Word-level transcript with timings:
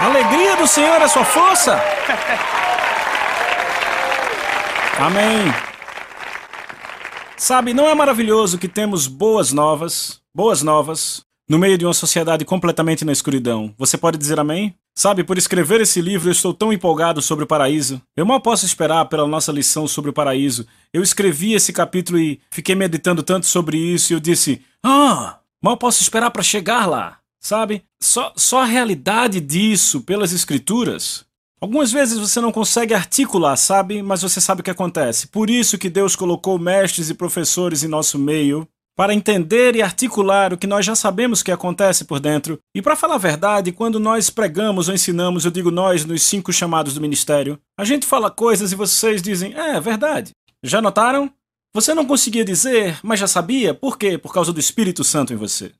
A 0.00 0.04
alegria 0.06 0.56
do 0.56 0.66
Senhor 0.66 1.00
é 1.02 1.08
sua 1.08 1.24
força. 1.24 1.78
Amém. 4.98 5.52
Sabe, 7.36 7.74
não 7.74 7.86
é 7.86 7.94
maravilhoso 7.94 8.58
que 8.58 8.66
temos 8.66 9.06
boas 9.06 9.52
novas, 9.52 10.20
boas 10.34 10.62
novas, 10.62 11.22
no 11.48 11.58
meio 11.58 11.78
de 11.78 11.84
uma 11.84 11.94
sociedade 11.94 12.44
completamente 12.44 13.04
na 13.04 13.12
escuridão. 13.12 13.74
Você 13.78 13.96
pode 13.96 14.18
dizer 14.18 14.40
amém? 14.40 14.74
Sabe, 14.94 15.22
por 15.22 15.38
escrever 15.38 15.80
esse 15.80 16.00
livro 16.00 16.28
eu 16.28 16.32
estou 16.32 16.52
tão 16.52 16.72
empolgado 16.72 17.22
sobre 17.22 17.44
o 17.44 17.46
paraíso. 17.46 18.02
Eu 18.16 18.26
mal 18.26 18.40
posso 18.40 18.66
esperar 18.66 19.04
pela 19.04 19.28
nossa 19.28 19.52
lição 19.52 19.86
sobre 19.86 20.10
o 20.10 20.12
paraíso. 20.12 20.66
Eu 20.92 21.02
escrevi 21.02 21.54
esse 21.54 21.72
capítulo 21.72 22.18
e 22.18 22.40
fiquei 22.50 22.74
meditando 22.74 23.22
tanto 23.22 23.46
sobre 23.46 23.78
isso 23.78 24.12
e 24.12 24.14
eu 24.14 24.20
disse: 24.20 24.60
"Ah, 24.82 25.37
mal 25.62 25.76
posso 25.76 26.02
esperar 26.02 26.30
para 26.30 26.42
chegar 26.42 26.86
lá". 26.86 27.18
Sabe? 27.40 27.84
Só 28.02 28.32
só 28.36 28.62
a 28.62 28.66
realidade 28.66 29.40
disso 29.40 30.00
pelas 30.00 30.32
escrituras 30.32 31.28
Algumas 31.60 31.90
vezes 31.90 32.18
você 32.18 32.40
não 32.40 32.52
consegue 32.52 32.94
articular, 32.94 33.56
sabe? 33.56 34.00
Mas 34.00 34.22
você 34.22 34.40
sabe 34.40 34.60
o 34.60 34.64
que 34.64 34.70
acontece. 34.70 35.26
Por 35.26 35.50
isso 35.50 35.76
que 35.76 35.90
Deus 35.90 36.14
colocou 36.14 36.58
mestres 36.58 37.10
e 37.10 37.14
professores 37.14 37.82
em 37.82 37.88
nosso 37.88 38.18
meio 38.18 38.66
para 38.96 39.14
entender 39.14 39.76
e 39.76 39.82
articular 39.82 40.52
o 40.52 40.58
que 40.58 40.66
nós 40.66 40.84
já 40.84 40.94
sabemos 40.94 41.42
que 41.42 41.52
acontece 41.52 42.04
por 42.04 42.20
dentro. 42.20 42.58
E 42.74 42.82
para 42.82 42.96
falar 42.96 43.14
a 43.16 43.18
verdade, 43.18 43.72
quando 43.72 43.98
nós 43.98 44.30
pregamos 44.30 44.88
ou 44.88 44.94
ensinamos, 44.94 45.44
eu 45.44 45.50
digo 45.50 45.70
nós 45.70 46.04
nos 46.04 46.22
cinco 46.22 46.52
chamados 46.52 46.94
do 46.94 47.00
ministério, 47.00 47.58
a 47.78 47.84
gente 47.84 48.06
fala 48.06 48.30
coisas 48.30 48.72
e 48.72 48.76
vocês 48.76 49.20
dizem: 49.20 49.54
"É, 49.54 49.76
é 49.76 49.80
verdade". 49.80 50.30
Já 50.64 50.80
notaram? 50.80 51.30
Você 51.74 51.94
não 51.94 52.06
conseguia 52.06 52.44
dizer, 52.44 52.98
mas 53.02 53.20
já 53.20 53.26
sabia. 53.26 53.74
Por 53.74 53.98
quê? 53.98 54.16
Por 54.18 54.32
causa 54.32 54.52
do 54.52 54.60
Espírito 54.60 55.04
Santo 55.04 55.32
em 55.32 55.36
você. 55.36 55.72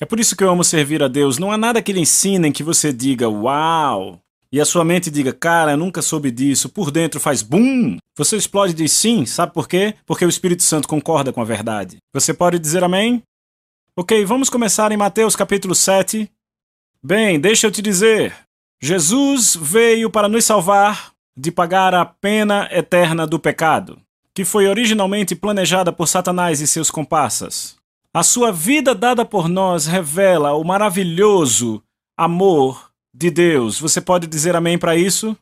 É 0.00 0.04
por 0.06 0.18
isso 0.18 0.36
que 0.36 0.42
eu 0.42 0.50
amo 0.50 0.64
servir 0.64 1.02
a 1.02 1.08
Deus. 1.08 1.38
Não 1.38 1.52
há 1.52 1.56
nada 1.56 1.82
que 1.82 1.92
lhe 1.92 2.00
ensinem 2.00 2.52
que 2.52 2.62
você 2.62 2.92
diga: 2.92 3.28
"Uau, 3.28 4.20
e 4.54 4.60
a 4.60 4.64
sua 4.64 4.84
mente 4.84 5.10
diga, 5.10 5.32
cara, 5.32 5.72
eu 5.72 5.76
nunca 5.76 6.00
soube 6.00 6.30
disso, 6.30 6.68
por 6.68 6.92
dentro 6.92 7.18
faz 7.18 7.42
bum, 7.42 7.96
você 8.16 8.36
explode 8.36 8.72
e 8.72 8.76
diz 8.76 8.92
sim, 8.92 9.26
sabe 9.26 9.52
por 9.52 9.66
quê? 9.66 9.96
Porque 10.06 10.24
o 10.24 10.28
Espírito 10.28 10.62
Santo 10.62 10.86
concorda 10.86 11.32
com 11.32 11.40
a 11.40 11.44
verdade. 11.44 11.96
Você 12.12 12.32
pode 12.32 12.60
dizer 12.60 12.84
amém? 12.84 13.20
Ok, 13.96 14.24
vamos 14.24 14.48
começar 14.48 14.92
em 14.92 14.96
Mateus 14.96 15.34
capítulo 15.34 15.74
7. 15.74 16.30
Bem, 17.02 17.40
deixa 17.40 17.66
eu 17.66 17.72
te 17.72 17.82
dizer. 17.82 18.32
Jesus 18.80 19.56
veio 19.60 20.08
para 20.08 20.28
nos 20.28 20.44
salvar 20.44 21.12
de 21.36 21.50
pagar 21.50 21.92
a 21.92 22.04
pena 22.04 22.68
eterna 22.70 23.26
do 23.26 23.40
pecado, 23.40 24.00
que 24.34 24.44
foi 24.44 24.66
originalmente 24.66 25.36
planejada 25.36 25.92
por 25.92 26.08
Satanás 26.08 26.60
e 26.60 26.66
seus 26.66 26.90
comparsas. 26.90 27.76
A 28.12 28.22
sua 28.22 28.50
vida 28.52 28.94
dada 28.94 29.24
por 29.24 29.48
nós 29.48 29.86
revela 29.86 30.52
o 30.54 30.64
maravilhoso 30.64 31.82
amor 32.16 32.90
de 33.14 33.30
Deus. 33.30 33.78
Você 33.78 34.00
pode 34.00 34.26
dizer 34.26 34.56
amém 34.56 34.76
para 34.76 34.96
isso? 34.96 35.36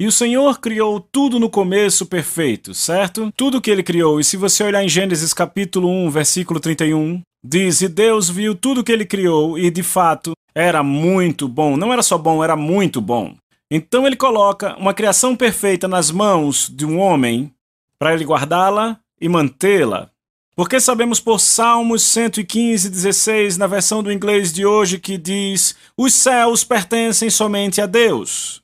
E 0.00 0.06
o 0.06 0.12
Senhor 0.12 0.60
criou 0.60 1.00
tudo 1.00 1.40
no 1.40 1.50
começo 1.50 2.06
perfeito, 2.06 2.72
certo? 2.72 3.32
Tudo 3.36 3.60
que 3.60 3.70
ele 3.70 3.82
criou. 3.82 4.20
E 4.20 4.24
se 4.24 4.36
você 4.36 4.62
olhar 4.62 4.84
em 4.84 4.88
Gênesis 4.88 5.34
capítulo 5.34 5.88
1, 5.88 6.10
versículo 6.10 6.60
31, 6.60 7.20
diz: 7.42 7.80
E 7.80 7.88
Deus 7.88 8.30
viu 8.30 8.54
tudo 8.54 8.84
que 8.84 8.92
ele 8.92 9.04
criou 9.04 9.58
e 9.58 9.70
de 9.70 9.82
fato 9.82 10.32
era 10.54 10.82
muito 10.82 11.48
bom. 11.48 11.76
Não 11.76 11.92
era 11.92 12.02
só 12.02 12.16
bom, 12.16 12.44
era 12.44 12.54
muito 12.54 13.00
bom. 13.00 13.34
Então 13.70 14.06
ele 14.06 14.16
coloca 14.16 14.76
uma 14.76 14.94
criação 14.94 15.34
perfeita 15.34 15.88
nas 15.88 16.10
mãos 16.10 16.72
de 16.72 16.86
um 16.86 16.98
homem 16.98 17.52
para 17.98 18.14
ele 18.14 18.24
guardá-la 18.24 18.98
e 19.20 19.28
mantê-la. 19.28 20.10
Porque 20.54 20.80
sabemos 20.80 21.20
por 21.20 21.38
Salmos 21.38 22.02
115, 22.02 22.90
16, 22.90 23.56
na 23.58 23.66
versão 23.66 24.02
do 24.02 24.12
inglês 24.12 24.52
de 24.52 24.66
hoje, 24.66 24.98
que 24.98 25.16
diz: 25.16 25.76
Os 25.96 26.14
céus 26.14 26.64
pertencem 26.64 27.30
somente 27.30 27.80
a 27.80 27.86
Deus, 27.86 28.62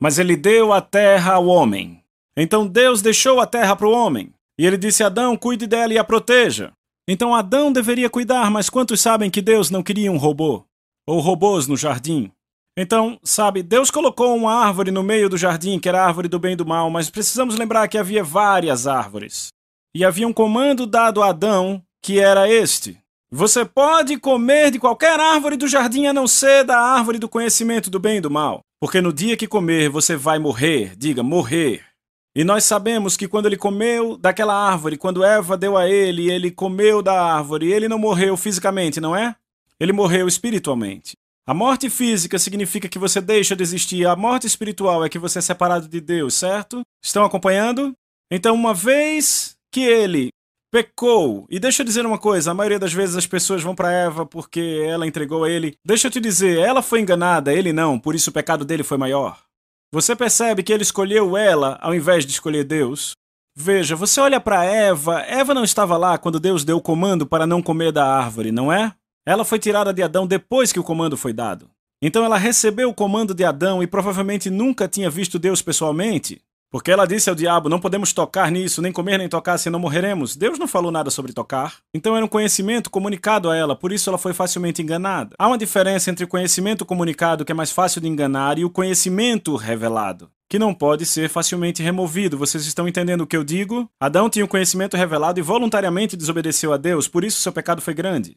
mas 0.00 0.18
ele 0.18 0.36
deu 0.36 0.72
a 0.72 0.80
terra 0.80 1.34
ao 1.34 1.46
homem. 1.46 2.02
Então 2.36 2.66
Deus 2.66 3.02
deixou 3.02 3.40
a 3.40 3.46
terra 3.46 3.76
para 3.76 3.86
o 3.86 3.92
homem. 3.92 4.32
E 4.58 4.66
ele 4.66 4.78
disse 4.78 5.02
a 5.02 5.08
Adão: 5.08 5.36
Cuide 5.36 5.66
dela 5.66 5.92
e 5.92 5.98
a 5.98 6.04
proteja. 6.04 6.72
Então 7.08 7.34
Adão 7.34 7.70
deveria 7.70 8.10
cuidar, 8.10 8.50
mas 8.50 8.70
quantos 8.70 9.00
sabem 9.00 9.30
que 9.30 9.42
Deus 9.42 9.70
não 9.70 9.82
queria 9.82 10.10
um 10.10 10.16
robô? 10.16 10.64
Ou 11.06 11.20
robôs 11.20 11.66
no 11.66 11.76
jardim? 11.76 12.32
Então, 12.76 13.18
sabe, 13.22 13.62
Deus 13.62 13.90
colocou 13.90 14.36
uma 14.36 14.52
árvore 14.52 14.90
no 14.90 15.02
meio 15.02 15.30
do 15.30 15.38
jardim, 15.38 15.78
que 15.78 15.88
era 15.88 16.02
a 16.02 16.06
árvore 16.06 16.28
do 16.28 16.38
bem 16.38 16.52
e 16.52 16.56
do 16.56 16.66
mal, 16.66 16.90
mas 16.90 17.08
precisamos 17.08 17.56
lembrar 17.56 17.88
que 17.88 17.96
havia 17.96 18.22
várias 18.22 18.86
árvores. 18.86 19.48
E 19.94 20.04
havia 20.04 20.28
um 20.28 20.32
comando 20.32 20.86
dado 20.86 21.22
a 21.22 21.28
Adão, 21.28 21.82
que 22.02 22.20
era 22.20 22.50
este: 22.50 23.00
Você 23.30 23.64
pode 23.64 24.18
comer 24.18 24.70
de 24.70 24.78
qualquer 24.78 25.18
árvore 25.18 25.56
do 25.56 25.66
jardim 25.66 26.06
a 26.06 26.12
não 26.12 26.26
ser 26.26 26.64
da 26.64 26.78
árvore 26.78 27.18
do 27.18 27.30
conhecimento 27.30 27.88
do 27.88 27.98
bem 27.98 28.18
e 28.18 28.20
do 28.20 28.30
mal. 28.30 28.60
Porque 28.78 29.00
no 29.00 29.10
dia 29.10 29.38
que 29.38 29.48
comer, 29.48 29.88
você 29.88 30.14
vai 30.14 30.38
morrer. 30.38 30.94
Diga, 30.98 31.22
morrer. 31.22 31.82
E 32.34 32.44
nós 32.44 32.64
sabemos 32.64 33.16
que 33.16 33.26
quando 33.26 33.46
ele 33.46 33.56
comeu 33.56 34.18
daquela 34.18 34.54
árvore, 34.54 34.98
quando 34.98 35.24
Eva 35.24 35.56
deu 35.56 35.78
a 35.78 35.88
ele, 35.88 36.30
ele 36.30 36.50
comeu 36.50 37.00
da 37.00 37.18
árvore, 37.18 37.72
ele 37.72 37.88
não 37.88 37.98
morreu 37.98 38.36
fisicamente, 38.36 39.00
não 39.00 39.16
é? 39.16 39.34
Ele 39.80 39.94
morreu 39.94 40.28
espiritualmente. 40.28 41.16
A 41.48 41.54
morte 41.54 41.88
física 41.88 42.40
significa 42.40 42.88
que 42.88 42.98
você 42.98 43.20
deixa 43.20 43.54
de 43.54 43.62
existir, 43.62 44.04
a 44.04 44.16
morte 44.16 44.48
espiritual 44.48 45.04
é 45.04 45.08
que 45.08 45.18
você 45.18 45.38
é 45.38 45.42
separado 45.42 45.86
de 45.86 46.00
Deus, 46.00 46.34
certo? 46.34 46.82
Estão 47.00 47.24
acompanhando? 47.24 47.94
Então, 48.28 48.52
uma 48.52 48.74
vez 48.74 49.56
que 49.70 49.80
ele 49.80 50.30
pecou. 50.72 51.46
E 51.48 51.60
deixa 51.60 51.82
eu 51.82 51.86
dizer 51.86 52.04
uma 52.04 52.18
coisa: 52.18 52.50
a 52.50 52.54
maioria 52.54 52.80
das 52.80 52.92
vezes 52.92 53.14
as 53.14 53.28
pessoas 53.28 53.62
vão 53.62 53.76
para 53.76 53.92
Eva 53.92 54.26
porque 54.26 54.84
ela 54.84 55.06
entregou 55.06 55.44
a 55.44 55.50
ele. 55.50 55.76
Deixa 55.84 56.08
eu 56.08 56.10
te 56.10 56.20
dizer, 56.20 56.58
ela 56.58 56.82
foi 56.82 57.00
enganada, 57.00 57.52
ele 57.52 57.72
não, 57.72 57.98
por 57.98 58.16
isso 58.16 58.30
o 58.30 58.32
pecado 58.32 58.64
dele 58.64 58.82
foi 58.82 58.98
maior. 58.98 59.38
Você 59.92 60.16
percebe 60.16 60.64
que 60.64 60.72
ele 60.72 60.82
escolheu 60.82 61.36
ela 61.36 61.78
ao 61.80 61.94
invés 61.94 62.26
de 62.26 62.32
escolher 62.32 62.64
Deus? 62.64 63.12
Veja, 63.54 63.94
você 63.96 64.20
olha 64.20 64.40
para 64.40 64.64
Eva, 64.64 65.20
Eva 65.20 65.54
não 65.54 65.64
estava 65.64 65.96
lá 65.96 66.18
quando 66.18 66.40
Deus 66.40 66.64
deu 66.64 66.76
o 66.76 66.82
comando 66.82 67.24
para 67.24 67.46
não 67.46 67.62
comer 67.62 67.92
da 67.92 68.04
árvore, 68.04 68.52
não 68.52 68.70
é? 68.70 68.92
Ela 69.26 69.44
foi 69.44 69.58
tirada 69.58 69.92
de 69.92 70.04
Adão 70.04 70.24
depois 70.24 70.72
que 70.72 70.78
o 70.78 70.84
comando 70.84 71.16
foi 71.16 71.32
dado. 71.32 71.68
Então 72.00 72.24
ela 72.24 72.38
recebeu 72.38 72.90
o 72.90 72.94
comando 72.94 73.34
de 73.34 73.42
Adão 73.44 73.82
e 73.82 73.86
provavelmente 73.86 74.48
nunca 74.48 74.86
tinha 74.86 75.10
visto 75.10 75.36
Deus 75.36 75.60
pessoalmente. 75.60 76.40
Porque 76.70 76.92
ela 76.92 77.06
disse 77.06 77.28
ao 77.28 77.34
diabo: 77.34 77.68
Não 77.68 77.80
podemos 77.80 78.12
tocar 78.12 78.50
nisso, 78.52 78.80
nem 78.80 78.92
comer 78.92 79.18
nem 79.18 79.28
tocar, 79.28 79.58
senão 79.58 79.80
morreremos. 79.80 80.36
Deus 80.36 80.58
não 80.58 80.68
falou 80.68 80.92
nada 80.92 81.10
sobre 81.10 81.32
tocar. 81.32 81.78
Então 81.92 82.14
era 82.14 82.24
um 82.24 82.28
conhecimento 82.28 82.88
comunicado 82.88 83.50
a 83.50 83.56
ela, 83.56 83.74
por 83.74 83.92
isso 83.92 84.08
ela 84.08 84.18
foi 84.18 84.32
facilmente 84.32 84.80
enganada. 84.80 85.34
Há 85.38 85.48
uma 85.48 85.58
diferença 85.58 86.10
entre 86.10 86.24
o 86.24 86.28
conhecimento 86.28 86.84
comunicado, 86.84 87.44
que 87.44 87.50
é 87.50 87.54
mais 87.54 87.72
fácil 87.72 88.00
de 88.00 88.08
enganar, 88.08 88.58
e 88.58 88.64
o 88.64 88.70
conhecimento 88.70 89.56
revelado 89.56 90.30
que 90.48 90.60
não 90.60 90.72
pode 90.72 91.04
ser 91.04 91.28
facilmente 91.28 91.82
removido. 91.82 92.38
Vocês 92.38 92.64
estão 92.66 92.86
entendendo 92.86 93.22
o 93.22 93.26
que 93.26 93.36
eu 93.36 93.42
digo? 93.42 93.90
Adão 94.00 94.30
tinha 94.30 94.44
o 94.44 94.48
conhecimento 94.48 94.96
revelado 94.96 95.40
e 95.40 95.42
voluntariamente 95.42 96.16
desobedeceu 96.16 96.72
a 96.72 96.76
Deus, 96.76 97.08
por 97.08 97.24
isso 97.24 97.40
seu 97.40 97.52
pecado 97.52 97.82
foi 97.82 97.94
grande. 97.94 98.36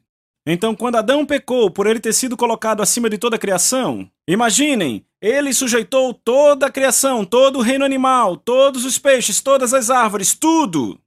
Então, 0.51 0.73
quando 0.73 0.95
Adão 0.95 1.27
pecou 1.27 1.69
por 1.69 1.85
ele 1.85 1.99
ter 1.99 2.11
sido 2.11 2.35
colocado 2.35 2.81
acima 2.81 3.07
de 3.07 3.19
toda 3.19 3.35
a 3.35 3.39
criação, 3.39 4.09
imaginem, 4.27 5.05
ele 5.21 5.53
sujeitou 5.53 6.11
toda 6.11 6.65
a 6.65 6.71
criação, 6.71 7.23
todo 7.23 7.59
o 7.59 7.61
reino 7.61 7.85
animal, 7.85 8.35
todos 8.35 8.83
os 8.83 8.97
peixes, 8.97 9.41
todas 9.41 9.75
as 9.75 9.91
árvores, 9.91 10.33
tudo 10.33 10.99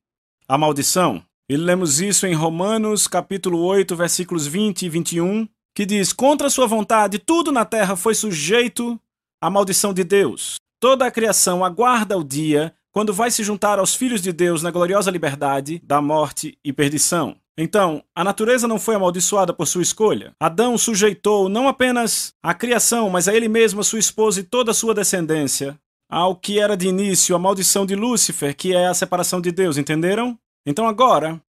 à 0.49 0.57
maldição. 0.57 1.21
E 1.49 1.57
lemos 1.57 2.01
isso 2.01 2.25
em 2.25 2.35
Romanos, 2.35 3.09
capítulo 3.09 3.59
8, 3.65 3.97
versículos 3.97 4.47
20 4.47 4.83
e 4.83 4.89
21, 4.89 5.49
que 5.75 5.85
diz: 5.85 6.13
Contra 6.13 6.49
sua 6.49 6.69
vontade, 6.69 7.19
tudo 7.19 7.51
na 7.51 7.65
terra 7.65 7.97
foi 7.97 8.15
sujeito 8.15 8.97
à 9.41 9.51
maldição 9.51 9.93
de 9.93 10.05
Deus. 10.05 10.55
Toda 10.79 11.05
a 11.05 11.11
criação 11.11 11.65
aguarda 11.65 12.17
o 12.17 12.23
dia 12.23 12.73
quando 12.93 13.13
vai 13.13 13.29
se 13.29 13.43
juntar 13.43 13.81
aos 13.81 13.93
filhos 13.93 14.23
de 14.23 14.33
Deus 14.33 14.63
na 14.63 14.71
gloriosa 14.71 15.11
liberdade 15.11 15.83
da 15.85 16.01
morte 16.01 16.57
e 16.65 16.73
perdição. 16.73 17.42
Então, 17.57 18.03
a 18.15 18.25
natureza 18.25 18.67
não 18.67 18.79
foi 18.79 18.95
amaldiçoada 18.95 19.53
por 19.53 19.67
sua 19.67 19.83
escolha. 19.83 20.35
Adão 20.41 20.79
sujeitou 20.79 21.49
não 21.49 21.69
apenas 21.69 22.35
a 22.43 22.55
criação, 22.55 23.11
mas 23.11 23.29
a 23.29 23.35
ele 23.35 23.49
mesmo, 23.49 23.81
a 23.81 23.85
sua 23.85 23.99
esposa 23.99 24.41
e 24.41 24.45
toda 24.45 24.71
a 24.71 24.75
sua 24.75 24.95
descendência 24.95 25.79
ao 26.13 26.37
que 26.37 26.61
era 26.61 26.77
de 26.77 26.87
início 26.87 27.35
a 27.35 27.39
maldição 27.39 27.87
de 27.87 27.97
Lúcifer, 27.97 28.55
que 28.55 28.75
é 28.75 28.87
a 28.87 28.93
separação 28.93 29.41
de 29.41 29.51
Deus, 29.51 29.79
entenderam? 29.79 30.39
Então 30.67 30.87
agora, 30.87 31.43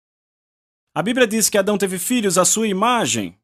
a 0.94 1.02
Bíblia 1.02 1.26
diz 1.26 1.50
que 1.50 1.58
Adão 1.58 1.76
teve 1.76 1.98
filhos 1.98 2.38
à 2.38 2.46
sua 2.46 2.66
imagem, 2.66 3.36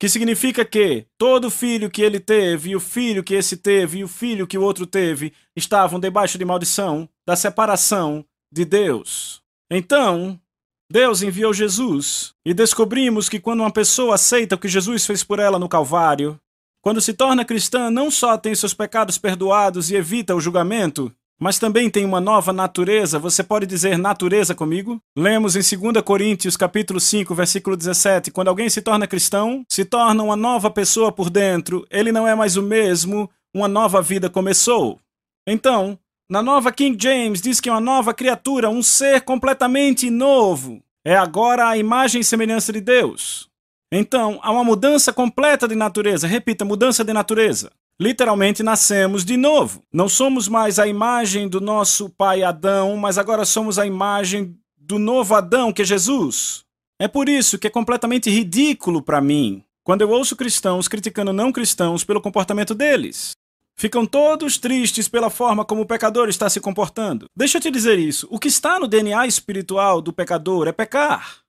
que 0.00 0.08
significa 0.08 0.64
que 0.64 1.06
todo 1.18 1.50
filho 1.50 1.90
que 1.90 2.00
ele 2.00 2.18
teve, 2.18 2.70
e 2.70 2.76
o 2.76 2.80
filho 2.80 3.22
que 3.22 3.34
esse 3.34 3.58
teve, 3.58 3.98
e 3.98 4.04
o 4.04 4.08
filho 4.08 4.46
que 4.46 4.56
o 4.56 4.62
outro 4.62 4.86
teve, 4.86 5.34
estavam 5.54 6.00
debaixo 6.00 6.38
de 6.38 6.46
maldição 6.46 7.06
da 7.26 7.36
separação 7.36 8.24
de 8.50 8.64
Deus. 8.64 9.42
Então, 9.70 10.40
Deus 10.90 11.20
enviou 11.20 11.52
Jesus 11.52 12.32
e 12.46 12.54
descobrimos 12.54 13.28
que 13.28 13.38
quando 13.38 13.60
uma 13.60 13.70
pessoa 13.70 14.14
aceita 14.14 14.54
o 14.54 14.58
que 14.58 14.68
Jesus 14.68 15.04
fez 15.04 15.22
por 15.22 15.38
ela 15.38 15.58
no 15.58 15.68
Calvário, 15.68 16.40
quando 16.80 17.00
se 17.00 17.12
torna 17.12 17.44
cristã, 17.44 17.90
não 17.90 18.10
só 18.10 18.38
tem 18.38 18.54
seus 18.54 18.72
pecados 18.72 19.18
perdoados 19.18 19.90
e 19.90 19.96
evita 19.96 20.34
o 20.34 20.40
julgamento, 20.40 21.12
mas 21.38 21.58
também 21.58 21.90
tem 21.90 22.06
uma 22.06 22.22
nova 22.22 22.54
natureza. 22.54 23.18
Você 23.18 23.44
pode 23.44 23.66
dizer 23.66 23.98
natureza 23.98 24.54
comigo? 24.54 24.98
Lemos 25.14 25.56
em 25.56 25.78
2 25.78 26.02
Coríntios, 26.02 26.56
capítulo 26.56 26.98
5, 26.98 27.34
versículo 27.34 27.76
17, 27.76 28.30
quando 28.30 28.48
alguém 28.48 28.70
se 28.70 28.80
torna 28.80 29.06
cristão, 29.06 29.64
se 29.70 29.84
torna 29.84 30.22
uma 30.22 30.36
nova 30.36 30.70
pessoa 30.70 31.12
por 31.12 31.28
dentro, 31.28 31.86
ele 31.90 32.10
não 32.10 32.26
é 32.26 32.34
mais 32.34 32.56
o 32.56 32.62
mesmo, 32.62 33.30
uma 33.54 33.68
nova 33.68 34.00
vida 34.00 34.30
começou. 34.30 34.98
Então, 35.46 35.98
na 36.28 36.42
nova 36.42 36.70
King 36.70 36.96
James 37.00 37.40
diz 37.40 37.60
que 37.60 37.68
é 37.68 37.72
uma 37.72 37.80
nova 37.80 38.12
criatura, 38.12 38.68
um 38.68 38.82
ser 38.82 39.22
completamente 39.22 40.10
novo. 40.10 40.82
É 41.04 41.16
agora 41.16 41.68
a 41.68 41.76
imagem 41.76 42.20
e 42.20 42.24
semelhança 42.24 42.72
de 42.72 42.80
Deus. 42.80 43.48
Então, 43.90 44.38
há 44.42 44.52
uma 44.52 44.62
mudança 44.62 45.12
completa 45.12 45.66
de 45.66 45.74
natureza. 45.74 46.26
Repita, 46.26 46.64
mudança 46.64 47.02
de 47.02 47.12
natureza. 47.12 47.72
Literalmente 47.98 48.62
nascemos 48.62 49.24
de 49.24 49.36
novo. 49.36 49.82
Não 49.92 50.08
somos 50.08 50.46
mais 50.46 50.78
a 50.78 50.86
imagem 50.86 51.48
do 51.48 51.60
nosso 51.60 52.10
pai 52.10 52.42
Adão, 52.42 52.96
mas 52.96 53.16
agora 53.16 53.44
somos 53.46 53.78
a 53.78 53.86
imagem 53.86 54.54
do 54.76 54.98
novo 54.98 55.34
Adão, 55.34 55.72
que 55.72 55.82
é 55.82 55.84
Jesus. 55.84 56.62
É 57.00 57.08
por 57.08 57.28
isso 57.28 57.58
que 57.58 57.66
é 57.66 57.70
completamente 57.70 58.28
ridículo 58.28 59.00
para 59.00 59.20
mim 59.20 59.64
quando 59.88 60.02
eu 60.02 60.10
ouço 60.10 60.36
cristãos 60.36 60.86
criticando 60.86 61.32
não 61.32 61.50
cristãos 61.50 62.04
pelo 62.04 62.20
comportamento 62.20 62.74
deles. 62.74 63.30
Ficam 63.78 64.04
todos 64.04 64.58
tristes 64.58 65.06
pela 65.06 65.30
forma 65.30 65.64
como 65.64 65.82
o 65.82 65.86
pecador 65.86 66.28
está 66.28 66.50
se 66.50 66.60
comportando. 66.60 67.26
Deixa 67.36 67.58
eu 67.58 67.62
te 67.62 67.70
dizer 67.70 67.96
isso: 67.96 68.26
o 68.28 68.36
que 68.36 68.48
está 68.48 68.80
no 68.80 68.88
DNA 68.88 69.24
espiritual 69.28 70.02
do 70.02 70.12
pecador 70.12 70.66
é 70.66 70.72
pecar. 70.72 71.44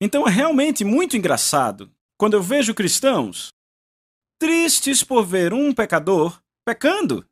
Então 0.00 0.26
é 0.26 0.30
realmente 0.30 0.84
muito 0.84 1.16
engraçado 1.16 1.88
quando 2.18 2.34
eu 2.34 2.42
vejo 2.42 2.74
cristãos 2.74 3.50
tristes 4.40 5.04
por 5.04 5.24
ver 5.24 5.54
um 5.54 5.72
pecador 5.72 6.42
pecando. 6.66 7.24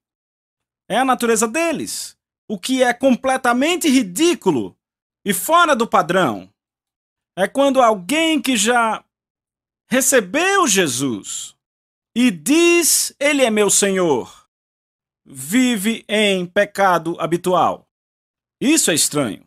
É 0.89 0.97
a 0.97 1.05
natureza 1.05 1.49
deles, 1.49 2.17
o 2.49 2.57
que 2.57 2.85
é 2.85 2.95
completamente 2.95 3.89
ridículo 3.89 4.77
e 5.27 5.35
fora 5.35 5.75
do 5.75 5.89
padrão. 5.89 6.49
É 7.37 7.49
quando 7.49 7.83
alguém 7.83 8.41
que 8.41 8.57
já 8.57 9.05
recebeu 9.91 10.69
Jesus 10.69 11.55
e 12.15 12.31
diz: 12.31 13.15
Ele 13.19 13.43
é 13.43 13.51
meu 13.51 13.69
Senhor, 13.69 14.49
vive 15.25 16.05
em 16.09 16.47
pecado 16.47 17.17
habitual. 17.19 17.89
Isso 18.61 18.91
é 18.91 18.95
estranho, 18.95 19.45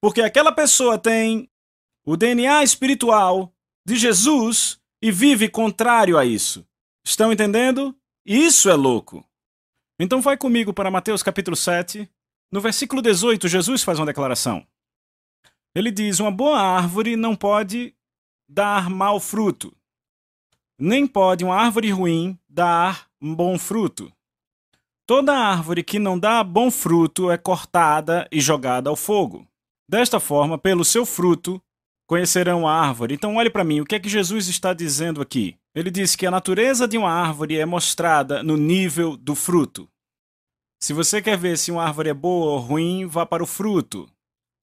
porque 0.00 0.20
aquela 0.20 0.52
pessoa 0.52 0.98
tem 0.98 1.50
o 2.06 2.16
DNA 2.16 2.62
espiritual 2.62 3.52
de 3.86 3.96
Jesus 3.96 4.80
e 5.02 5.10
vive 5.10 5.48
contrário 5.48 6.16
a 6.16 6.24
isso. 6.24 6.66
Estão 7.04 7.32
entendendo? 7.32 7.96
Isso 8.24 8.68
é 8.68 8.74
louco. 8.74 9.24
Então 9.98 10.20
vai 10.20 10.36
comigo 10.36 10.72
para 10.72 10.90
Mateus 10.90 11.22
capítulo 11.22 11.56
7. 11.56 12.08
No 12.50 12.60
versículo 12.60 13.02
18, 13.02 13.48
Jesus 13.48 13.82
faz 13.82 13.98
uma 13.98 14.06
declaração. 14.06 14.66
Ele 15.74 15.90
diz: 15.90 16.20
Uma 16.20 16.30
boa 16.30 16.60
árvore 16.60 17.16
não 17.16 17.36
pode 17.36 17.94
dar 18.48 18.88
mau 18.88 19.20
fruto, 19.20 19.76
nem 20.78 21.06
pode 21.06 21.44
uma 21.44 21.56
árvore 21.56 21.90
ruim 21.90 22.38
dar 22.48 23.08
bom 23.20 23.58
fruto. 23.58 24.12
Toda 25.06 25.32
árvore 25.32 25.82
que 25.82 25.98
não 25.98 26.18
dá 26.18 26.44
bom 26.44 26.70
fruto 26.70 27.30
é 27.30 27.38
cortada 27.38 28.28
e 28.30 28.40
jogada 28.40 28.90
ao 28.90 28.96
fogo. 28.96 29.46
Desta 29.88 30.20
forma, 30.20 30.58
pelo 30.58 30.84
seu 30.84 31.06
fruto, 31.06 31.60
conhecerão 32.06 32.68
a 32.68 32.74
árvore. 32.74 33.14
Então, 33.14 33.36
olhe 33.36 33.50
para 33.50 33.64
mim, 33.64 33.80
o 33.80 33.86
que 33.86 33.94
é 33.94 34.00
que 34.00 34.08
Jesus 34.08 34.48
está 34.48 34.74
dizendo 34.74 35.20
aqui? 35.20 35.56
Ele 35.74 35.90
diz 35.90 36.14
que 36.14 36.26
a 36.26 36.30
natureza 36.30 36.86
de 36.86 36.98
uma 36.98 37.10
árvore 37.10 37.58
é 37.58 37.64
mostrada 37.64 38.42
no 38.42 38.56
nível 38.56 39.16
do 39.16 39.34
fruto. 39.34 39.88
Se 40.80 40.92
você 40.92 41.20
quer 41.20 41.36
ver 41.36 41.58
se 41.58 41.70
uma 41.70 41.84
árvore 41.84 42.10
é 42.10 42.14
boa 42.14 42.52
ou 42.52 42.58
ruim, 42.58 43.06
vá 43.06 43.26
para 43.26 43.42
o 43.42 43.46
fruto. 43.46 44.08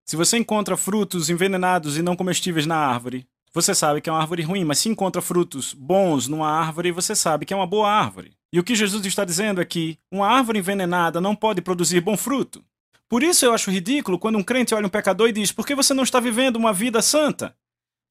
Se 0.07 0.15
você 0.15 0.37
encontra 0.37 0.77
frutos 0.77 1.29
envenenados 1.29 1.97
e 1.97 2.01
não 2.01 2.15
comestíveis 2.15 2.65
na 2.65 2.77
árvore, 2.77 3.27
você 3.55 3.73
sabe 3.73 4.01
que 4.01 4.09
é 4.09 4.11
uma 4.11 4.19
árvore 4.19 4.43
ruim, 4.43 4.65
mas 4.65 4.79
se 4.79 4.89
encontra 4.89 5.21
frutos 5.21 5.73
bons 5.73 6.27
numa 6.27 6.49
árvore, 6.49 6.91
você 6.91 7.15
sabe 7.15 7.45
que 7.45 7.53
é 7.53 7.55
uma 7.55 7.65
boa 7.65 7.89
árvore. 7.89 8.33
E 8.51 8.59
o 8.59 8.63
que 8.65 8.75
Jesus 8.75 9.05
está 9.05 9.23
dizendo 9.23 9.61
é 9.61 9.65
que 9.65 9.97
uma 10.11 10.27
árvore 10.27 10.59
envenenada 10.59 11.21
não 11.21 11.33
pode 11.33 11.61
produzir 11.61 12.01
bom 12.01 12.17
fruto. 12.17 12.61
Por 13.07 13.23
isso 13.23 13.45
eu 13.45 13.53
acho 13.53 13.71
ridículo 13.71 14.19
quando 14.19 14.37
um 14.37 14.43
crente 14.43 14.75
olha 14.75 14.85
um 14.85 14.89
pecador 14.89 15.29
e 15.29 15.31
diz: 15.31 15.53
Por 15.53 15.65
que 15.65 15.73
você 15.73 15.93
não 15.93 16.03
está 16.03 16.19
vivendo 16.19 16.57
uma 16.57 16.73
vida 16.73 17.01
santa? 17.01 17.55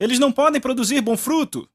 Eles 0.00 0.18
não 0.18 0.32
podem 0.32 0.62
produzir 0.62 1.02
bom 1.02 1.14
fruto. 1.14 1.68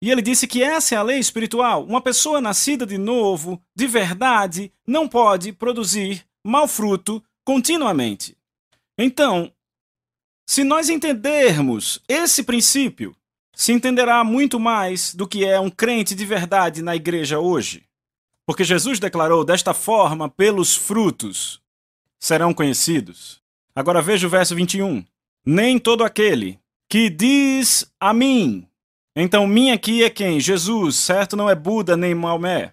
E 0.00 0.10
ele 0.10 0.22
disse 0.22 0.46
que 0.46 0.62
essa 0.62 0.94
é 0.94 0.98
a 0.98 1.02
lei 1.02 1.18
espiritual. 1.18 1.84
Uma 1.84 2.00
pessoa 2.00 2.40
nascida 2.40 2.86
de 2.86 2.96
novo, 2.96 3.62
de 3.76 3.86
verdade, 3.86 4.72
não 4.86 5.06
pode 5.06 5.52
produzir 5.52 6.24
mau 6.42 6.66
fruto 6.66 7.22
continuamente. 7.44 8.34
Então, 8.98 9.52
se 10.46 10.64
nós 10.64 10.88
entendermos 10.88 12.00
esse 12.08 12.42
princípio, 12.42 13.14
se 13.54 13.72
entenderá 13.72 14.24
muito 14.24 14.58
mais 14.58 15.14
do 15.14 15.26
que 15.26 15.44
é 15.44 15.58
um 15.60 15.70
crente 15.70 16.14
de 16.14 16.24
verdade 16.24 16.82
na 16.82 16.96
igreja 16.96 17.38
hoje. 17.38 17.84
Porque 18.44 18.64
Jesus 18.64 18.98
declarou 18.98 19.44
desta 19.44 19.72
forma: 19.72 20.28
pelos 20.28 20.74
frutos 20.74 21.60
serão 22.18 22.52
conhecidos. 22.52 23.40
Agora 23.74 24.02
veja 24.02 24.26
o 24.26 24.30
verso 24.30 24.54
21. 24.54 25.04
Nem 25.44 25.78
todo 25.78 26.04
aquele 26.04 26.58
que 26.88 27.08
diz 27.08 27.90
a 27.98 28.12
mim, 28.12 28.68
então, 29.14 29.46
minha 29.46 29.74
aqui 29.74 30.02
é 30.02 30.08
quem? 30.08 30.40
Jesus, 30.40 30.96
certo? 30.96 31.36
Não 31.36 31.48
é 31.48 31.54
Buda 31.54 31.96
nem 31.96 32.14
Maomé. 32.14 32.72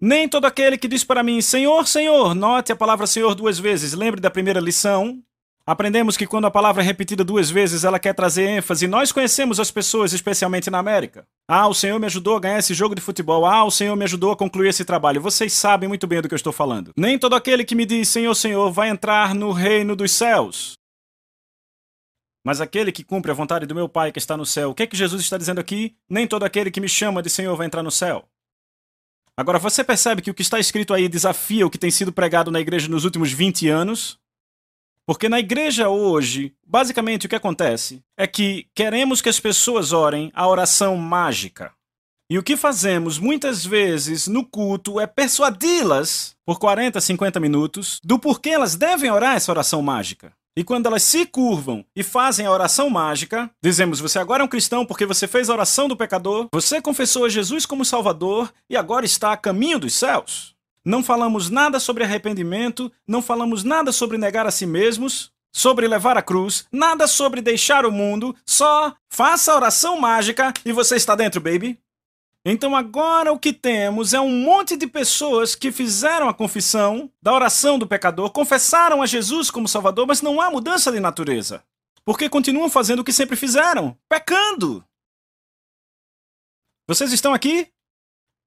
Nem 0.00 0.28
todo 0.28 0.46
aquele 0.46 0.76
que 0.76 0.88
diz 0.88 1.04
para 1.04 1.22
mim, 1.22 1.40
Senhor, 1.40 1.86
Senhor, 1.86 2.34
note 2.34 2.72
a 2.72 2.76
palavra 2.76 3.06
Senhor 3.06 3.34
duas 3.34 3.58
vezes. 3.58 3.92
Lembre 3.92 4.20
da 4.20 4.30
primeira 4.30 4.58
lição. 4.58 5.22
Aprendemos 5.66 6.16
que 6.16 6.26
quando 6.26 6.46
a 6.46 6.50
palavra 6.50 6.82
é 6.82 6.86
repetida 6.86 7.22
duas 7.22 7.50
vezes, 7.50 7.84
ela 7.84 7.98
quer 7.98 8.14
trazer 8.14 8.48
ênfase. 8.48 8.88
Nós 8.88 9.12
conhecemos 9.12 9.60
as 9.60 9.70
pessoas, 9.70 10.12
especialmente 10.12 10.70
na 10.70 10.78
América. 10.78 11.26
Ah, 11.46 11.68
o 11.68 11.74
Senhor 11.74 11.98
me 11.98 12.06
ajudou 12.06 12.36
a 12.36 12.40
ganhar 12.40 12.58
esse 12.58 12.74
jogo 12.74 12.94
de 12.94 13.00
futebol. 13.00 13.44
Ah, 13.44 13.64
o 13.64 13.70
Senhor 13.70 13.94
me 13.94 14.04
ajudou 14.04 14.32
a 14.32 14.36
concluir 14.36 14.68
esse 14.68 14.84
trabalho. 14.84 15.20
Vocês 15.20 15.52
sabem 15.52 15.88
muito 15.88 16.06
bem 16.06 16.20
do 16.20 16.28
que 16.28 16.34
eu 16.34 16.36
estou 16.36 16.52
falando. 16.52 16.92
Nem 16.96 17.18
todo 17.18 17.36
aquele 17.36 17.64
que 17.64 17.74
me 17.74 17.84
diz 17.84 18.08
Senhor, 18.08 18.34
Senhor 18.34 18.70
vai 18.72 18.88
entrar 18.88 19.34
no 19.34 19.52
reino 19.52 19.94
dos 19.94 20.12
céus. 20.12 20.74
Mas 22.44 22.60
aquele 22.60 22.90
que 22.90 23.04
cumpre 23.04 23.30
a 23.30 23.34
vontade 23.34 23.66
do 23.66 23.74
meu 23.74 23.88
Pai 23.88 24.10
que 24.10 24.18
está 24.18 24.36
no 24.36 24.46
céu, 24.46 24.70
o 24.70 24.74
que 24.74 24.82
é 24.82 24.86
que 24.86 24.96
Jesus 24.96 25.22
está 25.22 25.36
dizendo 25.36 25.60
aqui? 25.60 25.94
Nem 26.08 26.26
todo 26.26 26.44
aquele 26.44 26.70
que 26.70 26.80
me 26.80 26.88
chama 26.88 27.22
de 27.22 27.28
Senhor 27.28 27.54
vai 27.54 27.66
entrar 27.66 27.82
no 27.82 27.90
céu. 27.90 28.24
Agora, 29.36 29.58
você 29.58 29.84
percebe 29.84 30.22
que 30.22 30.30
o 30.30 30.34
que 30.34 30.42
está 30.42 30.58
escrito 30.58 30.92
aí 30.92 31.08
desafia 31.08 31.66
o 31.66 31.70
que 31.70 31.78
tem 31.78 31.90
sido 31.90 32.12
pregado 32.12 32.50
na 32.50 32.60
igreja 32.60 32.88
nos 32.88 33.04
últimos 33.04 33.30
20 33.30 33.68
anos? 33.68 34.18
Porque 35.10 35.28
na 35.28 35.40
igreja 35.40 35.88
hoje, 35.88 36.54
basicamente 36.64 37.26
o 37.26 37.28
que 37.28 37.34
acontece 37.34 38.00
é 38.16 38.28
que 38.28 38.68
queremos 38.72 39.20
que 39.20 39.28
as 39.28 39.40
pessoas 39.40 39.90
orem 39.90 40.30
a 40.32 40.46
oração 40.46 40.96
mágica. 40.96 41.72
E 42.30 42.38
o 42.38 42.44
que 42.44 42.56
fazemos 42.56 43.18
muitas 43.18 43.66
vezes 43.66 44.28
no 44.28 44.46
culto 44.46 45.00
é 45.00 45.08
persuadi-las 45.08 46.36
por 46.46 46.60
40, 46.60 47.00
50 47.00 47.40
minutos 47.40 48.00
do 48.04 48.20
porquê 48.20 48.50
elas 48.50 48.76
devem 48.76 49.10
orar 49.10 49.34
essa 49.34 49.50
oração 49.50 49.82
mágica. 49.82 50.32
E 50.56 50.62
quando 50.62 50.86
elas 50.86 51.02
se 51.02 51.26
curvam 51.26 51.84
e 51.96 52.04
fazem 52.04 52.46
a 52.46 52.52
oração 52.52 52.88
mágica, 52.88 53.50
dizemos: 53.60 53.98
Você 53.98 54.20
agora 54.20 54.44
é 54.44 54.46
um 54.46 54.48
cristão 54.48 54.86
porque 54.86 55.06
você 55.06 55.26
fez 55.26 55.50
a 55.50 55.54
oração 55.54 55.88
do 55.88 55.96
pecador, 55.96 56.46
você 56.54 56.80
confessou 56.80 57.24
a 57.24 57.28
Jesus 57.28 57.66
como 57.66 57.84
Salvador 57.84 58.52
e 58.70 58.76
agora 58.76 59.04
está 59.04 59.32
a 59.32 59.36
caminho 59.36 59.80
dos 59.80 59.92
céus. 59.92 60.54
Não 60.84 61.02
falamos 61.02 61.50
nada 61.50 61.78
sobre 61.78 62.04
arrependimento, 62.04 62.90
não 63.06 63.20
falamos 63.20 63.64
nada 63.64 63.92
sobre 63.92 64.16
negar 64.16 64.46
a 64.46 64.50
si 64.50 64.66
mesmos, 64.66 65.32
sobre 65.52 65.86
levar 65.86 66.16
a 66.16 66.22
cruz, 66.22 66.66
nada 66.72 67.06
sobre 67.06 67.40
deixar 67.40 67.84
o 67.84 67.92
mundo, 67.92 68.34
só 68.46 68.94
faça 69.08 69.52
a 69.52 69.56
oração 69.56 70.00
mágica 70.00 70.52
e 70.64 70.72
você 70.72 70.96
está 70.96 71.14
dentro, 71.14 71.40
baby. 71.40 71.78
Então 72.44 72.74
agora 72.74 73.32
o 73.32 73.38
que 73.38 73.52
temos 73.52 74.14
é 74.14 74.20
um 74.20 74.30
monte 74.30 74.74
de 74.74 74.86
pessoas 74.86 75.54
que 75.54 75.70
fizeram 75.70 76.28
a 76.28 76.34
confissão 76.34 77.10
da 77.20 77.34
oração 77.34 77.78
do 77.78 77.86
pecador, 77.86 78.30
confessaram 78.30 79.02
a 79.02 79.06
Jesus 79.06 79.50
como 79.50 79.68
Salvador, 79.68 80.06
mas 80.06 80.22
não 80.22 80.40
há 80.40 80.50
mudança 80.50 80.90
de 80.90 81.00
natureza. 81.00 81.62
Porque 82.02 82.30
continuam 82.30 82.70
fazendo 82.70 83.00
o 83.00 83.04
que 83.04 83.12
sempre 83.12 83.36
fizeram, 83.36 83.96
pecando. 84.08 84.82
Vocês 86.88 87.12
estão 87.12 87.34
aqui? 87.34 87.70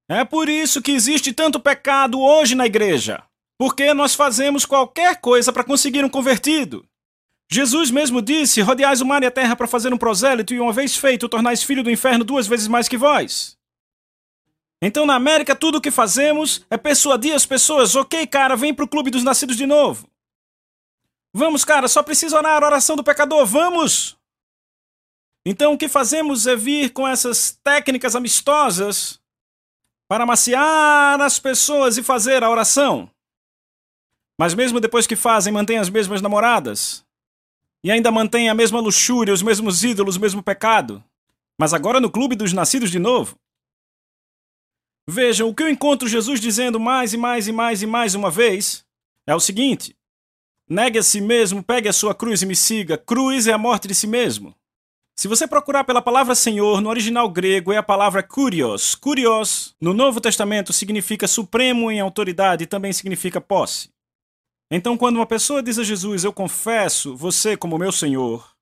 É 0.09 0.25
por 0.25 0.49
isso 0.49 0.81
que 0.81 0.91
existe 0.91 1.31
tanto 1.31 1.59
pecado 1.59 2.19
hoje 2.19 2.55
na 2.55 2.65
igreja. 2.65 3.23
Porque 3.57 3.93
nós 3.93 4.15
fazemos 4.15 4.65
qualquer 4.65 5.21
coisa 5.21 5.53
para 5.53 5.63
conseguir 5.63 6.03
um 6.03 6.09
convertido. 6.09 6.85
Jesus 7.49 7.91
mesmo 7.91 8.21
disse: 8.21 8.61
Rodeais 8.61 8.99
o 9.01 9.05
mar 9.05 9.23
e 9.23 9.25
a 9.25 9.31
terra 9.31 9.55
para 9.55 9.67
fazer 9.67 9.93
um 9.93 9.97
prosélito, 9.97 10.53
e 10.53 10.59
uma 10.59 10.73
vez 10.73 10.97
feito, 10.97 11.29
tornais 11.29 11.63
filho 11.63 11.83
do 11.83 11.91
inferno 11.91 12.23
duas 12.23 12.47
vezes 12.47 12.67
mais 12.67 12.87
que 12.89 12.97
vós. 12.97 13.57
Então, 14.81 15.05
na 15.05 15.15
América, 15.15 15.55
tudo 15.55 15.77
o 15.77 15.81
que 15.81 15.91
fazemos 15.91 16.65
é 16.69 16.77
persuadir 16.77 17.33
as 17.33 17.45
pessoas: 17.45 17.95
ok, 17.95 18.25
cara, 18.27 18.55
vem 18.55 18.73
pro 18.73 18.87
clube 18.87 19.11
dos 19.11 19.23
nascidos 19.23 19.55
de 19.55 19.65
novo. 19.65 20.09
Vamos, 21.33 21.63
cara, 21.63 21.87
só 21.87 22.03
precisa 22.03 22.37
orar 22.37 22.61
a 22.61 22.65
oração 22.65 22.95
do 22.95 23.03
pecador, 23.03 23.45
vamos! 23.45 24.17
Então, 25.45 25.73
o 25.73 25.77
que 25.77 25.87
fazemos 25.87 26.47
é 26.47 26.55
vir 26.55 26.91
com 26.91 27.07
essas 27.07 27.57
técnicas 27.63 28.15
amistosas 28.15 29.22
para 30.07 30.25
maciar 30.25 31.19
as 31.21 31.39
pessoas 31.39 31.97
e 31.97 32.03
fazer 32.03 32.43
a 32.43 32.49
oração. 32.49 33.09
Mas 34.37 34.53
mesmo 34.53 34.79
depois 34.79 35.07
que 35.07 35.15
fazem, 35.15 35.53
mantêm 35.53 35.77
as 35.77 35.89
mesmas 35.89 36.21
namoradas. 36.21 37.05
E 37.83 37.91
ainda 37.91 38.11
mantêm 38.11 38.49
a 38.49 38.55
mesma 38.55 38.79
luxúria, 38.79 39.33
os 39.33 39.41
mesmos 39.41 39.83
ídolos, 39.83 40.15
o 40.15 40.19
mesmo 40.19 40.41
pecado. 40.41 41.03
Mas 41.57 41.73
agora 41.73 41.99
no 41.99 42.09
clube 42.09 42.35
dos 42.35 42.53
nascidos 42.53 42.89
de 42.89 42.99
novo. 42.99 43.37
Vejam, 45.07 45.49
o 45.49 45.53
que 45.53 45.63
eu 45.63 45.69
encontro 45.69 46.07
Jesus 46.07 46.39
dizendo 46.39 46.79
mais 46.79 47.13
e 47.13 47.17
mais 47.17 47.47
e 47.47 47.51
mais 47.51 47.81
e 47.81 47.85
mais 47.85 48.15
uma 48.15 48.31
vez 48.31 48.85
é 49.27 49.35
o 49.35 49.39
seguinte: 49.39 49.95
negue 50.67 50.97
a 50.97 51.03
si 51.03 51.19
mesmo, 51.19 51.61
pegue 51.61 51.89
a 51.89 51.93
sua 51.93 52.15
cruz 52.15 52.41
e 52.41 52.45
me 52.45 52.55
siga. 52.55 52.97
Cruz 52.97 53.47
é 53.47 53.51
a 53.51 53.57
morte 53.57 53.87
de 53.87 53.93
si 53.93 54.07
mesmo. 54.07 54.55
Se 55.15 55.27
você 55.27 55.47
procurar 55.47 55.83
pela 55.83 56.01
palavra 56.01 56.33
Senhor, 56.33 56.81
no 56.81 56.89
original 56.89 57.29
grego 57.29 57.71
é 57.71 57.77
a 57.77 57.83
palavra 57.83 58.23
kurios. 58.23 58.95
Kurios, 58.95 59.75
no 59.79 59.93
Novo 59.93 60.19
Testamento, 60.19 60.73
significa 60.73 61.27
supremo 61.27 61.91
em 61.91 61.99
autoridade 61.99 62.63
e 62.63 62.67
também 62.67 62.91
significa 62.91 63.39
posse. 63.39 63.89
Então, 64.71 64.97
quando 64.97 65.17
uma 65.17 65.25
pessoa 65.27 65.61
diz 65.61 65.77
a 65.77 65.83
Jesus, 65.83 66.23
Eu 66.23 66.33
confesso 66.33 67.15
você 67.15 67.55
como 67.55 67.77
meu 67.77 67.91
Senhor, 67.91 68.53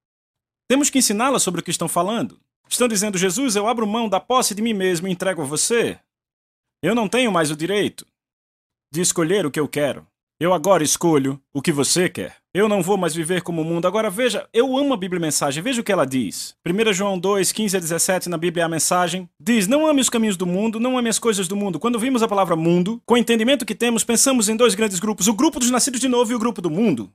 temos 0.68 0.90
que 0.90 1.00
ensiná-la 1.00 1.40
sobre 1.40 1.62
o 1.62 1.64
que 1.64 1.72
estão 1.72 1.88
falando. 1.88 2.40
Estão 2.70 2.88
dizendo, 2.88 3.18
Jesus, 3.18 3.56
eu 3.56 3.68
abro 3.68 3.88
mão 3.88 4.10
da 4.10 4.20
posse 4.20 4.54
de 4.54 4.62
mim 4.62 4.74
mesmo 4.74 5.08
e 5.08 5.12
entrego 5.12 5.42
a 5.42 5.46
você. 5.46 6.00
Eu 6.84 6.94
não 6.94 7.08
tenho 7.08 7.32
mais 7.32 7.50
o 7.50 7.56
direito 7.56 8.06
de 8.92 9.00
escolher 9.00 9.46
o 9.46 9.52
que 9.52 9.60
eu 9.60 9.68
quero. 9.68 10.06
Eu 10.40 10.54
agora 10.54 10.84
escolho 10.84 11.42
o 11.54 11.62
que 11.62 11.72
você 11.72 12.10
quer. 12.10 12.41
Eu 12.54 12.68
não 12.68 12.84
vou 12.84 12.98
mais 12.98 13.16
viver 13.16 13.42
como 13.42 13.62
o 13.62 13.66
mundo. 13.66 13.88
Agora 13.88 14.10
veja, 14.10 14.46
eu 14.54 14.78
amo 14.78 14.94
a 14.94 14.98
Bíblia 14.98 15.22
Mensagem. 15.22 15.64
Veja 15.64 15.80
o 15.80 15.84
que 15.86 15.92
ela 15.92 16.06
diz. 16.06 16.54
1 16.68 16.92
João 16.92 17.18
2, 17.18 17.50
15 17.50 17.78
a 17.78 17.80
17, 17.80 18.28
na 18.28 18.38
Bíblia 18.38 18.66
a 18.66 18.70
mensagem, 18.70 19.30
diz: 19.40 19.68
Não 19.68 19.88
ame 19.88 20.02
os 20.02 20.10
caminhos 20.10 20.36
do 20.36 20.46
mundo, 20.46 20.78
não 20.78 20.98
ame 20.98 21.08
as 21.08 21.18
coisas 21.18 21.48
do 21.48 21.56
mundo. 21.56 21.80
Quando 21.80 21.98
vimos 21.98 22.22
a 22.22 22.28
palavra 22.28 22.58
mundo, 22.58 23.02
com 23.06 23.14
o 23.14 23.18
entendimento 23.18 23.66
que 23.66 23.74
temos, 23.74 24.04
pensamos 24.04 24.50
em 24.50 24.58
dois 24.58 24.76
grandes 24.76 25.00
grupos: 25.00 25.28
o 25.28 25.34
grupo 25.34 25.62
dos 25.62 25.72
nascidos 25.72 26.02
de 26.02 26.10
novo 26.10 26.34
e 26.34 26.36
o 26.36 26.40
grupo 26.40 26.62
do 26.62 26.70
mundo. 26.70 27.10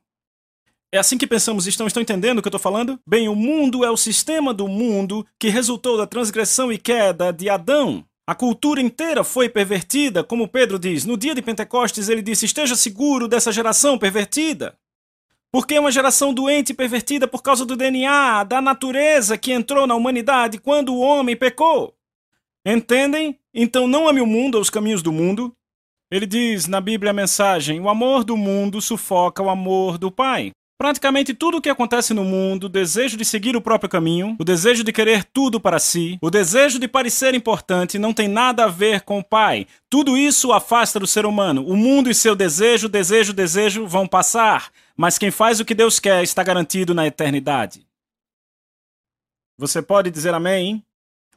É 0.91 0.97
assim 0.97 1.19
que 1.19 1.27
pensamos, 1.27 1.67
estão, 1.67 1.87
estão 1.87 2.03
entendendo 2.03 2.39
o 2.39 2.43
que 2.43 2.47
eu 2.47 2.51
estou 2.51 2.61
falando? 2.61 2.99
Bem, 3.07 3.29
o 3.29 3.35
mundo 3.35 3.85
é 3.85 3.91
o 3.91 3.97
sistema 3.97 4.55
do 4.55 4.67
mundo 4.67 5.27
que 5.39 5.51
resultou 5.51 5.99
da 5.99 6.07
transgressão 6.07 6.73
e 6.73 6.79
queda 6.79 7.31
de 7.31 7.51
Adão. 7.51 8.07
A 8.27 8.35
cultura 8.35 8.81
inteira 8.81 9.23
foi 9.23 9.51
pervertida, 9.51 10.25
como 10.25 10.49
Pedro 10.49 10.79
diz. 10.79 11.05
No 11.05 11.19
dia 11.19 11.35
de 11.35 11.43
Pentecostes, 11.43 12.09
ele 12.09 12.23
disse: 12.23 12.47
Esteja 12.47 12.75
seguro 12.75 13.29
dessa 13.29 13.53
geração 13.53 13.99
pervertida. 13.99 14.75
Porque 15.57 15.77
é 15.77 15.81
uma 15.81 15.91
geração 15.91 16.35
doente 16.35 16.73
e 16.73 16.75
pervertida 16.75 17.27
por 17.27 17.43
causa 17.43 17.65
do 17.65 17.75
DNA, 17.75 18.45
da 18.45 18.61
natureza 18.61 19.39
que 19.39 19.53
entrou 19.55 19.87
na 19.87 19.95
humanidade 19.95 20.59
quando 20.59 20.93
o 20.93 21.01
homem 21.01 21.35
pecou. 21.35 21.95
Entendem? 22.63 23.39
Então 23.55 23.89
não 23.89 24.07
ame 24.07 24.21
o 24.21 24.27
mundo 24.27 24.57
ou 24.57 24.61
os 24.61 24.69
caminhos 24.69 25.03
do 25.03 25.11
mundo. 25.11 25.55
Ele 26.11 26.27
diz 26.27 26.67
na 26.67 26.79
Bíblia 26.79 27.11
a 27.11 27.15
mensagem: 27.15 27.81
o 27.81 27.89
amor 27.89 28.23
do 28.23 28.37
mundo 28.37 28.83
sufoca 28.83 29.43
o 29.43 29.49
amor 29.49 29.97
do 29.97 30.11
Pai. 30.11 30.51
Praticamente 30.79 31.33
tudo 31.33 31.57
o 31.57 31.63
que 31.63 31.71
acontece 31.71 32.13
no 32.13 32.23
mundo, 32.23 32.65
o 32.65 32.69
desejo 32.69 33.17
de 33.17 33.25
seguir 33.25 33.57
o 33.57 33.63
próprio 33.63 33.89
caminho, 33.89 34.37
o 34.39 34.45
desejo 34.45 34.85
de 34.85 34.93
querer 34.93 35.25
tudo 35.25 35.59
para 35.59 35.79
si, 35.79 36.19
o 36.21 36.29
desejo 36.29 36.79
de 36.79 36.87
parecer 36.87 37.35
importante, 37.35 37.99
não 37.99 38.13
tem 38.13 38.29
nada 38.29 38.65
a 38.65 38.69
ver 38.69 39.01
com 39.01 39.21
o 39.21 39.25
Pai. 39.25 39.67
Tudo 39.89 40.19
isso 40.19 40.53
afasta 40.53 41.01
do 41.01 41.07
ser 41.07 41.25
humano. 41.25 41.67
O 41.67 41.75
mundo 41.75 42.11
e 42.11 42.15
seu 42.15 42.37
desejo, 42.37 42.91
desejo, 42.91 43.33
desejo 43.33 43.87
vão 43.87 44.07
passar, 44.07 44.71
mas 44.97 45.19
quem 45.19 45.31
faz 45.31 45.61
o 45.61 45.65
que 45.65 45.75
Deus 45.75 46.01
quer 46.01 46.23
está 46.23 46.43
garantido 46.43 46.95
na 46.95 47.07
eternidade. 47.07 47.87
Você 49.59 49.83
pode 49.83 50.11
dizer 50.11 50.35
amém? 50.35 50.83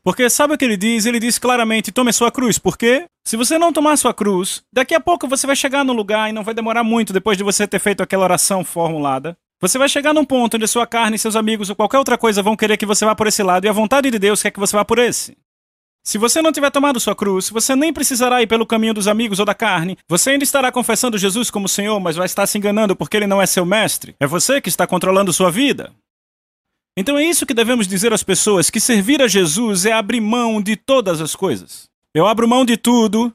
Porque 0.04 0.30
sabe 0.30 0.54
o 0.54 0.58
que 0.58 0.66
ele 0.66 0.78
diz? 0.78 1.06
Ele 1.06 1.20
diz 1.20 1.38
claramente: 1.38 1.92
tome 1.92 2.12
sua 2.14 2.32
cruz. 2.32 2.58
Porque 2.58 3.06
se 3.26 3.38
você 3.38 3.58
não 3.58 3.74
tomar 3.74 3.98
sua 3.98 4.14
cruz, 4.14 4.64
daqui 4.72 4.96
a 4.96 5.00
pouco 5.00 5.28
você 5.28 5.46
vai 5.46 5.56
chegar 5.56 5.84
no 5.84 5.94
lugar 5.94 6.30
e 6.30 6.34
não 6.34 6.44
vai 6.44 6.54
demorar 6.54 6.84
muito 6.84 7.14
depois 7.14 7.38
de 7.38 7.44
você 7.44 7.68
ter 7.68 7.80
feito 7.80 8.02
aquela 8.02 8.24
oração 8.24 8.64
formulada. 8.64 9.38
Você 9.62 9.78
vai 9.78 9.90
chegar 9.90 10.14
num 10.14 10.24
ponto 10.24 10.56
onde 10.56 10.68
sua 10.68 10.88
carne, 10.88 11.20
seus 11.20 11.36
amigos 11.36 11.70
ou 11.70 11.76
qualquer 11.76 11.98
outra 11.98 12.18
coisa 12.18 12.42
vão 12.42 12.56
querer 12.56 12.78
que 12.78 12.86
você 12.86 13.04
vá 13.06 13.14
por 13.14 13.28
esse 13.28 13.44
lado 13.44 13.66
e 13.66 13.68
a 13.68 13.74
vontade 13.74 14.10
de 14.10 14.18
Deus 14.18 14.42
quer 14.42 14.52
que 14.52 14.60
você 14.60 14.76
vá 14.76 14.86
por 14.86 15.00
esse. 15.00 15.38
Se 16.10 16.18
você 16.18 16.42
não 16.42 16.52
tiver 16.52 16.72
tomado 16.72 17.00
sua 17.00 17.16
cruz, 17.16 17.52
você 17.52 17.76
nem 17.76 17.94
precisará 17.94 18.42
ir 18.42 18.48
pelo 18.48 18.66
caminho 18.66 18.96
dos 18.96 19.08
amigos 19.08 19.38
ou 19.38 19.46
da 19.46 19.54
carne. 19.54 19.96
Você 20.08 20.32
ainda 20.32 20.44
estará 20.44 20.72
confessando 20.72 21.20
Jesus 21.20 21.52
como 21.52 21.70
Senhor, 21.70 22.00
mas 22.00 22.16
vai 22.16 22.26
estar 22.26 22.48
se 22.48 22.58
enganando 22.58 22.96
porque 22.96 23.16
ele 23.16 23.28
não 23.28 23.40
é 23.40 23.46
seu 23.46 23.64
mestre. 23.64 24.16
É 24.20 24.26
você 24.26 24.60
que 24.60 24.70
está 24.70 24.88
controlando 24.88 25.32
sua 25.32 25.52
vida. 25.52 25.94
Então 26.98 27.16
é 27.16 27.24
isso 27.24 27.46
que 27.46 27.54
devemos 27.54 27.88
dizer 27.88 28.12
às 28.12 28.24
pessoas: 28.24 28.72
que 28.72 28.80
servir 28.80 29.22
a 29.22 29.28
Jesus 29.28 29.86
é 29.86 29.92
abrir 29.92 30.20
mão 30.20 30.60
de 30.60 30.76
todas 30.76 31.22
as 31.22 31.36
coisas. 31.36 31.88
Eu 32.12 32.26
abro 32.26 32.48
mão 32.48 32.66
de 32.66 32.76
tudo 32.76 33.32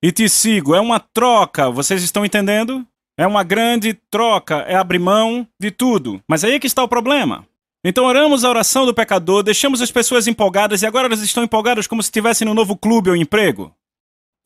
e 0.00 0.12
te 0.12 0.28
sigo. 0.28 0.72
É 0.72 0.80
uma 0.80 1.00
troca, 1.00 1.68
vocês 1.68 2.00
estão 2.04 2.24
entendendo? 2.24 2.86
É 3.18 3.26
uma 3.26 3.42
grande 3.42 3.92
troca, 4.08 4.58
é 4.68 4.76
abrir 4.76 5.00
mão 5.00 5.44
de 5.60 5.72
tudo. 5.72 6.22
Mas 6.28 6.44
aí 6.44 6.52
é 6.52 6.60
que 6.60 6.68
está 6.68 6.84
o 6.84 6.88
problema. 6.88 7.44
Então 7.84 8.06
oramos 8.06 8.44
a 8.44 8.48
oração 8.48 8.86
do 8.86 8.94
pecador, 8.94 9.42
deixamos 9.42 9.82
as 9.82 9.90
pessoas 9.90 10.26
empolgadas 10.26 10.80
e 10.80 10.86
agora 10.86 11.06
elas 11.06 11.20
estão 11.20 11.44
empolgadas 11.44 11.86
como 11.86 12.02
se 12.02 12.06
estivessem 12.06 12.46
no 12.46 12.54
novo 12.54 12.76
clube 12.76 13.10
ou 13.10 13.16
emprego. 13.16 13.74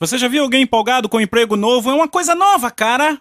Você 0.00 0.18
já 0.18 0.26
viu 0.26 0.42
alguém 0.42 0.62
empolgado 0.62 1.09
com 1.09 1.18
um 1.18 1.21
emprego 1.21 1.57
novo? 1.57 1.88
É 1.88 1.95
uma 1.95 2.09
coisa 2.09 2.35
nova, 2.35 2.68
cara! 2.71 3.21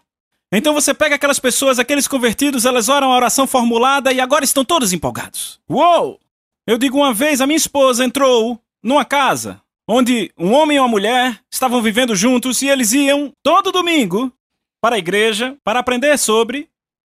Então 0.51 0.73
você 0.73 0.93
pega 0.93 1.15
aquelas 1.15 1.39
pessoas, 1.39 1.77
aqueles 1.77 2.07
convertidos, 2.07 2.65
elas 2.65 2.89
oram 2.89 3.11
a 3.11 3.15
oração 3.15 3.45
formulada 3.45 4.11
e 4.11 4.19
agora 4.19 4.43
estão 4.43 4.65
todos 4.65 4.91
empolgados. 4.91 5.59
Uou! 5.69 6.19
Eu 6.65 6.77
digo 6.77 6.97
uma 6.97 7.13
vez, 7.13 7.39
a 7.39 7.45
minha 7.45 7.57
esposa 7.57 8.03
entrou 8.03 8.59
numa 8.83 9.05
casa 9.05 9.61
onde 9.87 10.31
um 10.37 10.51
homem 10.51 10.77
e 10.77 10.79
uma 10.79 10.87
mulher 10.87 11.39
estavam 11.51 11.81
vivendo 11.81 12.15
juntos 12.15 12.61
e 12.61 12.67
eles 12.67 12.91
iam 12.91 13.31
todo 13.43 13.71
domingo 13.71 14.33
para 14.81 14.95
a 14.95 14.99
igreja 14.99 15.55
para 15.63 15.79
aprender 15.79 16.17
sobre 16.17 16.69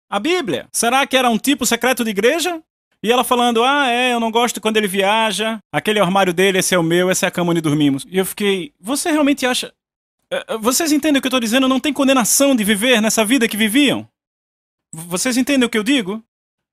a 0.09 0.21
Bíblia. 0.21 0.69
Será 0.73 1.07
que 1.07 1.17
era 1.17 1.29
um 1.29 1.39
tipo 1.39 1.67
secreto 1.67 2.05
de 2.05 2.11
igreja? 2.11 2.63
E 3.03 3.11
ela 3.11 3.25
falando: 3.25 3.65
Ah, 3.65 3.91
é, 3.91 4.13
eu 4.13 4.21
não 4.21 4.31
gosto 4.31 4.61
quando 4.61 4.77
ele 4.77 4.87
viaja. 4.87 5.59
Aquele 5.73 5.99
armário 5.99 6.33
dele, 6.33 6.59
esse 6.59 6.75
é 6.75 6.79
o 6.79 6.83
meu, 6.83 7.11
essa 7.11 7.27
é 7.27 7.29
a 7.29 7.31
cama 7.31 7.51
onde 7.51 7.61
dormimos. 7.61 8.07
E 8.09 8.19
eu 8.19 8.25
fiquei: 8.25 8.73
Você 8.81 9.11
realmente 9.11 9.45
acha. 9.45 9.73
Eh, 10.31 10.45
eh, 10.49 10.57
vocês 10.59 10.93
entendem 10.93 11.19
o 11.19 11.23
que 11.23 11.27
eu 11.27 11.31
estou 11.31 11.41
dizendo? 11.41 11.69
Não 11.69 11.81
tem 11.81 11.93
condenação 11.93 12.55
de 12.55 12.63
viver 12.63 13.01
nessa 13.03 13.25
vida 13.25 13.49
que 13.49 13.57
viviam? 13.57 14.09
Vocês 14.93 15.37
entendem 15.37 15.67
o 15.67 15.71
que 15.71 15.79
eu 15.79 15.83
digo? 15.83 16.23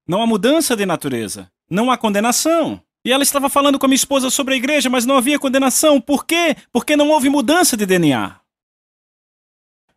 Não 0.07 0.21
há 0.21 0.27
mudança 0.27 0.75
de 0.75 0.85
natureza. 0.85 1.51
Não 1.69 1.91
há 1.91 1.97
condenação. 1.97 2.81
E 3.05 3.11
ela 3.11 3.23
estava 3.23 3.49
falando 3.49 3.79
com 3.79 3.85
a 3.85 3.89
minha 3.89 3.95
esposa 3.95 4.29
sobre 4.29 4.53
a 4.53 4.57
igreja, 4.57 4.89
mas 4.89 5.05
não 5.05 5.17
havia 5.17 5.39
condenação. 5.39 6.01
Por 6.01 6.25
quê? 6.25 6.55
Porque 6.71 6.95
não 6.95 7.09
houve 7.09 7.29
mudança 7.29 7.77
de 7.77 7.85
DNA. 7.85 8.39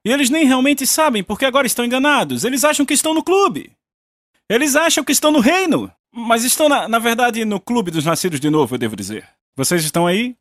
E 0.05 0.11
eles 0.11 0.31
nem 0.31 0.47
realmente 0.47 0.87
sabem, 0.87 1.23
porque 1.23 1.45
agora 1.45 1.67
estão 1.67 1.85
enganados. 1.85 2.45
Eles 2.45 2.65
acham 2.65 2.87
que 2.87 2.95
estão 2.95 3.15
no 3.15 3.23
clube. 3.23 3.73
Eles 4.49 4.77
acham 4.77 5.05
que 5.05 5.13
estão 5.13 5.31
no 5.31 5.41
reino. 5.41 5.93
Mas 6.15 6.45
estão, 6.45 6.69
na, 6.69 6.87
na 6.89 6.99
verdade, 6.99 7.45
no 7.45 7.59
clube 7.59 7.91
dos 7.91 8.05
nascidos 8.05 8.39
de 8.39 8.51
novo, 8.51 8.75
eu 8.75 8.79
devo 8.79 8.95
dizer. 8.95 9.27
Vocês 9.57 9.83
estão 9.83 10.07
aí? 10.07 10.37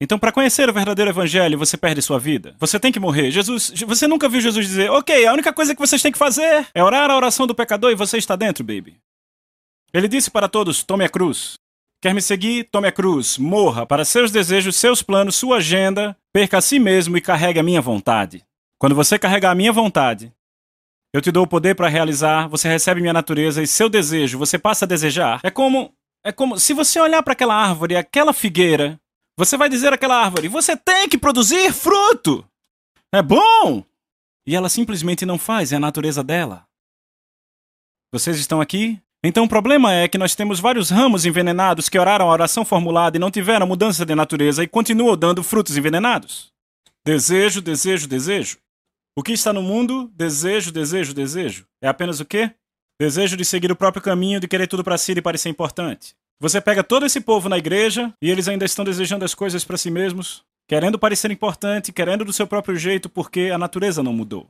Então, 0.00 0.18
para 0.18 0.30
conhecer 0.30 0.68
o 0.68 0.72
verdadeiro 0.72 1.10
evangelho, 1.10 1.58
você 1.58 1.76
perde 1.76 2.00
sua 2.02 2.20
vida. 2.20 2.54
Você 2.58 2.78
tem 2.78 2.92
que 2.92 3.00
morrer. 3.00 3.30
Jesus, 3.30 3.72
você 3.86 4.06
nunca 4.06 4.28
viu 4.28 4.40
Jesus 4.40 4.66
dizer: 4.66 4.90
"OK, 4.90 5.26
a 5.26 5.32
única 5.32 5.52
coisa 5.52 5.74
que 5.74 5.80
vocês 5.80 6.00
têm 6.00 6.12
que 6.12 6.18
fazer 6.18 6.68
é 6.72 6.84
orar 6.84 7.10
a 7.10 7.16
oração 7.16 7.46
do 7.46 7.54
pecador 7.54 7.90
e 7.90 7.96
você 7.96 8.16
está 8.16 8.36
dentro, 8.36 8.62
baby". 8.62 9.00
Ele 9.92 10.06
disse 10.06 10.30
para 10.30 10.48
todos: 10.48 10.84
"Tome 10.84 11.04
a 11.04 11.08
cruz. 11.08 11.58
Quer 12.00 12.14
me 12.14 12.22
seguir? 12.22 12.68
Tome 12.70 12.86
a 12.86 12.92
cruz. 12.92 13.38
Morra 13.38 13.84
para 13.84 14.04
seus 14.04 14.30
desejos, 14.30 14.76
seus 14.76 15.02
planos, 15.02 15.34
sua 15.34 15.56
agenda. 15.56 16.16
Perca 16.32 16.58
a 16.58 16.60
si 16.60 16.78
mesmo 16.78 17.16
e 17.16 17.20
carregue 17.20 17.58
a 17.58 17.62
minha 17.64 17.80
vontade. 17.80 18.44
Quando 18.78 18.94
você 18.94 19.18
carregar 19.18 19.50
a 19.50 19.54
minha 19.56 19.72
vontade, 19.72 20.32
eu 21.12 21.20
te 21.22 21.30
dou 21.30 21.44
o 21.44 21.48
poder 21.48 21.74
para 21.74 21.88
realizar, 21.88 22.48
você 22.48 22.68
recebe 22.68 23.00
minha 23.00 23.12
natureza 23.12 23.62
e 23.62 23.66
seu 23.66 23.88
desejo, 23.88 24.38
você 24.38 24.58
passa 24.58 24.84
a 24.84 24.88
desejar. 24.88 25.40
É 25.42 25.50
como 25.50 25.92
é 26.24 26.32
como 26.32 26.58
se 26.58 26.74
você 26.74 27.00
olhar 27.00 27.22
para 27.22 27.32
aquela 27.32 27.54
árvore, 27.54 27.96
aquela 27.96 28.32
figueira, 28.32 29.00
você 29.36 29.56
vai 29.56 29.68
dizer 29.68 29.92
àquela 29.92 30.16
árvore: 30.16 30.48
você 30.48 30.76
tem 30.76 31.08
que 31.08 31.16
produzir 31.16 31.72
fruto! 31.72 32.44
É 33.12 33.22
bom! 33.22 33.84
E 34.46 34.56
ela 34.56 34.68
simplesmente 34.68 35.24
não 35.24 35.38
faz, 35.38 35.72
é 35.72 35.76
a 35.76 35.80
natureza 35.80 36.24
dela. 36.24 36.64
Vocês 38.12 38.38
estão 38.38 38.60
aqui? 38.60 39.00
Então 39.22 39.44
o 39.44 39.48
problema 39.48 39.92
é 39.92 40.08
que 40.08 40.18
nós 40.18 40.34
temos 40.34 40.60
vários 40.60 40.90
ramos 40.90 41.26
envenenados 41.26 41.88
que 41.88 41.98
oraram 41.98 42.28
a 42.28 42.32
oração 42.32 42.64
formulada 42.64 43.16
e 43.16 43.20
não 43.20 43.30
tiveram 43.30 43.66
mudança 43.66 44.06
de 44.06 44.14
natureza 44.14 44.62
e 44.62 44.68
continuam 44.68 45.16
dando 45.16 45.42
frutos 45.42 45.76
envenenados. 45.76 46.52
Desejo, 47.04 47.60
desejo, 47.60 48.06
desejo. 48.06 48.58
O 49.18 49.22
que 49.24 49.32
está 49.32 49.52
no 49.52 49.60
mundo? 49.60 50.08
Desejo, 50.14 50.70
desejo, 50.70 51.12
desejo. 51.12 51.66
É 51.82 51.88
apenas 51.88 52.20
o 52.20 52.24
quê? 52.24 52.54
Desejo 53.00 53.36
de 53.36 53.44
seguir 53.44 53.72
o 53.72 53.74
próprio 53.74 54.00
caminho, 54.00 54.38
de 54.38 54.46
querer 54.46 54.68
tudo 54.68 54.84
para 54.84 54.96
si 54.96 55.10
e 55.10 55.20
parecer 55.20 55.48
importante. 55.48 56.14
Você 56.38 56.60
pega 56.60 56.84
todo 56.84 57.04
esse 57.04 57.20
povo 57.20 57.48
na 57.48 57.58
igreja 57.58 58.14
e 58.22 58.30
eles 58.30 58.46
ainda 58.46 58.64
estão 58.64 58.84
desejando 58.84 59.24
as 59.24 59.34
coisas 59.34 59.64
para 59.64 59.76
si 59.76 59.90
mesmos, 59.90 60.44
querendo 60.68 61.00
parecer 61.00 61.32
importante, 61.32 61.90
querendo 61.90 62.24
do 62.24 62.32
seu 62.32 62.46
próprio 62.46 62.76
jeito 62.76 63.08
porque 63.08 63.50
a 63.52 63.58
natureza 63.58 64.04
não 64.04 64.12
mudou. 64.12 64.48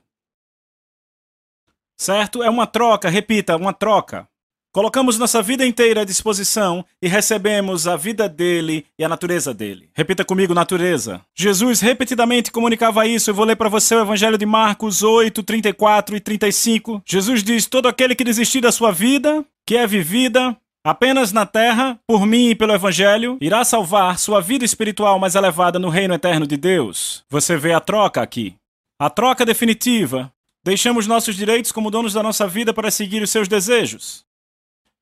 Certo? 1.99 2.43
É 2.43 2.51
uma 2.51 2.67
troca, 2.67 3.09
repita, 3.09 3.57
uma 3.57 3.73
troca. 3.73 4.29
Colocamos 4.73 5.19
nossa 5.19 5.43
vida 5.43 5.67
inteira 5.67 6.03
à 6.03 6.05
disposição 6.05 6.85
e 7.03 7.09
recebemos 7.09 7.89
a 7.89 7.97
vida 7.97 8.29
dele 8.29 8.85
e 8.99 9.05
a 9.05 9.09
natureza 9.09 9.55
dele. 9.55 9.89
Repita 9.95 10.25
comigo, 10.25 10.55
natureza. 10.55 11.21
Jesus 11.35 11.81
repetidamente 11.81 12.53
comunicava 12.53 13.07
isso. 13.07 13.31
Eu 13.31 13.35
vou 13.35 13.45
ler 13.45 13.57
para 13.57 13.69
você 13.69 13.95
o 13.95 14.03
Evangelho 14.03 14.37
de 14.37 14.47
Marcos 14.47 15.03
8, 15.03 15.43
34 15.43 16.17
e 16.17 16.21
35. 16.21 17.03
Jesus 17.07 17.43
diz: 17.43 17.67
Todo 17.67 17.89
aquele 17.89 18.15
que 18.15 18.25
desistir 18.25 18.61
da 18.61 18.71
sua 18.71 18.93
vida, 18.93 19.45
que 19.67 19.77
é 19.77 19.87
vivida, 19.87 20.57
Apenas 20.85 21.33
na 21.33 21.45
terra, 21.45 21.99
por 22.07 22.25
mim 22.25 22.49
e 22.49 22.55
pelo 22.55 22.73
Evangelho, 22.73 23.37
irá 23.43 23.63
salvar 23.63 24.19
sua 24.19 24.41
vida 24.41 24.65
espiritual 24.65 25.19
mais 25.19 25.35
elevada 25.35 25.79
no 25.79 25.91
reino 25.91 26.15
eterno 26.15 26.47
de 26.47 26.57
Deus. 26.57 27.25
Você 27.29 27.59
vê 27.59 27.75
a 27.75 27.81
troca 27.81 28.23
aqui. 28.23 28.55
A 28.99 29.11
troca 29.11 29.45
definitiva. 29.45 30.33
Deixamos 30.65 31.07
nossos 31.07 31.37
direitos 31.37 31.73
como 31.73 31.91
donos 31.91 32.15
da 32.15 32.23
nossa 32.23 32.47
vida 32.47 32.73
para 32.73 32.91
seguir 32.91 33.23
os 33.23 33.31
seus 33.31 33.49
desejos. 33.49 34.25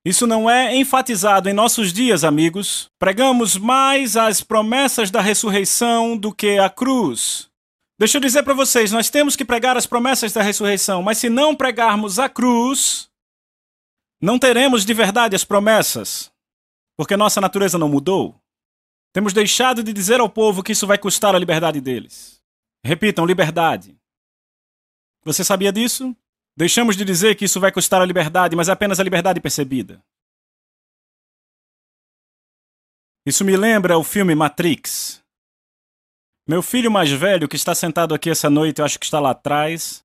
Isso 0.07 0.25
não 0.25 0.49
é 0.49 0.77
enfatizado 0.77 1.49
em 1.49 1.53
nossos 1.53 1.93
dias, 1.93 2.23
amigos. 2.23 2.89
Pregamos 2.97 3.57
mais 3.57 4.17
as 4.17 4.41
promessas 4.41 5.11
da 5.11 5.21
ressurreição 5.21 6.17
do 6.17 6.33
que 6.33 6.61
a 6.61 6.71
cruz. 6.71 7.51
Deixa 7.99 8.17
eu 8.17 8.21
dizer 8.21 8.45
para 8.45 8.55
vocês, 8.55 8.93
nós 8.93 9.11
temos 9.11 9.35
que 9.35 9.45
pregar 9.45 9.77
as 9.77 9.85
promessas 9.85 10.33
da 10.33 10.43
ressurreição, 10.43 11.03
mas 11.03 11.19
se 11.19 11.29
não 11.29 11.57
pregarmos 11.57 12.21
a 12.21 12.29
cruz, 12.29 13.11
não 14.23 14.39
teremos 14.39 14.85
de 14.85 14.95
verdade 14.95 15.35
as 15.35 15.43
promessas, 15.43 16.31
porque 16.97 17.17
nossa 17.17 17.41
natureza 17.41 17.77
não 17.77 17.89
mudou. 17.89 18.41
Temos 19.13 19.33
deixado 19.33 19.83
de 19.83 19.93
dizer 19.93 20.21
ao 20.21 20.29
povo 20.29 20.63
que 20.63 20.71
isso 20.71 20.87
vai 20.87 20.99
custar 20.99 21.35
a 21.35 21.39
liberdade 21.39 21.81
deles. 21.81 22.41
Repitam, 22.85 23.27
liberdade. 23.27 23.99
Você 25.25 25.43
sabia 25.43 25.73
disso? 25.73 26.15
Deixamos 26.57 26.97
de 26.97 27.05
dizer 27.05 27.35
que 27.35 27.45
isso 27.45 27.61
vai 27.61 27.71
custar 27.71 28.01
a 28.01 28.07
liberdade, 28.07 28.57
mas 28.57 28.69
apenas 28.69 28.99
a 28.99 29.05
liberdade 29.05 29.41
percebida. 29.41 30.03
Isso 33.27 33.45
me 33.45 33.57
lembra 33.57 33.99
o 33.99 34.05
filme 34.05 34.35
Matrix. 34.35 35.23
Meu 36.49 36.63
filho 36.63 36.91
mais 36.91 37.11
velho, 37.11 37.49
que 37.49 37.57
está 37.57 37.75
sentado 37.75 38.15
aqui 38.15 38.31
essa 38.31 38.49
noite, 38.49 38.79
eu 38.79 38.85
acho 38.85 38.99
que 38.99 39.05
está 39.05 39.19
lá 39.19 39.31
atrás. 39.31 40.03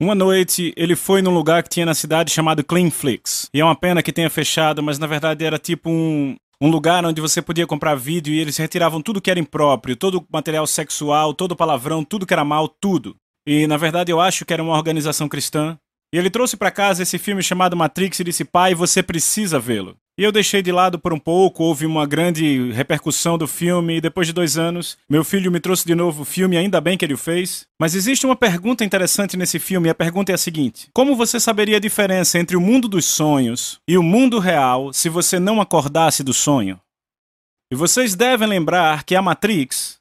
Uma 0.00 0.14
noite 0.14 0.74
ele 0.76 0.94
foi 0.94 1.22
num 1.22 1.32
lugar 1.32 1.62
que 1.62 1.70
tinha 1.70 1.86
na 1.86 1.94
cidade 1.94 2.32
chamado 2.32 2.64
Cleanflix. 2.64 3.48
E 3.54 3.60
é 3.60 3.64
uma 3.64 3.76
pena 3.76 4.02
que 4.02 4.12
tenha 4.12 4.28
fechado, 4.28 4.82
mas 4.82 4.98
na 4.98 5.06
verdade 5.06 5.44
era 5.44 5.58
tipo 5.58 5.88
um, 5.88 6.36
um 6.60 6.68
lugar 6.68 7.04
onde 7.04 7.20
você 7.20 7.40
podia 7.40 7.66
comprar 7.66 7.94
vídeo 7.94 8.34
e 8.34 8.40
eles 8.40 8.56
retiravam 8.56 9.00
tudo 9.00 9.20
que 9.20 9.30
era 9.30 9.40
impróprio, 9.40 9.96
todo 9.96 10.26
material 10.30 10.66
sexual, 10.66 11.32
todo 11.32 11.56
palavrão, 11.56 12.04
tudo 12.04 12.26
que 12.26 12.34
era 12.34 12.44
mal, 12.44 12.68
tudo. 12.68 13.16
E 13.48 13.66
na 13.66 13.78
verdade 13.78 14.12
eu 14.12 14.20
acho 14.20 14.44
que 14.44 14.52
era 14.52 14.62
uma 14.62 14.76
organização 14.76 15.26
cristã. 15.26 15.78
E 16.12 16.18
ele 16.18 16.28
trouxe 16.28 16.54
para 16.54 16.70
casa 16.70 17.02
esse 17.02 17.18
filme 17.18 17.42
chamado 17.42 17.74
Matrix 17.74 18.20
e 18.20 18.24
disse: 18.24 18.44
"Pai, 18.44 18.74
você 18.74 19.02
precisa 19.02 19.58
vê-lo". 19.58 19.96
E 20.18 20.22
eu 20.22 20.30
deixei 20.30 20.60
de 20.60 20.70
lado 20.70 20.98
por 20.98 21.14
um 21.14 21.18
pouco, 21.18 21.64
houve 21.64 21.86
uma 21.86 22.04
grande 22.04 22.70
repercussão 22.72 23.38
do 23.38 23.46
filme, 23.46 23.96
e 23.96 24.00
depois 24.02 24.26
de 24.26 24.34
dois 24.34 24.58
anos, 24.58 24.98
meu 25.08 25.24
filho 25.24 25.50
me 25.50 25.60
trouxe 25.60 25.86
de 25.86 25.94
novo 25.94 26.22
o 26.22 26.24
filme, 26.26 26.58
ainda 26.58 26.78
bem 26.78 26.98
que 26.98 27.06
ele 27.06 27.14
o 27.14 27.18
fez. 27.18 27.66
Mas 27.80 27.94
existe 27.94 28.26
uma 28.26 28.36
pergunta 28.36 28.84
interessante 28.84 29.34
nesse 29.34 29.58
filme, 29.58 29.88
e 29.88 29.90
a 29.90 29.94
pergunta 29.94 30.30
é 30.30 30.34
a 30.34 30.38
seguinte: 30.38 30.88
Como 30.92 31.16
você 31.16 31.40
saberia 31.40 31.78
a 31.78 31.80
diferença 31.80 32.38
entre 32.38 32.54
o 32.54 32.60
mundo 32.60 32.86
dos 32.86 33.06
sonhos 33.06 33.80
e 33.88 33.96
o 33.96 34.02
mundo 34.02 34.38
real 34.38 34.92
se 34.92 35.08
você 35.08 35.38
não 35.38 35.58
acordasse 35.58 36.22
do 36.22 36.34
sonho? 36.34 36.78
E 37.72 37.76
vocês 37.76 38.14
devem 38.14 38.46
lembrar 38.46 39.04
que 39.04 39.16
a 39.16 39.22
Matrix 39.22 39.98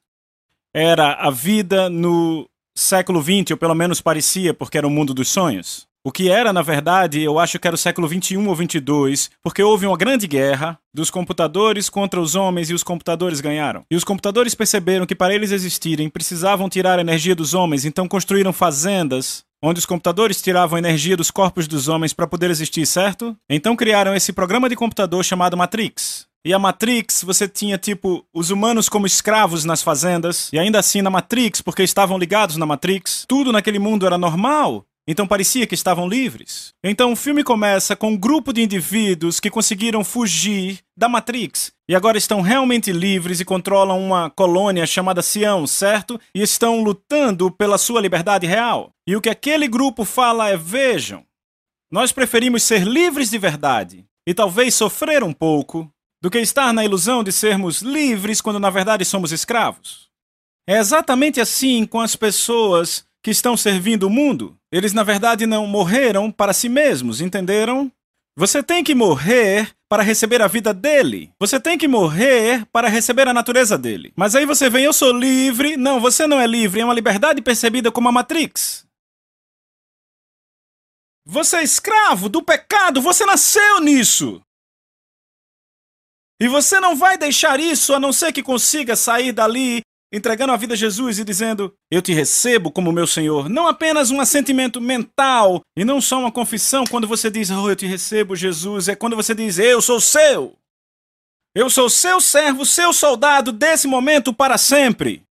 era 0.76 1.14
a 1.14 1.30
vida 1.30 1.90
no 1.90 2.50
século 2.78 3.22
XX, 3.22 3.52
ou 3.52 3.58
pelo 3.58 3.74
menos 3.74 4.02
parecia, 4.02 4.54
porque 4.54 4.78
era 4.78 4.88
o 4.88 4.92
mundo 4.92 5.14
dos 5.14 5.30
sonhos. 5.30 5.88
O 6.04 6.12
que 6.12 6.30
era, 6.30 6.54
na 6.54 6.62
verdade, 6.62 7.22
eu 7.22 7.38
acho 7.38 7.60
que 7.60 7.68
era 7.68 7.76
o 7.76 7.78
século 7.78 8.08
XXI 8.08 8.38
ou 8.38 8.56
XXII, 8.56 9.30
porque 9.44 9.62
houve 9.62 9.86
uma 9.86 9.98
grande 9.98 10.26
guerra 10.26 10.80
dos 10.94 11.10
computadores 11.10 11.90
contra 11.90 12.22
os 12.22 12.34
homens 12.34 12.70
e 12.70 12.74
os 12.74 12.84
computadores 12.84 13.42
ganharam. 13.42 13.84
E 13.92 13.96
os 13.96 14.06
computadores 14.06 14.56
perceberam 14.56 15.06
que 15.06 15.16
para 15.16 15.36
eles 15.36 15.52
existirem 15.52 16.10
precisavam 16.10 16.70
tirar 16.70 16.98
a 16.98 17.02
energia 17.02 17.36
dos 17.36 17.54
homens, 17.54 17.84
então 17.84 18.08
construíram 18.08 18.54
fazendas 18.54 19.44
onde 19.62 19.80
os 19.80 19.86
computadores 19.86 20.42
tiravam 20.42 20.78
energia 20.78 21.18
dos 21.18 21.32
corpos 21.32 21.68
dos 21.68 21.88
homens 21.88 22.14
para 22.14 22.28
poder 22.28 22.52
existir, 22.52 22.86
certo? 22.86 23.36
Então 23.50 23.76
criaram 23.76 24.16
esse 24.16 24.32
programa 24.32 24.70
de 24.70 24.76
computador 24.76 25.26
chamado 25.26 25.58
Matrix. 25.58 26.27
E 26.46 26.54
a 26.54 26.60
Matrix, 26.60 27.24
você 27.24 27.48
tinha 27.48 27.78
tipo 27.78 28.26
os 28.34 28.50
humanos 28.50 28.88
como 28.88 29.06
escravos 29.06 29.66
nas 29.66 29.82
fazendas, 29.82 30.50
e 30.54 30.60
ainda 30.60 30.80
assim 30.80 31.02
na 31.02 31.10
Matrix, 31.10 31.62
porque 31.62 31.84
estavam 31.84 32.18
ligados 32.18 32.58
na 32.58 32.66
Matrix, 32.66 33.26
tudo 33.28 33.52
naquele 33.52 33.80
mundo 33.80 34.06
era 34.06 34.18
normal. 34.18 34.86
Então 35.08 35.26
parecia 35.26 35.66
que 35.66 35.74
estavam 35.74 36.08
livres. 36.08 36.74
Então 36.84 37.14
o 37.14 37.16
filme 37.16 37.42
começa 37.42 37.96
com 37.96 38.10
um 38.10 38.18
grupo 38.18 38.52
de 38.52 38.62
indivíduos 38.62 39.40
que 39.40 39.50
conseguiram 39.50 40.04
fugir 40.04 40.80
da 40.98 41.08
Matrix 41.08 41.72
e 41.90 41.96
agora 41.96 42.18
estão 42.18 42.42
realmente 42.42 42.92
livres 42.92 43.40
e 43.40 43.46
controlam 43.46 44.06
uma 44.06 44.30
colônia 44.30 44.86
chamada 44.86 45.22
Sião, 45.22 45.66
certo? 45.66 46.20
E 46.36 46.42
estão 46.42 46.84
lutando 46.84 47.50
pela 47.50 47.78
sua 47.78 48.02
liberdade 48.02 48.46
real. 48.46 48.92
E 49.08 49.16
o 49.16 49.22
que 49.22 49.30
aquele 49.30 49.70
grupo 49.70 50.04
fala 50.04 50.50
é: 50.50 50.58
vejam, 50.58 51.24
nós 51.90 52.12
preferimos 52.12 52.64
ser 52.64 52.84
livres 52.86 53.30
de 53.30 53.38
verdade 53.38 54.06
e 54.28 54.34
talvez 54.34 54.76
sofrer 54.76 55.24
um 55.24 55.32
pouco 55.32 55.90
do 56.22 56.30
que 56.30 56.40
estar 56.40 56.74
na 56.74 56.84
ilusão 56.84 57.24
de 57.24 57.32
sermos 57.32 57.82
livres 57.82 58.42
quando 58.42 58.60
na 58.60 58.70
verdade 58.70 59.06
somos 59.06 59.32
escravos. 59.32 60.10
É 60.68 60.78
exatamente 60.78 61.40
assim 61.40 61.86
com 61.86 62.02
as 62.02 62.16
pessoas 62.16 63.06
que 63.24 63.32
estão 63.32 63.56
servindo 63.56 64.04
o 64.04 64.10
mundo. 64.10 64.58
Eles 64.72 64.94
na 64.94 65.04
verdade 65.04 65.46
não 65.46 65.66
morreram 65.68 66.32
para 66.32 66.54
si 66.54 66.68
mesmos, 66.68 67.22
entenderam? 67.22 67.92
Você 68.38 68.62
tem 68.62 68.84
que 68.84 68.94
morrer 68.94 69.74
para 69.90 70.04
receber 70.04 70.42
a 70.42 70.48
vida 70.48 70.74
dele. 70.74 71.32
Você 71.40 71.60
tem 71.60 71.78
que 71.78 71.88
morrer 71.88 72.66
para 72.72 72.88
receber 72.88 73.28
a 73.28 73.34
natureza 73.34 73.78
dele. 73.78 74.14
Mas 74.16 74.36
aí 74.36 74.46
você 74.46 74.70
vem, 74.70 74.84
eu 74.84 74.94
sou 74.94 75.12
livre. 75.12 75.76
Não, 75.76 76.00
você 76.00 76.28
não 76.28 76.40
é 76.40 76.46
livre, 76.46 76.82
é 76.82 76.86
uma 76.86 76.94
liberdade 76.94 77.42
percebida 77.42 77.92
como 77.92 78.10
a 78.10 78.12
Matrix. 78.12 78.86
Você 81.26 81.58
é 81.58 81.64
escravo 81.64 82.30
do 82.30 82.42
pecado, 82.42 83.02
você 83.02 83.26
nasceu 83.26 83.82
nisso. 83.82 84.42
E 86.40 86.48
você 86.48 86.80
não 86.80 86.96
vai 86.96 87.18
deixar 87.18 87.60
isso 87.60 87.94
a 87.94 88.00
não 88.00 88.14
ser 88.14 88.32
que 88.32 88.44
consiga 88.44 88.96
sair 88.96 89.32
dali 89.32 89.82
entregando 90.14 90.54
a 90.54 90.58
vida 90.58 90.74
a 90.74 90.78
Jesus 90.78 91.20
e 91.20 91.24
dizendo: 91.24 91.74
Eu 91.92 92.02
te 92.02 92.14
recebo 92.14 92.72
como 92.72 92.92
meu 92.92 93.08
Senhor. 93.08 93.50
Não 93.50 93.68
apenas 93.68 94.12
um 94.12 94.20
assentimento 94.20 94.80
mental 94.80 95.62
e 95.78 95.84
não 95.84 96.00
só 96.00 96.20
uma 96.20 96.32
confissão 96.32 96.84
quando 96.86 97.08
você 97.08 97.30
diz: 97.30 97.50
Oh, 97.50 97.70
eu 97.70 97.76
te 97.76 97.86
recebo, 97.86 98.36
Jesus. 98.36 98.88
É 98.88 98.96
quando 98.96 99.16
você 99.16 99.34
diz: 99.34 99.58
Eu 99.58 99.82
sou 99.82 100.00
seu. 100.00 100.54
Eu 101.56 101.70
sou 101.70 101.90
seu 101.90 102.22
servo, 102.22 102.66
seu 102.66 102.94
soldado 102.94 103.52
desse 103.52 103.88
momento 103.88 104.32
para 104.32 104.60
sempre. 104.60 105.24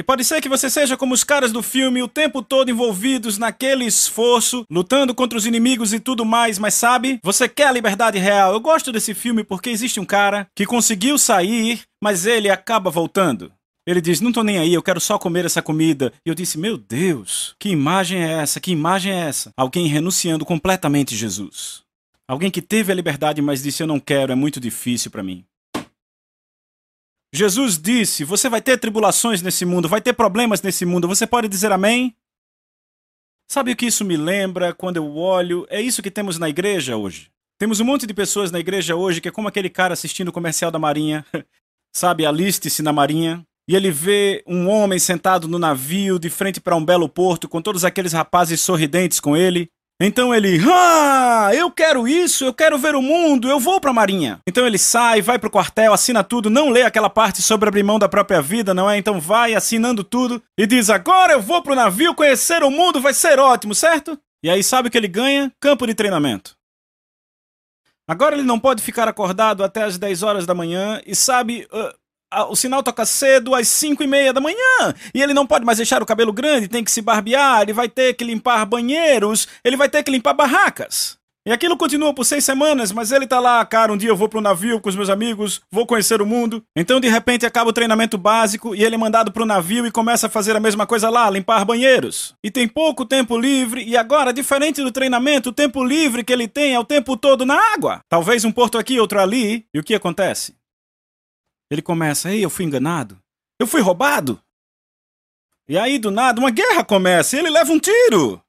E 0.00 0.02
pode 0.02 0.24
ser 0.24 0.40
que 0.40 0.48
você 0.48 0.70
seja 0.70 0.96
como 0.96 1.12
os 1.12 1.22
caras 1.22 1.52
do 1.52 1.62
filme 1.62 2.02
o 2.02 2.08
tempo 2.08 2.40
todo 2.40 2.70
envolvidos 2.70 3.36
naquele 3.36 3.84
esforço, 3.84 4.64
lutando 4.70 5.14
contra 5.14 5.36
os 5.36 5.44
inimigos 5.44 5.92
e 5.92 6.00
tudo 6.00 6.24
mais, 6.24 6.58
mas 6.58 6.72
sabe? 6.72 7.20
Você 7.22 7.46
quer 7.46 7.66
a 7.66 7.70
liberdade 7.70 8.18
real. 8.18 8.54
Eu 8.54 8.60
gosto 8.60 8.90
desse 8.90 9.12
filme 9.12 9.44
porque 9.44 9.68
existe 9.68 10.00
um 10.00 10.06
cara 10.06 10.46
que 10.56 10.64
conseguiu 10.64 11.18
sair, 11.18 11.82
mas 12.02 12.24
ele 12.24 12.48
acaba 12.48 12.88
voltando. 12.90 13.52
Ele 13.86 14.00
diz: 14.00 14.22
Não 14.22 14.32
tô 14.32 14.42
nem 14.42 14.56
aí, 14.56 14.72
eu 14.72 14.82
quero 14.82 15.02
só 15.02 15.18
comer 15.18 15.44
essa 15.44 15.60
comida. 15.60 16.14
E 16.24 16.30
eu 16.30 16.34
disse: 16.34 16.56
Meu 16.56 16.78
Deus, 16.78 17.54
que 17.58 17.68
imagem 17.68 18.24
é 18.24 18.40
essa? 18.40 18.58
Que 18.58 18.70
imagem 18.70 19.12
é 19.12 19.28
essa? 19.28 19.50
Alguém 19.54 19.86
renunciando 19.86 20.46
completamente 20.46 21.14
Jesus. 21.14 21.82
Alguém 22.26 22.50
que 22.50 22.62
teve 22.62 22.90
a 22.90 22.94
liberdade, 22.94 23.42
mas 23.42 23.62
disse: 23.62 23.82
Eu 23.82 23.86
não 23.86 24.00
quero, 24.00 24.32
é 24.32 24.34
muito 24.34 24.58
difícil 24.58 25.10
para 25.10 25.22
mim. 25.22 25.44
Jesus 27.32 27.78
disse: 27.78 28.24
Você 28.24 28.48
vai 28.48 28.60
ter 28.60 28.78
tribulações 28.78 29.42
nesse 29.42 29.64
mundo, 29.64 29.88
vai 29.88 30.00
ter 30.00 30.12
problemas 30.12 30.62
nesse 30.62 30.84
mundo. 30.84 31.08
Você 31.08 31.26
pode 31.26 31.48
dizer 31.48 31.70
amém? 31.72 32.16
Sabe 33.50 33.72
o 33.72 33.76
que 33.76 33.86
isso 33.86 34.04
me 34.04 34.16
lembra 34.16 34.72
quando 34.72 34.96
eu 34.96 35.16
olho? 35.16 35.66
É 35.68 35.80
isso 35.80 36.02
que 36.02 36.10
temos 36.10 36.38
na 36.38 36.48
igreja 36.48 36.96
hoje. 36.96 37.30
Temos 37.58 37.80
um 37.80 37.84
monte 37.84 38.06
de 38.06 38.14
pessoas 38.14 38.50
na 38.50 38.60
igreja 38.60 38.94
hoje 38.94 39.20
que 39.20 39.28
é 39.28 39.32
como 39.32 39.48
aquele 39.48 39.68
cara 39.68 39.92
assistindo 39.92 40.28
o 40.28 40.32
comercial 40.32 40.70
da 40.70 40.78
Marinha. 40.78 41.26
Sabe, 41.92 42.24
aliste-se 42.24 42.82
na 42.82 42.92
Marinha. 42.92 43.44
E 43.68 43.74
ele 43.76 43.90
vê 43.90 44.42
um 44.46 44.68
homem 44.68 44.98
sentado 44.98 45.46
no 45.46 45.58
navio, 45.58 46.18
de 46.18 46.30
frente 46.30 46.60
para 46.60 46.74
um 46.74 46.84
belo 46.84 47.08
porto, 47.08 47.48
com 47.48 47.60
todos 47.60 47.84
aqueles 47.84 48.12
rapazes 48.12 48.60
sorridentes 48.60 49.20
com 49.20 49.36
ele. 49.36 49.70
Então 50.02 50.34
ele, 50.34 50.58
ah, 50.72 51.50
eu 51.52 51.70
quero 51.70 52.08
isso, 52.08 52.46
eu 52.46 52.54
quero 52.54 52.78
ver 52.78 52.94
o 52.94 53.02
mundo, 53.02 53.50
eu 53.50 53.60
vou 53.60 53.78
pra 53.78 53.92
marinha. 53.92 54.40
Então 54.48 54.66
ele 54.66 54.78
sai, 54.78 55.20
vai 55.20 55.38
pro 55.38 55.50
quartel, 55.50 55.92
assina 55.92 56.24
tudo, 56.24 56.48
não 56.48 56.70
lê 56.70 56.82
aquela 56.82 57.10
parte 57.10 57.42
sobre 57.42 57.68
abrir 57.68 57.82
mão 57.82 57.98
da 57.98 58.08
própria 58.08 58.40
vida, 58.40 58.72
não 58.72 58.88
é? 58.88 58.96
Então 58.96 59.20
vai 59.20 59.54
assinando 59.54 60.02
tudo 60.02 60.42
e 60.56 60.66
diz: 60.66 60.88
agora 60.88 61.34
eu 61.34 61.42
vou 61.42 61.62
pro 61.62 61.74
navio 61.74 62.14
conhecer 62.14 62.62
o 62.62 62.70
mundo, 62.70 62.98
vai 62.98 63.12
ser 63.12 63.38
ótimo, 63.38 63.74
certo? 63.74 64.18
E 64.42 64.48
aí 64.48 64.64
sabe 64.64 64.88
o 64.88 64.90
que 64.90 64.96
ele 64.96 65.06
ganha? 65.06 65.52
Campo 65.60 65.86
de 65.86 65.94
treinamento. 65.94 66.56
Agora 68.08 68.34
ele 68.34 68.42
não 68.42 68.58
pode 68.58 68.82
ficar 68.82 69.06
acordado 69.06 69.62
até 69.62 69.84
as 69.84 69.98
10 69.98 70.22
horas 70.22 70.46
da 70.46 70.54
manhã 70.54 71.00
e 71.06 71.14
sabe, 71.14 71.68
uh, 71.72 71.94
o 72.48 72.56
sinal 72.56 72.82
toca 72.82 73.04
cedo 73.04 73.54
às 73.54 73.68
5 73.68 74.02
e 74.02 74.06
meia 74.06 74.32
da 74.32 74.40
manhã 74.40 74.94
e 75.14 75.22
ele 75.22 75.34
não 75.34 75.46
pode 75.46 75.64
mais 75.64 75.78
deixar 75.78 76.02
o 76.02 76.06
cabelo 76.06 76.32
grande, 76.32 76.68
tem 76.68 76.84
que 76.84 76.90
se 76.90 77.02
barbear, 77.02 77.62
ele 77.62 77.72
vai 77.72 77.88
ter 77.88 78.14
que 78.14 78.24
limpar 78.24 78.64
banheiros, 78.64 79.48
ele 79.64 79.76
vai 79.76 79.88
ter 79.88 80.02
que 80.02 80.10
limpar 80.10 80.34
barracas. 80.34 81.20
E 81.46 81.50
aquilo 81.50 81.74
continua 81.74 82.12
por 82.12 82.24
seis 82.24 82.44
semanas, 82.44 82.92
mas 82.92 83.10
ele 83.12 83.26
tá 83.26 83.40
lá, 83.40 83.64
cara, 83.64 83.90
um 83.90 83.96
dia 83.96 84.10
eu 84.10 84.16
vou 84.16 84.28
pro 84.28 84.42
navio 84.42 84.78
com 84.78 84.90
os 84.90 84.94
meus 84.94 85.08
amigos, 85.08 85.62
vou 85.72 85.86
conhecer 85.86 86.20
o 86.20 86.26
mundo. 86.26 86.62
Então, 86.76 87.00
de 87.00 87.08
repente, 87.08 87.46
acaba 87.46 87.70
o 87.70 87.72
treinamento 87.72 88.18
básico 88.18 88.74
e 88.74 88.84
ele 88.84 88.94
é 88.94 88.98
mandado 88.98 89.32
pro 89.32 89.46
navio 89.46 89.86
e 89.86 89.90
começa 89.90 90.26
a 90.26 90.30
fazer 90.30 90.54
a 90.54 90.60
mesma 90.60 90.86
coisa 90.86 91.08
lá, 91.08 91.30
limpar 91.30 91.64
banheiros. 91.64 92.34
E 92.44 92.50
tem 92.50 92.68
pouco 92.68 93.06
tempo 93.06 93.38
livre, 93.38 93.82
e 93.82 93.96
agora, 93.96 94.34
diferente 94.34 94.82
do 94.82 94.92
treinamento, 94.92 95.48
o 95.48 95.52
tempo 95.52 95.82
livre 95.82 96.22
que 96.22 96.32
ele 96.32 96.46
tem 96.46 96.74
é 96.74 96.78
o 96.78 96.84
tempo 96.84 97.16
todo 97.16 97.46
na 97.46 97.58
água. 97.72 98.00
Talvez 98.06 98.44
um 98.44 98.52
porto 98.52 98.76
aqui, 98.76 99.00
outro 99.00 99.18
ali. 99.18 99.64
E 99.72 99.78
o 99.80 99.82
que 99.82 99.94
acontece? 99.94 100.59
Ele 101.70 101.80
começa, 101.80 102.32
ei, 102.32 102.44
eu 102.44 102.50
fui 102.50 102.64
enganado. 102.64 103.20
Eu 103.58 103.66
fui 103.66 103.80
roubado. 103.80 104.42
E 105.68 105.78
aí, 105.78 105.98
do 105.98 106.10
nada, 106.10 106.40
uma 106.40 106.50
guerra 106.50 106.84
começa 106.84 107.36
e 107.36 107.38
ele 107.38 107.50
leva 107.50 107.70
um 107.70 107.78
tiro. 107.78 108.42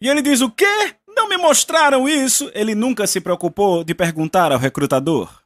E 0.00 0.08
ele 0.08 0.22
diz: 0.22 0.40
O 0.40 0.50
quê? 0.50 0.96
Não 1.06 1.28
me 1.28 1.36
mostraram 1.36 2.08
isso? 2.08 2.50
Ele 2.54 2.74
nunca 2.74 3.06
se 3.06 3.20
preocupou 3.20 3.84
de 3.84 3.94
perguntar 3.94 4.50
ao 4.50 4.58
recrutador. 4.58 5.42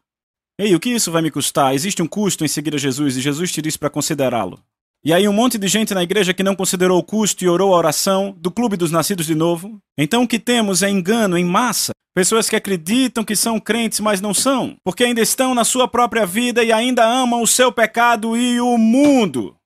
Ei, 0.58 0.74
o 0.74 0.80
que 0.80 0.90
isso 0.90 1.10
vai 1.10 1.22
me 1.22 1.30
custar? 1.30 1.74
Existe 1.74 2.02
um 2.02 2.06
custo 2.06 2.44
em 2.44 2.48
seguir 2.48 2.74
a 2.74 2.78
Jesus 2.78 3.16
e 3.16 3.20
Jesus 3.20 3.50
te 3.50 3.60
disse 3.60 3.78
para 3.78 3.90
considerá-lo. 3.90 4.62
E 5.04 5.12
aí 5.12 5.26
um 5.26 5.32
monte 5.32 5.58
de 5.58 5.66
gente 5.66 5.92
na 5.94 6.02
igreja 6.04 6.32
que 6.32 6.44
não 6.44 6.54
considerou 6.54 6.96
o 6.96 7.02
custo 7.02 7.42
e 7.42 7.48
orou 7.48 7.74
a 7.74 7.76
oração 7.76 8.32
do 8.38 8.52
Clube 8.52 8.76
dos 8.76 8.92
Nascidos 8.92 9.26
de 9.26 9.34
Novo. 9.34 9.80
Então 9.98 10.22
o 10.22 10.28
que 10.28 10.38
temos 10.38 10.80
é 10.80 10.88
engano 10.88 11.36
em 11.36 11.44
massa. 11.44 11.90
Pessoas 12.14 12.48
que 12.48 12.54
acreditam 12.54 13.24
que 13.24 13.34
são 13.34 13.58
crentes, 13.58 13.98
mas 13.98 14.20
não 14.20 14.32
são, 14.32 14.76
porque 14.84 15.02
ainda 15.02 15.20
estão 15.20 15.54
na 15.54 15.64
sua 15.64 15.88
própria 15.88 16.24
vida 16.24 16.62
e 16.62 16.70
ainda 16.70 17.04
amam 17.04 17.42
o 17.42 17.46
seu 17.48 17.72
pecado 17.72 18.36
e 18.36 18.60
o 18.60 18.78
mundo. 18.78 19.56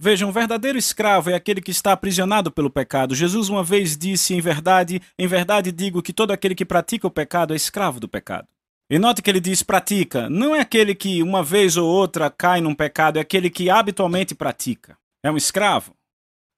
Veja, 0.00 0.26
um 0.26 0.32
verdadeiro 0.32 0.76
escravo 0.76 1.30
é 1.30 1.34
aquele 1.34 1.60
que 1.60 1.70
está 1.70 1.92
aprisionado 1.92 2.50
pelo 2.50 2.68
pecado. 2.68 3.14
Jesus 3.14 3.48
uma 3.48 3.62
vez 3.62 3.96
disse, 3.96 4.34
em 4.34 4.40
verdade, 4.40 5.00
em 5.16 5.26
verdade 5.28 5.70
digo 5.70 6.02
que 6.02 6.12
todo 6.12 6.32
aquele 6.32 6.54
que 6.54 6.64
pratica 6.64 7.06
o 7.06 7.10
pecado 7.10 7.52
é 7.52 7.56
escravo 7.56 8.00
do 8.00 8.08
pecado. 8.08 8.48
E 8.94 8.98
note 9.00 9.20
que 9.20 9.28
ele 9.28 9.40
diz 9.40 9.60
pratica, 9.60 10.30
não 10.30 10.54
é 10.54 10.60
aquele 10.60 10.94
que 10.94 11.20
uma 11.20 11.42
vez 11.42 11.76
ou 11.76 11.84
outra 11.84 12.30
cai 12.30 12.60
num 12.60 12.76
pecado, 12.76 13.16
é 13.16 13.22
aquele 13.22 13.50
que 13.50 13.68
habitualmente 13.68 14.36
pratica. 14.36 14.96
É 15.20 15.28
um 15.28 15.36
escravo. 15.36 15.96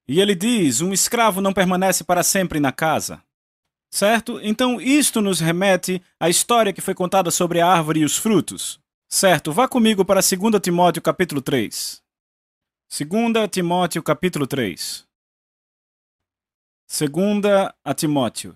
E 0.07 0.20
ele 0.20 0.35
diz: 0.35 0.83
um 0.83 0.92
escravo 0.92 1.40
não 1.40 1.55
permanece 1.55 2.05
para 2.05 2.22
sempre 2.22 2.61
na 2.61 2.70
casa. 2.70 3.22
Certo? 3.90 4.38
Então 4.42 4.79
isto 4.79 5.22
nos 5.22 5.40
remete 5.40 6.03
à 6.20 6.29
história 6.29 6.75
que 6.75 6.83
foi 6.83 6.92
contada 6.92 7.31
sobre 7.31 7.59
a 7.59 7.66
árvore 7.66 8.01
e 8.01 8.05
os 8.05 8.18
frutos. 8.18 8.79
Certo? 9.09 9.51
Vá 9.51 9.66
comigo 9.66 10.05
para 10.05 10.20
2 10.20 10.61
Timóteo 10.61 11.01
capítulo 11.01 11.40
3. 11.40 12.03
2 12.99 13.49
Timóteo 13.51 14.03
capítulo 14.03 14.46
3. 14.46 15.07
2 17.01 17.72
a 17.83 17.94
Timóteo. 17.94 18.55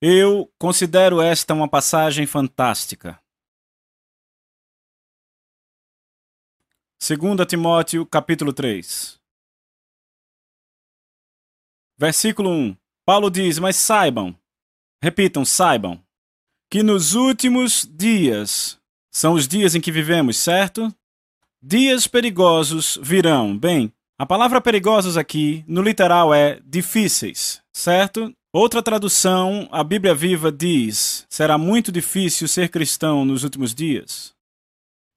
Eu 0.00 0.52
considero 0.58 1.22
esta 1.22 1.54
uma 1.54 1.68
passagem 1.68 2.26
fantástica. 2.26 3.18
2 7.00 7.46
Timóteo 7.48 8.04
capítulo 8.04 8.52
3. 8.52 9.18
Versículo 11.98 12.50
1. 12.50 12.76
Paulo 13.06 13.30
diz: 13.30 13.58
Mas 13.58 13.76
saibam, 13.76 14.38
repitam, 15.02 15.46
saibam, 15.46 16.04
que 16.70 16.82
nos 16.82 17.14
últimos 17.14 17.88
dias 17.90 18.78
são 19.10 19.32
os 19.32 19.48
dias 19.48 19.74
em 19.74 19.80
que 19.80 19.90
vivemos, 19.90 20.36
certo? 20.36 20.94
Dias 21.62 22.06
perigosos 22.06 22.98
virão. 23.02 23.56
Bem, 23.56 23.90
a 24.18 24.26
palavra 24.26 24.60
perigosos 24.60 25.16
aqui, 25.16 25.64
no 25.66 25.80
literal, 25.80 26.34
é 26.34 26.60
difíceis, 26.60 27.62
certo? 27.72 28.36
Outra 28.58 28.82
tradução, 28.82 29.68
a 29.70 29.84
Bíblia 29.84 30.14
Viva 30.14 30.50
diz: 30.50 31.26
será 31.28 31.58
muito 31.58 31.92
difícil 31.92 32.48
ser 32.48 32.70
cristão 32.70 33.22
nos 33.22 33.44
últimos 33.44 33.74
dias. 33.74 34.34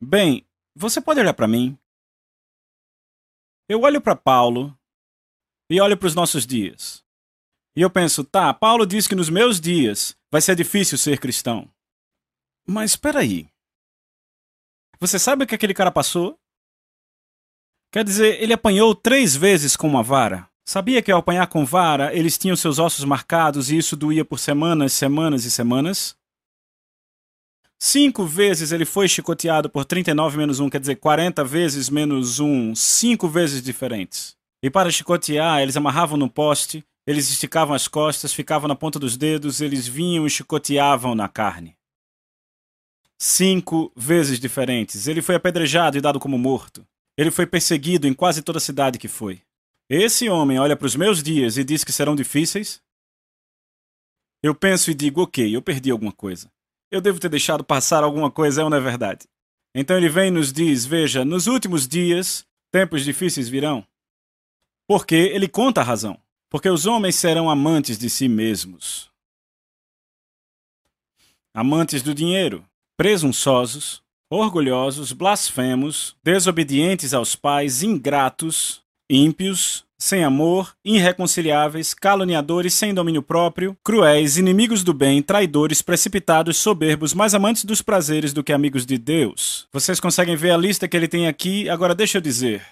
Bem, 0.03 0.45
você 0.75 0.99
pode 0.99 1.21
olhar 1.21 1.33
para 1.33 1.47
mim. 1.47 1.79
Eu 3.69 3.79
olho 3.83 4.01
para 4.01 4.13
Paulo 4.13 4.77
e 5.69 5.79
olho 5.79 5.95
para 5.95 6.07
os 6.07 6.13
nossos 6.13 6.45
dias. 6.45 7.01
E 7.77 7.81
eu 7.81 7.89
penso, 7.89 8.25
tá, 8.25 8.53
Paulo 8.53 8.85
diz 8.85 9.07
que 9.07 9.15
nos 9.15 9.29
meus 9.29 9.61
dias 9.61 10.17
vai 10.29 10.41
ser 10.41 10.57
difícil 10.57 10.97
ser 10.97 11.17
cristão. 11.17 11.73
Mas 12.67 12.91
espera 12.91 13.21
aí. 13.21 13.49
Você 14.99 15.17
sabe 15.17 15.45
o 15.45 15.47
que 15.47 15.55
aquele 15.55 15.73
cara 15.73 15.93
passou? 15.93 16.37
Quer 17.89 18.03
dizer, 18.03 18.43
ele 18.43 18.51
apanhou 18.51 18.93
três 18.93 19.33
vezes 19.33 19.77
com 19.77 19.87
uma 19.87 20.03
vara. 20.03 20.48
Sabia 20.69 21.01
que 21.01 21.11
ao 21.11 21.17
apanhar 21.17 21.47
com 21.47 21.65
vara, 21.65 22.13
eles 22.15 22.37
tinham 22.37 22.55
seus 22.55 22.77
ossos 22.77 23.03
marcados 23.03 23.71
e 23.71 23.77
isso 23.79 23.95
doía 23.95 24.23
por 24.23 24.37
semanas, 24.37 24.93
semanas 24.93 25.43
e 25.43 25.49
semanas? 25.49 26.15
Cinco 27.79 28.23
vezes 28.23 28.71
ele 28.71 28.85
foi 28.85 29.07
chicoteado 29.07 29.67
por 29.67 29.83
39 29.83 30.37
menos 30.37 30.59
1, 30.59 30.69
quer 30.69 30.79
dizer, 30.79 30.97
40 30.97 31.43
vezes 31.43 31.89
menos 31.89 32.39
1, 32.39 32.75
cinco 32.75 33.27
vezes 33.27 33.63
diferentes. 33.63 34.37
E 34.61 34.69
para 34.69 34.91
chicotear, 34.91 35.59
eles 35.59 35.75
amarravam 35.75 36.19
no 36.19 36.29
poste, 36.29 36.85
eles 37.07 37.31
esticavam 37.31 37.73
as 37.73 37.87
costas, 37.87 38.31
ficavam 38.31 38.67
na 38.67 38.75
ponta 38.75 38.99
dos 38.99 39.17
dedos, 39.17 39.61
eles 39.61 39.87
vinham 39.87 40.27
e 40.27 40.29
chicoteavam 40.29 41.15
na 41.15 41.27
carne 41.27 41.75
cinco 43.17 43.91
vezes 43.95 44.39
diferentes. 44.39 45.07
Ele 45.07 45.23
foi 45.23 45.33
apedrejado 45.33 45.97
e 45.97 46.01
dado 46.01 46.19
como 46.19 46.37
morto. 46.37 46.85
Ele 47.17 47.31
foi 47.31 47.47
perseguido 47.47 48.07
em 48.07 48.13
quase 48.13 48.43
toda 48.43 48.59
a 48.59 48.61
cidade 48.61 48.99
que 48.99 49.07
foi. 49.07 49.41
Esse 49.89 50.29
homem 50.29 50.59
olha 50.59 50.77
para 50.77 50.85
os 50.85 50.95
meus 50.95 51.23
dias 51.23 51.57
e 51.57 51.63
diz 51.63 51.83
que 51.83 51.91
serão 51.91 52.15
difíceis? 52.15 52.79
Eu 54.43 54.53
penso 54.53 54.91
e 54.91 54.93
digo, 54.93 55.23
ok, 55.23 55.55
eu 55.55 55.61
perdi 55.61 55.89
alguma 55.89 56.11
coisa. 56.11 56.51
Eu 56.91 57.01
devo 57.01 57.19
ter 57.19 57.29
deixado 57.29 57.63
passar 57.63 58.03
alguma 58.03 58.29
coisa, 58.29 58.61
é 58.61 58.63
ou 58.63 58.69
não 58.69 58.77
é 58.77 58.81
verdade? 58.81 59.27
Então 59.73 59.97
ele 59.97 60.09
vem 60.09 60.27
e 60.29 60.31
nos 60.31 60.51
diz: 60.51 60.85
Veja, 60.85 61.23
nos 61.23 61.47
últimos 61.47 61.87
dias, 61.87 62.45
tempos 62.71 63.03
difíceis 63.03 63.47
virão. 63.47 63.85
Porque 64.87 65.15
ele 65.15 65.47
conta 65.47 65.81
a 65.81 65.83
razão. 65.83 66.19
Porque 66.49 66.67
os 66.67 66.87
homens 66.87 67.15
serão 67.15 67.49
amantes 67.49 67.97
de 67.97 68.09
si 68.09 68.27
mesmos. 68.27 69.11
Amantes 71.53 72.01
do 72.01 72.13
dinheiro, 72.13 72.67
presunçosos, 72.97 74.01
orgulhosos, 74.31 75.11
blasfemos, 75.11 76.15
desobedientes 76.23 77.13
aos 77.13 77.35
pais, 77.35 77.83
ingratos, 77.83 78.83
ímpios, 79.09 79.85
sem 79.97 80.23
amor, 80.23 80.73
irreconciliáveis, 80.85 81.93
caluniadores, 81.93 82.73
sem 82.73 82.93
domínio 82.93 83.21
próprio, 83.21 83.77
cruéis, 83.83 84.37
inimigos 84.37 84.83
do 84.83 84.93
bem, 84.93 85.21
traidores, 85.21 85.81
precipitados, 85.81 86.57
soberbos, 86.57 87.13
mais 87.13 87.35
amantes 87.35 87.65
dos 87.65 87.81
prazeres 87.81 88.31
do 88.31 88.43
que 88.43 88.53
amigos 88.53 88.85
de 88.85 88.97
Deus. 88.97 89.67
Vocês 89.73 89.99
conseguem 89.99 90.37
ver 90.37 90.51
a 90.51 90.57
lista 90.57 90.87
que 90.87 90.95
ele 90.95 91.07
tem 91.07 91.27
aqui? 91.27 91.69
Agora 91.69 91.93
deixa 91.93 92.17
eu 92.17 92.21
dizer. 92.21 92.65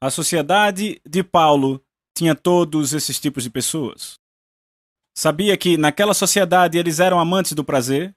A 0.00 0.10
sociedade 0.10 1.00
de 1.06 1.22
Paulo 1.22 1.82
tinha 2.16 2.34
todos 2.34 2.94
esses 2.94 3.20
tipos 3.20 3.42
de 3.42 3.50
pessoas. 3.50 4.18
Sabia 5.14 5.56
que 5.56 5.76
naquela 5.76 6.14
sociedade 6.14 6.78
eles 6.78 7.00
eram 7.00 7.18
amantes 7.18 7.52
do 7.52 7.64
prazer, 7.64 8.14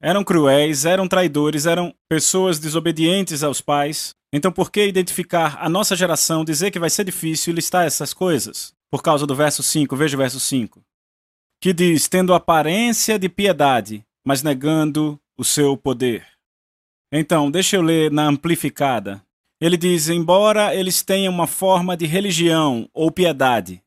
eram 0.00 0.24
cruéis, 0.24 0.84
eram 0.84 1.06
traidores, 1.06 1.66
eram 1.66 1.94
pessoas 2.08 2.58
desobedientes 2.58 3.42
aos 3.42 3.60
pais. 3.60 4.14
Então, 4.32 4.50
por 4.50 4.70
que 4.70 4.86
identificar 4.86 5.58
a 5.60 5.68
nossa 5.68 5.94
geração, 5.94 6.44
dizer 6.44 6.70
que 6.70 6.78
vai 6.78 6.88
ser 6.88 7.04
difícil 7.04 7.52
listar 7.52 7.86
essas 7.86 8.14
coisas? 8.14 8.72
Por 8.90 9.02
causa 9.02 9.26
do 9.26 9.34
verso 9.34 9.62
5, 9.62 9.94
veja 9.96 10.16
o 10.16 10.18
verso 10.18 10.40
5. 10.40 10.80
Que 11.60 11.72
diz: 11.72 12.08
tendo 12.08 12.32
aparência 12.32 13.18
de 13.18 13.28
piedade, 13.28 14.04
mas 14.24 14.42
negando 14.42 15.20
o 15.36 15.44
seu 15.44 15.76
poder. 15.76 16.26
Então, 17.12 17.50
deixa 17.50 17.76
eu 17.76 17.82
ler 17.82 18.10
na 18.10 18.26
amplificada. 18.26 19.22
Ele 19.60 19.76
diz: 19.76 20.08
embora 20.08 20.74
eles 20.74 21.02
tenham 21.02 21.32
uma 21.32 21.46
forma 21.46 21.96
de 21.96 22.06
religião 22.06 22.88
ou 22.94 23.10
piedade, 23.10 23.82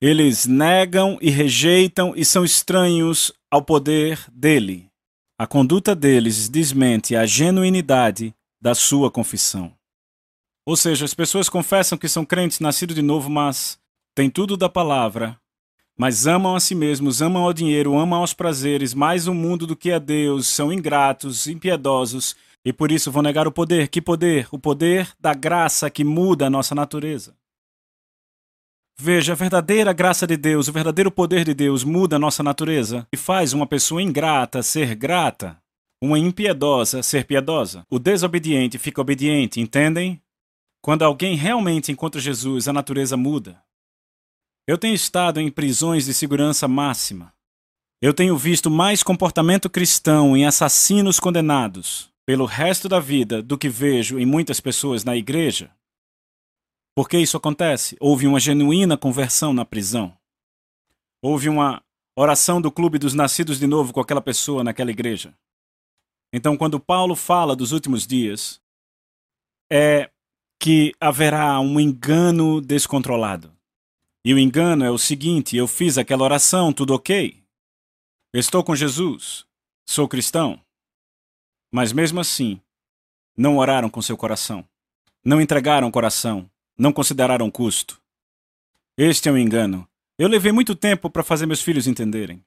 eles 0.00 0.46
negam 0.46 1.18
e 1.20 1.30
rejeitam 1.30 2.12
e 2.14 2.24
são 2.24 2.44
estranhos 2.44 3.32
ao 3.50 3.62
poder 3.62 4.24
dele. 4.30 4.87
A 5.40 5.46
conduta 5.46 5.94
deles 5.94 6.48
desmente 6.48 7.14
a 7.14 7.24
genuinidade 7.24 8.34
da 8.60 8.74
sua 8.74 9.08
confissão. 9.08 9.72
Ou 10.66 10.76
seja, 10.76 11.04
as 11.04 11.14
pessoas 11.14 11.48
confessam 11.48 11.96
que 11.96 12.08
são 12.08 12.24
crentes 12.24 12.58
nascidos 12.58 12.96
de 12.96 13.02
novo, 13.02 13.30
mas 13.30 13.78
têm 14.16 14.28
tudo 14.28 14.56
da 14.56 14.68
palavra, 14.68 15.38
mas 15.96 16.26
amam 16.26 16.56
a 16.56 16.60
si 16.60 16.74
mesmos, 16.74 17.22
amam 17.22 17.44
ao 17.44 17.52
dinheiro, 17.52 17.96
amam 17.96 18.18
aos 18.18 18.34
prazeres, 18.34 18.94
mais 18.94 19.28
o 19.28 19.32
mundo 19.32 19.64
do 19.64 19.76
que 19.76 19.92
a 19.92 20.00
Deus, 20.00 20.48
são 20.48 20.72
ingratos, 20.72 21.46
impiedosos 21.46 22.34
e 22.64 22.72
por 22.72 22.90
isso 22.90 23.12
vão 23.12 23.22
negar 23.22 23.46
o 23.46 23.52
poder. 23.52 23.86
Que 23.86 24.02
poder? 24.02 24.48
O 24.50 24.58
poder 24.58 25.08
da 25.20 25.34
graça 25.34 25.88
que 25.88 26.02
muda 26.02 26.48
a 26.48 26.50
nossa 26.50 26.74
natureza. 26.74 27.37
Veja, 29.00 29.32
a 29.32 29.36
verdadeira 29.36 29.92
graça 29.92 30.26
de 30.26 30.36
Deus, 30.36 30.66
o 30.66 30.72
verdadeiro 30.72 31.08
poder 31.08 31.44
de 31.44 31.54
Deus 31.54 31.84
muda 31.84 32.16
a 32.16 32.18
nossa 32.18 32.42
natureza 32.42 33.06
e 33.12 33.16
faz 33.16 33.52
uma 33.52 33.64
pessoa 33.64 34.02
ingrata 34.02 34.60
ser 34.60 34.96
grata, 34.96 35.56
uma 36.02 36.18
impiedosa 36.18 37.00
ser 37.00 37.24
piedosa. 37.24 37.86
O 37.88 38.00
desobediente 38.00 38.76
fica 38.76 39.00
obediente, 39.00 39.60
entendem? 39.60 40.20
Quando 40.82 41.04
alguém 41.04 41.36
realmente 41.36 41.92
encontra 41.92 42.20
Jesus, 42.20 42.66
a 42.66 42.72
natureza 42.72 43.16
muda. 43.16 43.62
Eu 44.66 44.76
tenho 44.76 44.94
estado 44.94 45.40
em 45.40 45.48
prisões 45.48 46.06
de 46.06 46.12
segurança 46.12 46.66
máxima. 46.66 47.32
Eu 48.02 48.12
tenho 48.12 48.36
visto 48.36 48.68
mais 48.68 49.02
comportamento 49.04 49.70
cristão 49.70 50.36
em 50.36 50.44
assassinos 50.44 51.20
condenados 51.20 52.10
pelo 52.26 52.46
resto 52.46 52.88
da 52.88 52.98
vida 52.98 53.40
do 53.40 53.56
que 53.56 53.68
vejo 53.68 54.18
em 54.18 54.26
muitas 54.26 54.60
pessoas 54.60 55.04
na 55.04 55.16
igreja. 55.16 55.70
Por 56.98 57.08
que 57.08 57.16
isso 57.16 57.36
acontece? 57.36 57.96
Houve 58.00 58.26
uma 58.26 58.40
genuína 58.40 58.98
conversão 58.98 59.54
na 59.54 59.64
prisão. 59.64 60.18
Houve 61.22 61.48
uma 61.48 61.80
oração 62.16 62.60
do 62.60 62.72
clube 62.72 62.98
dos 62.98 63.14
nascidos 63.14 63.60
de 63.60 63.68
novo 63.68 63.92
com 63.92 64.00
aquela 64.00 64.20
pessoa 64.20 64.64
naquela 64.64 64.90
igreja. 64.90 65.32
Então, 66.32 66.56
quando 66.56 66.80
Paulo 66.80 67.14
fala 67.14 67.54
dos 67.54 67.70
últimos 67.70 68.04
dias, 68.04 68.60
é 69.70 70.10
que 70.60 70.92
haverá 70.98 71.60
um 71.60 71.78
engano 71.78 72.60
descontrolado. 72.60 73.56
E 74.24 74.34
o 74.34 74.38
engano 74.38 74.84
é 74.84 74.90
o 74.90 74.98
seguinte: 74.98 75.56
eu 75.56 75.68
fiz 75.68 75.98
aquela 75.98 76.24
oração, 76.24 76.72
tudo 76.72 76.94
ok? 76.94 77.40
Estou 78.34 78.64
com 78.64 78.74
Jesus, 78.74 79.46
sou 79.88 80.08
cristão. 80.08 80.60
Mas 81.72 81.92
mesmo 81.92 82.18
assim, 82.18 82.60
não 83.36 83.56
oraram 83.56 83.88
com 83.88 84.02
seu 84.02 84.16
coração, 84.16 84.68
não 85.24 85.40
entregaram 85.40 85.86
o 85.86 85.92
coração, 85.92 86.50
não 86.78 86.92
consideraram 86.92 87.50
custo. 87.50 88.00
Este 88.96 89.28
é 89.28 89.32
um 89.32 89.38
engano. 89.38 89.86
Eu 90.18 90.28
levei 90.28 90.52
muito 90.52 90.74
tempo 90.74 91.10
para 91.10 91.22
fazer 91.22 91.46
meus 91.46 91.60
filhos 91.60 91.86
entenderem. 91.86 92.44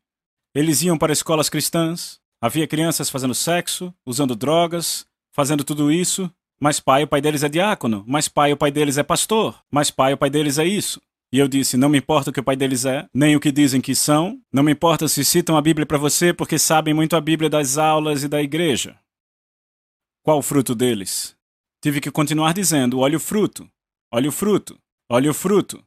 Eles 0.55 0.81
iam 0.81 0.97
para 0.97 1.13
escolas 1.13 1.49
cristãs, 1.49 2.19
havia 2.41 2.67
crianças 2.67 3.09
fazendo 3.09 3.35
sexo, 3.35 3.93
usando 4.05 4.35
drogas, 4.35 5.05
fazendo 5.31 5.63
tudo 5.63 5.91
isso, 5.91 6.29
mas 6.59 6.79
pai, 6.79 7.03
o 7.03 7.07
pai 7.07 7.21
deles 7.21 7.43
é 7.43 7.49
diácono, 7.49 8.03
mas 8.07 8.27
pai, 8.27 8.53
o 8.53 8.57
pai 8.57 8.71
deles 8.71 8.97
é 8.97 9.03
pastor, 9.03 9.59
mas 9.71 9.89
pai, 9.89 10.13
o 10.13 10.17
pai 10.17 10.29
deles 10.29 10.57
é 10.57 10.65
isso. 10.65 11.01
E 11.31 11.39
eu 11.39 11.47
disse: 11.47 11.77
Não 11.77 11.87
me 11.87 11.97
importa 11.97 12.29
o 12.29 12.33
que 12.33 12.39
o 12.39 12.43
pai 12.43 12.55
deles 12.55 12.85
é, 12.85 13.07
nem 13.13 13.35
o 13.35 13.39
que 13.39 13.51
dizem 13.51 13.79
que 13.79 13.95
são, 13.95 14.39
não 14.51 14.61
me 14.61 14.71
importa 14.73 15.07
se 15.07 15.23
citam 15.23 15.55
a 15.55 15.61
Bíblia 15.61 15.85
para 15.85 15.97
você 15.97 16.33
porque 16.33 16.59
sabem 16.59 16.93
muito 16.93 17.15
a 17.15 17.21
Bíblia 17.21 17.49
das 17.49 17.77
aulas 17.77 18.23
e 18.23 18.27
da 18.27 18.41
igreja. 18.41 18.99
Qual 20.21 20.37
o 20.37 20.41
fruto 20.41 20.75
deles? 20.75 21.35
Tive 21.81 22.01
que 22.01 22.11
continuar 22.11 22.53
dizendo: 22.53 22.99
Olha 22.99 23.15
o 23.15 23.19
fruto, 23.19 23.67
olha 24.12 24.30
o 24.30 24.32
fruto, 24.32 24.78
olha 25.10 25.32
o 25.32 25.34
fruto. 25.34 25.84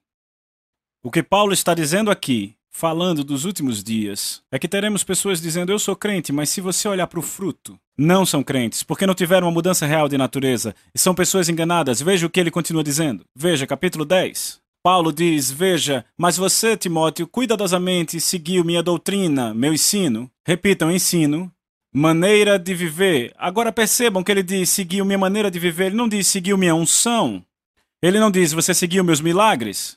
O 1.03 1.11
que 1.11 1.23
Paulo 1.23 1.53
está 1.53 1.75
dizendo 1.75 2.11
aqui, 2.11 2.57
falando 2.71 3.23
dos 3.23 3.45
últimos 3.45 3.85
dias, 3.85 4.43
é 4.51 4.59
que 4.59 4.67
teremos 4.67 5.05
pessoas 5.05 5.41
dizendo: 5.41 5.71
Eu 5.71 5.79
sou 5.79 5.95
crente, 5.95 6.33
mas 6.33 6.49
se 6.49 6.61
você 6.61 6.89
olhar 6.89 7.07
para 7.07 7.19
o 7.19 7.23
fruto, 7.23 7.79
não 7.97 8.25
são 8.25 8.43
crentes, 8.43 8.83
porque 8.83 9.07
não 9.07 9.15
tiveram 9.15 9.47
uma 9.47 9.53
mudança 9.53 9.87
real 9.87 10.09
de 10.09 10.17
natureza 10.17 10.75
e 10.95 10.99
são 10.99 11.15
pessoas 11.15 11.49
enganadas. 11.49 12.01
Veja 12.01 12.27
o 12.27 12.31
que 12.31 12.41
ele 12.41 12.51
continua 12.51 12.83
dizendo. 12.83 13.25
Veja, 13.37 13.67
capítulo 13.67 14.05
10. 14.05 14.61
Paulo 14.83 15.13
diz: 15.13 15.51
Veja, 15.51 16.05
mas 16.17 16.37
você, 16.37 16.77
Timóteo, 16.77 17.27
cuidadosamente 17.27 18.19
seguiu 18.21 18.65
minha 18.65 18.83
doutrina, 18.83 19.53
meu 19.53 19.73
ensino. 19.73 20.31
Repitam: 20.47 20.91
ensino, 20.91 21.53
maneira 21.93 22.59
de 22.59 22.75
viver. 22.75 23.33
Agora 23.39 23.71
percebam 23.71 24.25
que 24.25 24.33
ele 24.33 24.43
diz: 24.43 24.71
seguiu 24.71 25.05
minha 25.05 25.19
maneira 25.19 25.51
de 25.51 25.59
viver. 25.59 25.87
Ele 25.87 25.97
não 25.97 26.09
diz: 26.09 26.27
seguiu 26.27 26.57
minha 26.57 26.75
unção. 26.75 27.45
Ele 28.05 28.21
não 28.21 28.31
diz: 28.31 28.53
você 28.53 28.75
seguiu 28.75 29.03
meus 29.03 29.23
milagres. 29.23 29.97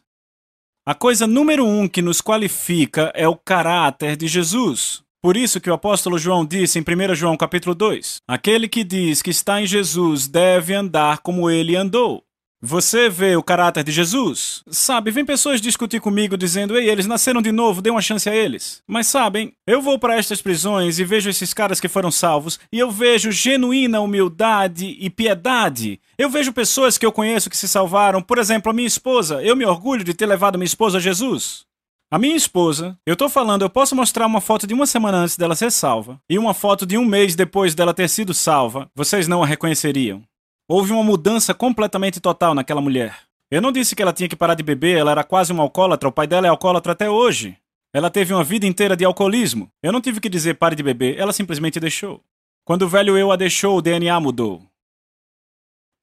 A 0.87 0.95
coisa 0.95 1.27
número 1.27 1.65
um 1.65 1.89
que 1.89 2.01
nos 2.01 2.21
qualifica 2.21 3.11
é 3.13 3.27
o 3.27 3.35
caráter 3.35 4.15
de 4.15 4.29
Jesus. 4.29 5.03
Por 5.21 5.35
isso 5.35 5.59
que 5.59 5.69
o 5.69 5.73
apóstolo 5.73 6.17
João 6.17 6.45
disse 6.45 6.79
em 6.79 6.83
1 6.83 7.15
João 7.15 7.35
capítulo 7.35 7.75
2: 7.75 8.19
Aquele 8.25 8.69
que 8.69 8.85
diz 8.85 9.21
que 9.21 9.29
está 9.29 9.61
em 9.61 9.65
Jesus 9.65 10.25
deve 10.25 10.73
andar 10.73 11.17
como 11.17 11.49
ele 11.49 11.75
andou. 11.75 12.23
Você 12.59 13.07
vê 13.07 13.35
o 13.35 13.43
caráter 13.43 13.83
de 13.83 13.91
Jesus? 13.91 14.63
Sabe, 14.67 15.11
vem 15.11 15.23
pessoas 15.23 15.61
discutir 15.61 16.01
comigo 16.01 16.35
dizendo: 16.35 16.75
"Ei, 16.75 16.89
eles 16.89 17.05
nasceram 17.05 17.39
de 17.39 17.51
novo, 17.51 17.83
dê 17.83 17.91
uma 17.91 18.01
chance 18.01 18.27
a 18.27 18.35
eles". 18.35 18.81
Mas 18.87 19.05
sabem, 19.05 19.53
eu 19.67 19.79
vou 19.79 19.99
para 19.99 20.15
estas 20.15 20.41
prisões 20.41 20.97
e 20.97 21.03
vejo 21.03 21.29
esses 21.29 21.53
caras 21.53 21.79
que 21.79 21.87
foram 21.87 22.09
salvos 22.09 22.59
e 22.71 22.79
eu 22.79 22.89
vejo 22.89 23.31
genuína 23.31 23.99
humildade 23.99 24.97
e 24.99 25.07
piedade. 25.07 26.01
Eu 26.17 26.31
vejo 26.31 26.51
pessoas 26.51 26.97
que 26.97 27.05
eu 27.05 27.11
conheço 27.11 27.49
que 27.49 27.55
se 27.55 27.67
salvaram, 27.67 28.23
por 28.23 28.39
exemplo, 28.39 28.71
a 28.71 28.73
minha 28.73 28.87
esposa. 28.87 29.43
Eu 29.43 29.55
me 29.55 29.65
orgulho 29.65 30.03
de 30.03 30.15
ter 30.15 30.25
levado 30.25 30.57
minha 30.57 30.65
esposa 30.65 30.97
a 30.97 31.01
Jesus. 31.01 31.63
A 32.09 32.17
minha 32.17 32.35
esposa, 32.37 32.97
eu 33.05 33.15
tô 33.15 33.29
falando, 33.29 33.63
eu 33.63 33.69
posso 33.69 33.95
mostrar 33.95 34.25
uma 34.25 34.41
foto 34.41 34.65
de 34.65 34.73
uma 34.73 34.87
semana 34.87 35.19
antes 35.19 35.37
dela 35.37 35.55
ser 35.55 35.71
salva 35.71 36.19
e 36.27 36.39
uma 36.39 36.53
foto 36.55 36.85
de 36.87 36.97
um 36.97 37.05
mês 37.05 37.35
depois 37.35 37.75
dela 37.75 37.93
ter 37.93 38.09
sido 38.09 38.33
salva. 38.33 38.89
Vocês 38.95 39.27
não 39.27 39.43
a 39.43 39.45
reconheceriam. 39.45 40.23
Houve 40.67 40.91
uma 40.91 41.03
mudança 41.03 41.53
completamente 41.53 42.19
total 42.19 42.53
naquela 42.53 42.81
mulher. 42.81 43.17
Eu 43.49 43.61
não 43.61 43.71
disse 43.71 43.95
que 43.95 44.01
ela 44.01 44.11
tinha 44.11 44.27
que 44.27 44.35
parar 44.35 44.53
de 44.53 44.63
beber, 44.63 44.97
ela 44.97 45.11
era 45.11 45.23
quase 45.23 45.53
uma 45.53 45.63
alcoólatra, 45.63 46.09
o 46.09 46.11
pai 46.11 46.27
dela 46.27 46.45
é 46.45 46.49
alcoólatra 46.49 46.91
até 46.91 47.09
hoje. 47.09 47.57
Ela 47.93 48.09
teve 48.09 48.33
uma 48.33 48.43
vida 48.43 48.65
inteira 48.65 48.95
de 48.95 49.05
alcoolismo. 49.05 49.71
Eu 49.81 49.93
não 49.93 50.01
tive 50.01 50.19
que 50.19 50.27
dizer 50.27 50.55
pare 50.55 50.75
de 50.75 50.83
beber, 50.83 51.17
ela 51.17 51.31
simplesmente 51.31 51.79
deixou. 51.79 52.21
Quando 52.65 52.81
o 52.81 52.89
velho 52.89 53.17
eu 53.17 53.31
a 53.31 53.37
deixou, 53.37 53.77
o 53.77 53.81
DNA 53.81 54.19
mudou. 54.19 54.61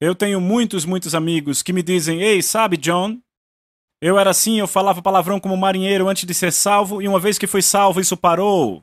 Eu 0.01 0.15
tenho 0.15 0.41
muitos, 0.41 0.87
muitos 0.87 1.15
amigos 1.15 1.63
que 1.63 1.73
me 1.73 1.83
dizem: 1.83 2.23
Ei, 2.23 2.43
sabe, 2.43 2.79
John? 2.79 3.21
Eu 4.01 4.19
era 4.19 4.31
assim, 4.31 4.59
eu 4.59 4.67
falava 4.67 5.03
palavrão 5.03 5.39
como 5.39 5.57
marinheiro 5.57 6.09
antes 6.09 6.25
de 6.25 6.35
ser 6.35 6.53
salvo, 6.53 7.01
e 7.01 7.09
uma 7.09 7.21
vez 7.21 7.39
que 7.39 7.47
fui 7.47 7.63
salvo, 7.63 8.01
isso 8.01 8.17
parou. 8.17 8.83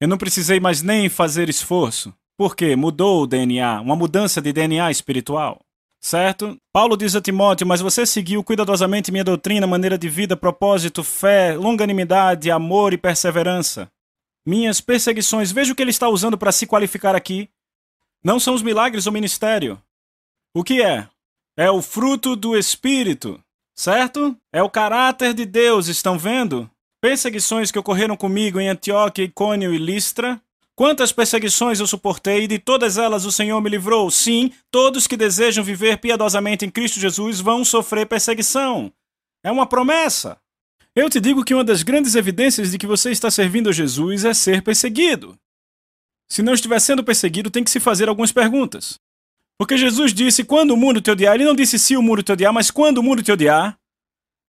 Eu 0.00 0.08
não 0.08 0.16
precisei 0.16 0.60
mais 0.60 0.82
nem 0.82 1.08
fazer 1.08 1.48
esforço. 1.48 2.14
Porque 2.40 2.74
mudou 2.74 3.24
o 3.24 3.26
DNA, 3.26 3.82
uma 3.82 3.94
mudança 3.94 4.40
de 4.40 4.50
DNA 4.50 4.90
espiritual. 4.90 5.60
Certo? 6.00 6.56
Paulo 6.72 6.96
diz 6.96 7.14
a 7.14 7.20
Timóteo: 7.20 7.66
Mas 7.66 7.82
você 7.82 8.06
seguiu 8.06 8.42
cuidadosamente 8.42 9.12
minha 9.12 9.22
doutrina, 9.22 9.66
maneira 9.66 9.98
de 9.98 10.08
vida, 10.08 10.34
propósito, 10.34 11.04
fé, 11.04 11.54
longanimidade, 11.54 12.50
amor 12.50 12.94
e 12.94 12.96
perseverança. 12.96 13.92
Minhas 14.46 14.80
perseguições, 14.80 15.52
veja 15.52 15.74
o 15.74 15.76
que 15.76 15.82
ele 15.82 15.90
está 15.90 16.08
usando 16.08 16.38
para 16.38 16.50
se 16.50 16.66
qualificar 16.66 17.14
aqui. 17.14 17.46
Não 18.24 18.40
são 18.40 18.54
os 18.54 18.62
milagres 18.62 19.06
ou 19.06 19.12
ministério. 19.12 19.78
O 20.54 20.64
que 20.64 20.80
é? 20.80 21.06
É 21.58 21.70
o 21.70 21.82
fruto 21.82 22.34
do 22.34 22.56
Espírito, 22.56 23.38
certo? 23.74 24.34
É 24.50 24.62
o 24.62 24.70
caráter 24.70 25.34
de 25.34 25.44
Deus, 25.44 25.88
estão 25.88 26.18
vendo? 26.18 26.70
Perseguições 27.02 27.70
que 27.70 27.78
ocorreram 27.78 28.16
comigo 28.16 28.58
em 28.58 28.70
Antioquia, 28.70 29.26
Icônio 29.26 29.74
e 29.74 29.78
Listra, 29.78 30.40
Quantas 30.80 31.12
perseguições 31.12 31.78
eu 31.78 31.86
suportei 31.86 32.44
e 32.44 32.46
de 32.46 32.58
todas 32.58 32.96
elas 32.96 33.26
o 33.26 33.30
Senhor 33.30 33.60
me 33.60 33.68
livrou. 33.68 34.10
Sim, 34.10 34.50
todos 34.70 35.06
que 35.06 35.14
desejam 35.14 35.62
viver 35.62 35.98
piedosamente 35.98 36.64
em 36.64 36.70
Cristo 36.70 36.98
Jesus 36.98 37.38
vão 37.38 37.66
sofrer 37.66 38.06
perseguição. 38.06 38.90
É 39.44 39.50
uma 39.50 39.66
promessa. 39.66 40.38
Eu 40.96 41.10
te 41.10 41.20
digo 41.20 41.44
que 41.44 41.52
uma 41.52 41.62
das 41.62 41.82
grandes 41.82 42.14
evidências 42.14 42.70
de 42.70 42.78
que 42.78 42.86
você 42.86 43.10
está 43.10 43.30
servindo 43.30 43.68
a 43.68 43.72
Jesus 43.72 44.24
é 44.24 44.32
ser 44.32 44.62
perseguido. 44.62 45.38
Se 46.26 46.40
não 46.40 46.54
estiver 46.54 46.80
sendo 46.80 47.04
perseguido, 47.04 47.50
tem 47.50 47.62
que 47.62 47.70
se 47.70 47.78
fazer 47.78 48.08
algumas 48.08 48.32
perguntas. 48.32 48.98
Porque 49.58 49.76
Jesus 49.76 50.14
disse: 50.14 50.44
quando 50.44 50.70
o 50.70 50.78
mundo 50.78 51.02
te 51.02 51.10
odiar, 51.10 51.34
ele 51.34 51.44
não 51.44 51.54
disse 51.54 51.78
se 51.78 51.94
o 51.94 52.00
mundo 52.00 52.22
te 52.22 52.32
odiar, 52.32 52.54
mas 52.54 52.70
quando 52.70 52.96
o 52.96 53.02
mundo 53.02 53.22
te 53.22 53.30
odiar, 53.30 53.78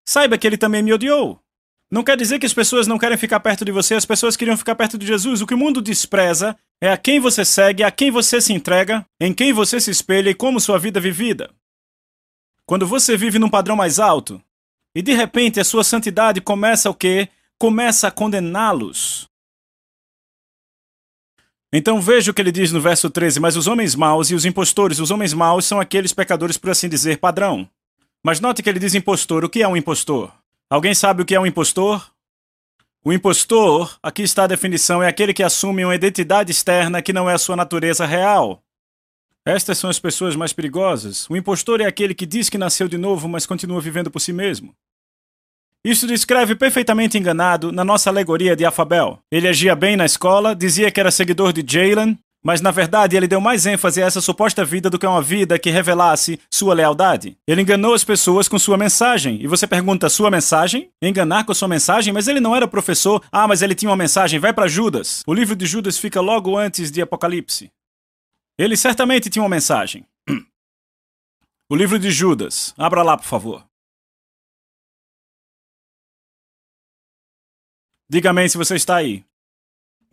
saiba 0.08 0.38
que 0.38 0.46
ele 0.46 0.56
também 0.56 0.82
me 0.82 0.94
odiou. 0.94 1.41
Não 1.92 2.02
quer 2.02 2.16
dizer 2.16 2.38
que 2.38 2.46
as 2.46 2.54
pessoas 2.54 2.86
não 2.86 2.98
querem 2.98 3.18
ficar 3.18 3.38
perto 3.38 3.66
de 3.66 3.70
você, 3.70 3.94
as 3.94 4.06
pessoas 4.06 4.34
queriam 4.34 4.56
ficar 4.56 4.74
perto 4.74 4.96
de 4.96 5.06
Jesus. 5.06 5.42
O 5.42 5.46
que 5.46 5.52
o 5.52 5.58
mundo 5.58 5.82
despreza 5.82 6.56
é 6.80 6.90
a 6.90 6.96
quem 6.96 7.20
você 7.20 7.44
segue, 7.44 7.82
a 7.82 7.90
quem 7.90 8.10
você 8.10 8.40
se 8.40 8.50
entrega, 8.50 9.04
em 9.20 9.34
quem 9.34 9.52
você 9.52 9.78
se 9.78 9.90
espelha 9.90 10.30
e 10.30 10.34
como 10.34 10.58
sua 10.58 10.78
vida 10.78 10.98
é 10.98 11.02
vivida. 11.02 11.50
Quando 12.64 12.86
você 12.86 13.14
vive 13.14 13.38
num 13.38 13.50
padrão 13.50 13.76
mais 13.76 13.98
alto 13.98 14.42
e 14.96 15.02
de 15.02 15.12
repente 15.12 15.60
a 15.60 15.64
sua 15.64 15.84
santidade 15.84 16.40
começa 16.40 16.88
o 16.88 16.94
quê? 16.94 17.28
Começa 17.58 18.08
a 18.08 18.10
condená-los. 18.10 19.28
Então 21.70 22.00
veja 22.00 22.30
o 22.30 22.34
que 22.34 22.40
ele 22.40 22.50
diz 22.50 22.72
no 22.72 22.80
verso 22.80 23.10
13: 23.10 23.38
Mas 23.38 23.54
os 23.54 23.66
homens 23.66 23.94
maus 23.94 24.30
e 24.30 24.34
os 24.34 24.46
impostores, 24.46 24.98
os 24.98 25.10
homens 25.10 25.34
maus 25.34 25.66
são 25.66 25.78
aqueles 25.78 26.14
pecadores, 26.14 26.56
por 26.56 26.70
assim 26.70 26.88
dizer, 26.88 27.18
padrão. 27.18 27.68
Mas 28.24 28.40
note 28.40 28.62
que 28.62 28.68
ele 28.70 28.78
diz 28.78 28.94
impostor. 28.94 29.44
O 29.44 29.50
que 29.50 29.62
é 29.62 29.68
um 29.68 29.76
impostor? 29.76 30.32
Alguém 30.72 30.94
sabe 30.94 31.20
o 31.20 31.26
que 31.26 31.34
é 31.34 31.38
um 31.38 31.44
impostor? 31.44 32.10
O 33.04 33.12
impostor, 33.12 33.98
aqui 34.02 34.22
está 34.22 34.44
a 34.44 34.46
definição, 34.46 35.02
é 35.02 35.06
aquele 35.06 35.34
que 35.34 35.42
assume 35.42 35.84
uma 35.84 35.94
identidade 35.94 36.50
externa 36.50 37.02
que 37.02 37.12
não 37.12 37.28
é 37.28 37.34
a 37.34 37.38
sua 37.38 37.54
natureza 37.54 38.06
real. 38.06 38.64
Estas 39.44 39.76
são 39.76 39.90
as 39.90 39.98
pessoas 39.98 40.34
mais 40.34 40.54
perigosas. 40.54 41.28
O 41.28 41.36
impostor 41.36 41.82
é 41.82 41.84
aquele 41.84 42.14
que 42.14 42.24
diz 42.24 42.48
que 42.48 42.56
nasceu 42.56 42.88
de 42.88 42.96
novo, 42.96 43.28
mas 43.28 43.44
continua 43.44 43.82
vivendo 43.82 44.10
por 44.10 44.18
si 44.18 44.32
mesmo. 44.32 44.74
Isso 45.84 46.06
descreve 46.06 46.56
perfeitamente 46.56 47.18
enganado 47.18 47.70
na 47.70 47.84
nossa 47.84 48.08
alegoria 48.08 48.56
de 48.56 48.64
Afabel. 48.64 49.18
Ele 49.30 49.48
agia 49.48 49.76
bem 49.76 49.94
na 49.94 50.06
escola, 50.06 50.56
dizia 50.56 50.90
que 50.90 50.98
era 50.98 51.10
seguidor 51.10 51.52
de 51.52 51.62
Jalen, 51.70 52.18
mas 52.44 52.60
na 52.60 52.70
verdade 52.70 53.16
ele 53.16 53.28
deu 53.28 53.40
mais 53.40 53.66
ênfase 53.66 54.02
a 54.02 54.06
essa 54.06 54.20
suposta 54.20 54.64
vida 54.64 54.90
do 54.90 54.98
que 54.98 55.06
a 55.06 55.10
uma 55.10 55.22
vida 55.22 55.58
que 55.58 55.70
revelasse 55.70 56.40
sua 56.50 56.74
lealdade. 56.74 57.36
Ele 57.46 57.62
enganou 57.62 57.94
as 57.94 58.02
pessoas 58.02 58.48
com 58.48 58.58
sua 58.58 58.76
mensagem. 58.76 59.40
E 59.40 59.46
você 59.46 59.66
pergunta: 59.66 60.08
sua 60.08 60.30
mensagem? 60.30 60.90
Enganar 61.00 61.44
com 61.44 61.54
sua 61.54 61.68
mensagem? 61.68 62.12
Mas 62.12 62.26
ele 62.26 62.40
não 62.40 62.56
era 62.56 62.66
professor. 62.66 63.22
Ah, 63.30 63.46
mas 63.46 63.62
ele 63.62 63.74
tinha 63.74 63.90
uma 63.90 63.96
mensagem. 63.96 64.40
Vai 64.40 64.52
para 64.52 64.66
Judas. 64.66 65.22
O 65.26 65.32
livro 65.32 65.54
de 65.54 65.66
Judas 65.66 65.98
fica 65.98 66.20
logo 66.20 66.56
antes 66.56 66.90
de 66.90 67.00
Apocalipse. 67.00 67.70
Ele 68.58 68.76
certamente 68.76 69.30
tinha 69.30 69.42
uma 69.42 69.48
mensagem. 69.48 70.04
O 71.70 71.74
livro 71.74 71.98
de 71.98 72.10
Judas. 72.10 72.74
Abra 72.76 73.02
lá, 73.02 73.16
por 73.16 73.24
favor. 73.24 73.64
Diga 78.10 78.28
amém 78.28 78.46
se 78.46 78.58
você 78.58 78.74
está 78.74 78.96
aí. 78.96 79.24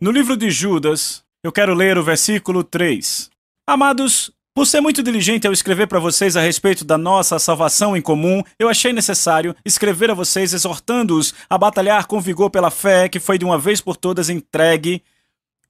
No 0.00 0.10
livro 0.10 0.38
de 0.38 0.50
Judas, 0.50 1.22
eu 1.42 1.50
quero 1.50 1.74
ler 1.74 1.96
o 1.96 2.04
versículo 2.04 2.62
3. 2.62 3.30
Amados, 3.66 4.30
por 4.54 4.66
ser 4.66 4.80
muito 4.80 5.02
diligente 5.02 5.46
ao 5.46 5.52
escrever 5.52 5.86
para 5.86 5.98
vocês 5.98 6.36
a 6.36 6.40
respeito 6.40 6.84
da 6.84 6.98
nossa 6.98 7.38
salvação 7.38 7.96
em 7.96 8.02
comum, 8.02 8.42
eu 8.58 8.68
achei 8.68 8.92
necessário 8.92 9.54
escrever 9.64 10.10
a 10.10 10.14
vocês 10.14 10.52
exortando-os 10.52 11.32
a 11.48 11.56
batalhar 11.56 12.06
com 12.06 12.20
vigor 12.20 12.50
pela 12.50 12.70
fé 12.70 13.08
que 13.08 13.20
foi 13.20 13.38
de 13.38 13.44
uma 13.44 13.58
vez 13.58 13.80
por 13.80 13.96
todas 13.96 14.28
entregue 14.28 15.02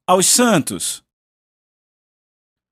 aos 0.06 0.26
santos. 0.26 1.04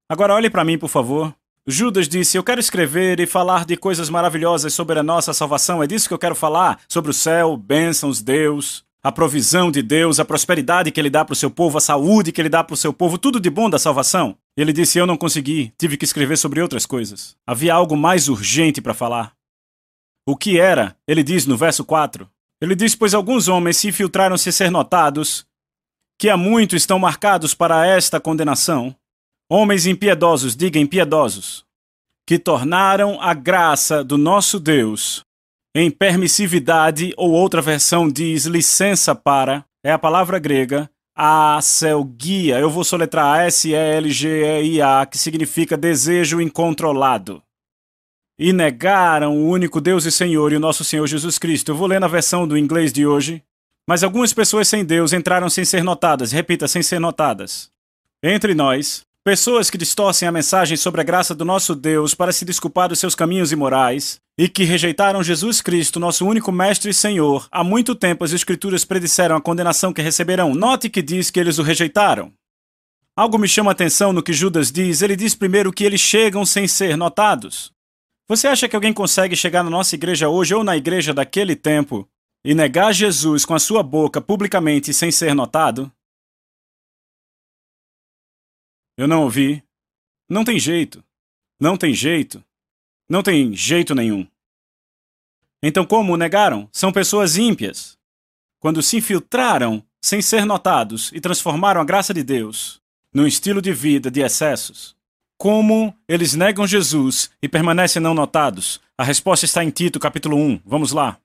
Agora 0.08 0.34
olhe 0.34 0.48
para 0.50 0.64
mim, 0.64 0.78
por 0.78 0.88
favor. 0.88 1.34
Judas 1.66 2.08
disse: 2.08 2.38
Eu 2.38 2.42
quero 2.42 2.58
escrever 2.58 3.20
e 3.20 3.26
falar 3.26 3.66
de 3.66 3.76
coisas 3.76 4.08
maravilhosas 4.08 4.72
sobre 4.72 4.98
a 4.98 5.02
nossa 5.02 5.34
salvação. 5.34 5.82
É 5.82 5.86
disso 5.86 6.08
que 6.08 6.14
eu 6.14 6.18
quero 6.18 6.34
falar: 6.34 6.80
sobre 6.88 7.10
o 7.10 7.14
céu, 7.14 7.58
bênçãos, 7.58 8.22
Deus, 8.22 8.84
a 9.08 9.12
provisão 9.12 9.70
de 9.70 9.80
Deus, 9.80 10.20
a 10.20 10.24
prosperidade 10.24 10.90
que 10.90 11.00
Ele 11.00 11.08
dá 11.08 11.24
para 11.24 11.32
o 11.32 11.36
seu 11.36 11.50
povo, 11.50 11.78
a 11.78 11.80
saúde 11.80 12.30
que 12.30 12.42
Ele 12.42 12.50
dá 12.50 12.62
para 12.62 12.74
o 12.74 12.76
seu 12.76 12.92
povo, 12.92 13.16
tudo 13.16 13.40
de 13.40 13.48
bom 13.48 13.70
da 13.70 13.78
salvação. 13.78 14.36
Ele 14.54 14.70
disse: 14.70 14.98
Eu 14.98 15.06
não 15.06 15.16
consegui, 15.16 15.72
tive 15.78 15.96
que 15.96 16.04
escrever 16.04 16.36
sobre 16.36 16.60
outras 16.60 16.84
coisas. 16.84 17.34
Havia 17.46 17.72
algo 17.72 17.96
mais 17.96 18.28
urgente 18.28 18.82
para 18.82 18.92
falar. 18.92 19.32
O 20.26 20.36
que 20.36 20.60
era? 20.60 20.94
Ele 21.06 21.22
diz 21.22 21.46
no 21.46 21.56
verso 21.56 21.86
4. 21.86 22.28
Ele 22.60 22.74
diz: 22.74 22.94
Pois 22.94 23.14
alguns 23.14 23.48
homens 23.48 23.78
se 23.78 23.88
infiltraram 23.88 24.36
sem 24.36 24.52
ser 24.52 24.70
notados, 24.70 25.46
que 26.18 26.28
há 26.28 26.36
muito 26.36 26.76
estão 26.76 26.98
marcados 26.98 27.54
para 27.54 27.86
esta 27.86 28.20
condenação. 28.20 28.94
Homens 29.50 29.86
impiedosos, 29.86 30.54
diga 30.54 30.78
impiedosos, 30.78 31.64
que 32.26 32.38
tornaram 32.38 33.18
a 33.22 33.32
graça 33.32 34.04
do 34.04 34.18
nosso 34.18 34.60
Deus 34.60 35.24
em 35.74 35.90
permissividade, 35.90 37.12
ou 37.16 37.30
outra 37.32 37.60
versão 37.60 38.08
diz 38.08 38.46
licença 38.46 39.14
para, 39.14 39.64
é 39.84 39.92
a 39.92 39.98
palavra 39.98 40.38
grega, 40.38 40.90
aselgia. 41.14 42.58
Eu 42.58 42.70
vou 42.70 42.84
soletrar 42.84 43.40
S-E-L-G-E-I-A, 43.46 45.06
que 45.06 45.18
significa 45.18 45.76
desejo 45.76 46.40
incontrolado. 46.40 47.42
E 48.38 48.52
negaram 48.52 49.36
o 49.36 49.48
único 49.48 49.80
Deus 49.80 50.04
e 50.04 50.12
Senhor 50.12 50.52
e 50.52 50.56
o 50.56 50.60
nosso 50.60 50.84
Senhor 50.84 51.06
Jesus 51.06 51.38
Cristo. 51.38 51.72
Eu 51.72 51.76
vou 51.76 51.88
ler 51.88 52.00
na 52.00 52.06
versão 52.06 52.46
do 52.46 52.56
inglês 52.56 52.92
de 52.92 53.04
hoje. 53.06 53.42
Mas 53.88 54.04
algumas 54.04 54.32
pessoas 54.32 54.68
sem 54.68 54.84
Deus 54.84 55.12
entraram 55.12 55.50
sem 55.50 55.64
ser 55.64 55.82
notadas. 55.82 56.30
Repita, 56.30 56.68
sem 56.68 56.82
ser 56.82 57.00
notadas. 57.00 57.70
Entre 58.22 58.54
nós, 58.54 59.02
Pessoas 59.28 59.68
que 59.68 59.76
distorcem 59.76 60.26
a 60.26 60.32
mensagem 60.32 60.74
sobre 60.74 61.02
a 61.02 61.04
graça 61.04 61.34
do 61.34 61.44
nosso 61.44 61.74
Deus 61.74 62.14
para 62.14 62.32
se 62.32 62.46
desculpar 62.46 62.88
dos 62.88 62.98
seus 62.98 63.14
caminhos 63.14 63.52
imorais 63.52 64.18
e 64.38 64.48
que 64.48 64.62
rejeitaram 64.62 65.20
Jesus 65.20 65.60
Cristo, 65.60 65.98
nosso 65.98 66.24
único 66.24 66.52
Mestre 66.52 66.92
e 66.92 66.94
Senhor. 66.94 67.48
Há 67.50 67.64
muito 67.64 67.92
tempo 67.92 68.22
as 68.22 68.32
Escrituras 68.32 68.84
predisseram 68.84 69.34
a 69.34 69.40
condenação 69.40 69.92
que 69.92 70.00
receberão. 70.00 70.54
Note 70.54 70.88
que 70.88 71.02
diz 71.02 71.28
que 71.28 71.40
eles 71.40 71.58
o 71.58 71.62
rejeitaram. 71.62 72.32
Algo 73.16 73.36
me 73.36 73.48
chama 73.48 73.70
a 73.70 73.72
atenção 73.72 74.12
no 74.12 74.22
que 74.22 74.32
Judas 74.32 74.70
diz. 74.70 75.02
Ele 75.02 75.16
diz 75.16 75.34
primeiro 75.34 75.72
que 75.72 75.82
eles 75.82 76.00
chegam 76.00 76.46
sem 76.46 76.68
ser 76.68 76.96
notados. 76.96 77.72
Você 78.28 78.46
acha 78.46 78.68
que 78.68 78.76
alguém 78.76 78.92
consegue 78.92 79.34
chegar 79.34 79.64
na 79.64 79.70
nossa 79.70 79.96
igreja 79.96 80.28
hoje 80.28 80.54
ou 80.54 80.62
na 80.62 80.76
igreja 80.76 81.12
daquele 81.12 81.56
tempo 81.56 82.08
e 82.44 82.54
negar 82.54 82.92
Jesus 82.92 83.44
com 83.44 83.54
a 83.54 83.58
sua 83.58 83.82
boca 83.82 84.20
publicamente 84.20 84.94
sem 84.94 85.10
ser 85.10 85.34
notado? 85.34 85.90
Eu 88.96 89.08
não 89.08 89.24
ouvi. 89.24 89.64
Não 90.30 90.44
tem 90.44 90.60
jeito. 90.60 91.02
Não 91.60 91.76
tem 91.76 91.92
jeito. 91.92 92.44
Não 93.08 93.22
tem 93.22 93.54
jeito 93.54 93.94
nenhum. 93.94 94.26
Então, 95.62 95.84
como 95.86 96.16
negaram? 96.16 96.68
São 96.72 96.92
pessoas 96.92 97.36
ímpias. 97.36 97.98
Quando 98.60 98.82
se 98.82 98.98
infiltraram 98.98 99.84
sem 100.00 100.20
ser 100.22 100.44
notados 100.44 101.10
e 101.12 101.20
transformaram 101.20 101.80
a 101.80 101.84
graça 101.84 102.14
de 102.14 102.22
Deus 102.22 102.80
num 103.12 103.26
estilo 103.26 103.60
de 103.62 103.72
vida 103.72 104.10
de 104.10 104.20
excessos. 104.20 104.96
Como 105.36 105.96
eles 106.08 106.34
negam 106.34 106.66
Jesus 106.66 107.30
e 107.40 107.48
permanecem 107.48 108.02
não 108.02 108.14
notados? 108.14 108.80
A 108.96 109.04
resposta 109.04 109.44
está 109.44 109.62
em 109.62 109.70
Tito, 109.70 110.00
capítulo 110.00 110.36
1. 110.36 110.62
Vamos 110.64 110.92
lá. 110.92 111.20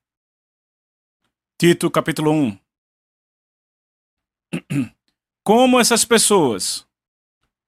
Tito, 1.60 1.90
capítulo 1.90 2.32
1. 2.32 2.58
Como 5.44 5.80
essas 5.80 6.06
pessoas 6.06 6.86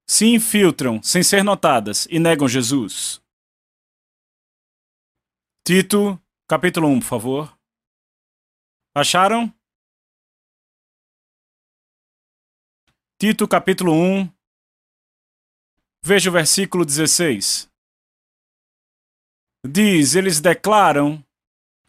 se 0.07 0.27
infiltram 0.27 1.01
sem 1.01 1.23
ser 1.23 1.43
notadas 1.43 2.07
e 2.09 2.19
negam 2.19 2.47
Jesus. 2.47 3.21
Tito, 5.67 6.21
capítulo 6.47 6.87
1, 6.89 6.99
por 6.99 7.05
favor. 7.07 7.59
Acharam? 8.93 9.51
Tito, 13.19 13.47
capítulo 13.47 13.91
1. 13.91 14.31
Veja 16.03 16.29
o 16.29 16.33
versículo 16.33 16.85
16. 16.85 17.67
Diz: 19.67 20.13
Eles 20.13 20.39
declaram 20.39 21.25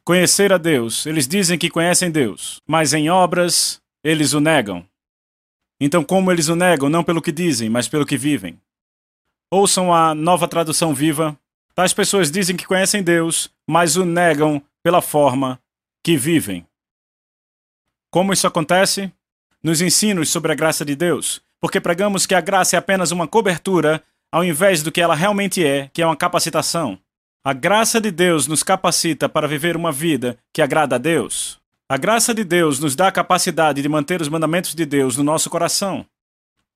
conhecer 0.03 0.55
a 0.55 0.57
Deus, 0.57 1.05
eles 1.05 1.29
dizem 1.29 1.59
que 1.59 1.69
conhecem 1.69 2.11
Deus, 2.11 2.63
mas 2.67 2.95
em 2.95 3.11
obras 3.11 3.83
eles 4.03 4.33
o 4.33 4.41
negam. 4.41 4.89
Então, 5.79 6.03
como 6.03 6.33
eles 6.33 6.49
o 6.49 6.57
negam, 6.57 6.89
não 6.89 7.05
pelo 7.05 7.21
que 7.21 7.31
dizem, 7.31 7.69
mas 7.69 7.87
pelo 7.87 8.07
que 8.07 8.17
vivem? 8.17 8.59
Ouçam 9.53 9.93
a 9.93 10.15
nova 10.15 10.49
tradução 10.49 10.95
viva. 10.95 11.39
Tais 11.77 11.93
pessoas 11.93 12.31
dizem 12.31 12.57
que 12.57 12.67
conhecem 12.67 13.03
Deus, 13.03 13.51
mas 13.69 13.97
o 13.97 14.05
negam 14.07 14.63
pela 14.83 15.03
forma 15.03 15.61
que 16.03 16.17
vivem. 16.17 16.67
Como 18.11 18.33
isso 18.33 18.47
acontece? 18.47 19.13
Nos 19.63 19.83
ensinos 19.83 20.31
sobre 20.31 20.53
a 20.53 20.55
graça 20.55 20.87
de 20.87 20.97
Deus, 20.97 21.43
porque 21.61 21.79
pregamos 21.79 22.25
que 22.25 22.35
a 22.35 22.41
graça 22.41 22.77
é 22.77 22.79
apenas 22.79 23.11
uma 23.11 23.29
cobertura, 23.29 24.03
ao 24.33 24.43
invés 24.43 24.83
do 24.83 24.91
que 24.91 25.03
ela 25.03 25.15
realmente 25.15 25.63
é, 25.63 25.91
que 25.93 26.01
é 26.01 26.07
uma 26.07 26.17
capacitação. 26.17 26.99
A 27.45 27.53
graça 27.53 28.01
de 28.01 28.11
Deus 28.11 28.47
nos 28.47 28.63
capacita 28.63 29.29
para 29.29 29.47
viver 29.47 29.77
uma 29.77 29.93
vida 29.93 30.39
que 30.55 30.63
agrada 30.63 30.95
a 30.95 30.99
Deus. 30.99 31.61
A 31.91 31.99
graça 31.99 32.33
de 32.33 32.43
Deus 32.43 32.81
nos 32.81 32.97
dá 32.97 33.09
a 33.09 33.13
capacidade 33.13 33.83
de 33.83 33.89
manter 33.89 34.23
os 34.23 34.31
mandamentos 34.31 34.75
de 34.75 34.87
Deus 34.87 35.19
no 35.19 35.23
nosso 35.23 35.51
coração. 35.51 36.07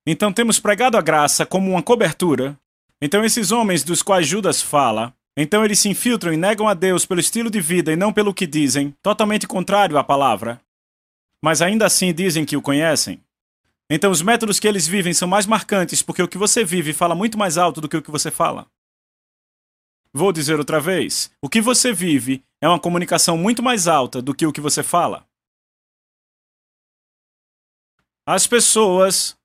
Então 0.05 0.31
temos 0.31 0.59
pregado 0.59 0.95
a 0.95 1.01
graça 1.01 1.43
como 1.43 1.71
uma 1.71 1.81
cobertura. 1.81 2.55
Então 3.01 3.25
esses 3.25 3.51
homens 3.51 3.83
dos 3.83 4.03
quais 4.03 4.27
Judas 4.27 4.61
fala, 4.61 5.15
então 5.35 5.65
eles 5.65 5.79
se 5.79 5.89
infiltram 5.89 6.31
e 6.31 6.37
negam 6.37 6.67
a 6.67 6.73
Deus 6.73 7.05
pelo 7.05 7.19
estilo 7.19 7.49
de 7.49 7.59
vida 7.59 7.91
e 7.91 7.95
não 7.95 8.13
pelo 8.13 8.33
que 8.33 8.45
dizem, 8.45 8.91
totalmente 9.01 9.47
contrário 9.47 9.97
à 9.97 10.03
palavra. 10.03 10.61
Mas 11.43 11.61
ainda 11.61 11.85
assim 11.85 12.13
dizem 12.13 12.45
que 12.45 12.55
o 12.55 12.61
conhecem. 12.61 13.23
Então 13.89 14.11
os 14.11 14.21
métodos 14.21 14.59
que 14.59 14.67
eles 14.67 14.87
vivem 14.87 15.13
são 15.13 15.27
mais 15.27 15.45
marcantes 15.45 16.01
porque 16.03 16.21
o 16.21 16.27
que 16.27 16.37
você 16.37 16.63
vive 16.63 16.93
fala 16.93 17.15
muito 17.15 17.37
mais 17.37 17.57
alto 17.57 17.81
do 17.81 17.89
que 17.89 17.97
o 17.97 18.01
que 18.01 18.11
você 18.11 18.29
fala. 18.29 18.67
Vou 20.13 20.31
dizer 20.31 20.59
outra 20.59 20.79
vez: 20.79 21.31
o 21.41 21.49
que 21.49 21.61
você 21.61 21.91
vive 21.91 22.43
é 22.61 22.67
uma 22.67 22.79
comunicação 22.79 23.37
muito 23.37 23.63
mais 23.63 23.87
alta 23.87 24.21
do 24.21 24.35
que 24.35 24.45
o 24.45 24.53
que 24.53 24.61
você 24.61 24.83
fala. 24.83 25.25
As 28.25 28.45
pessoas 28.45 29.35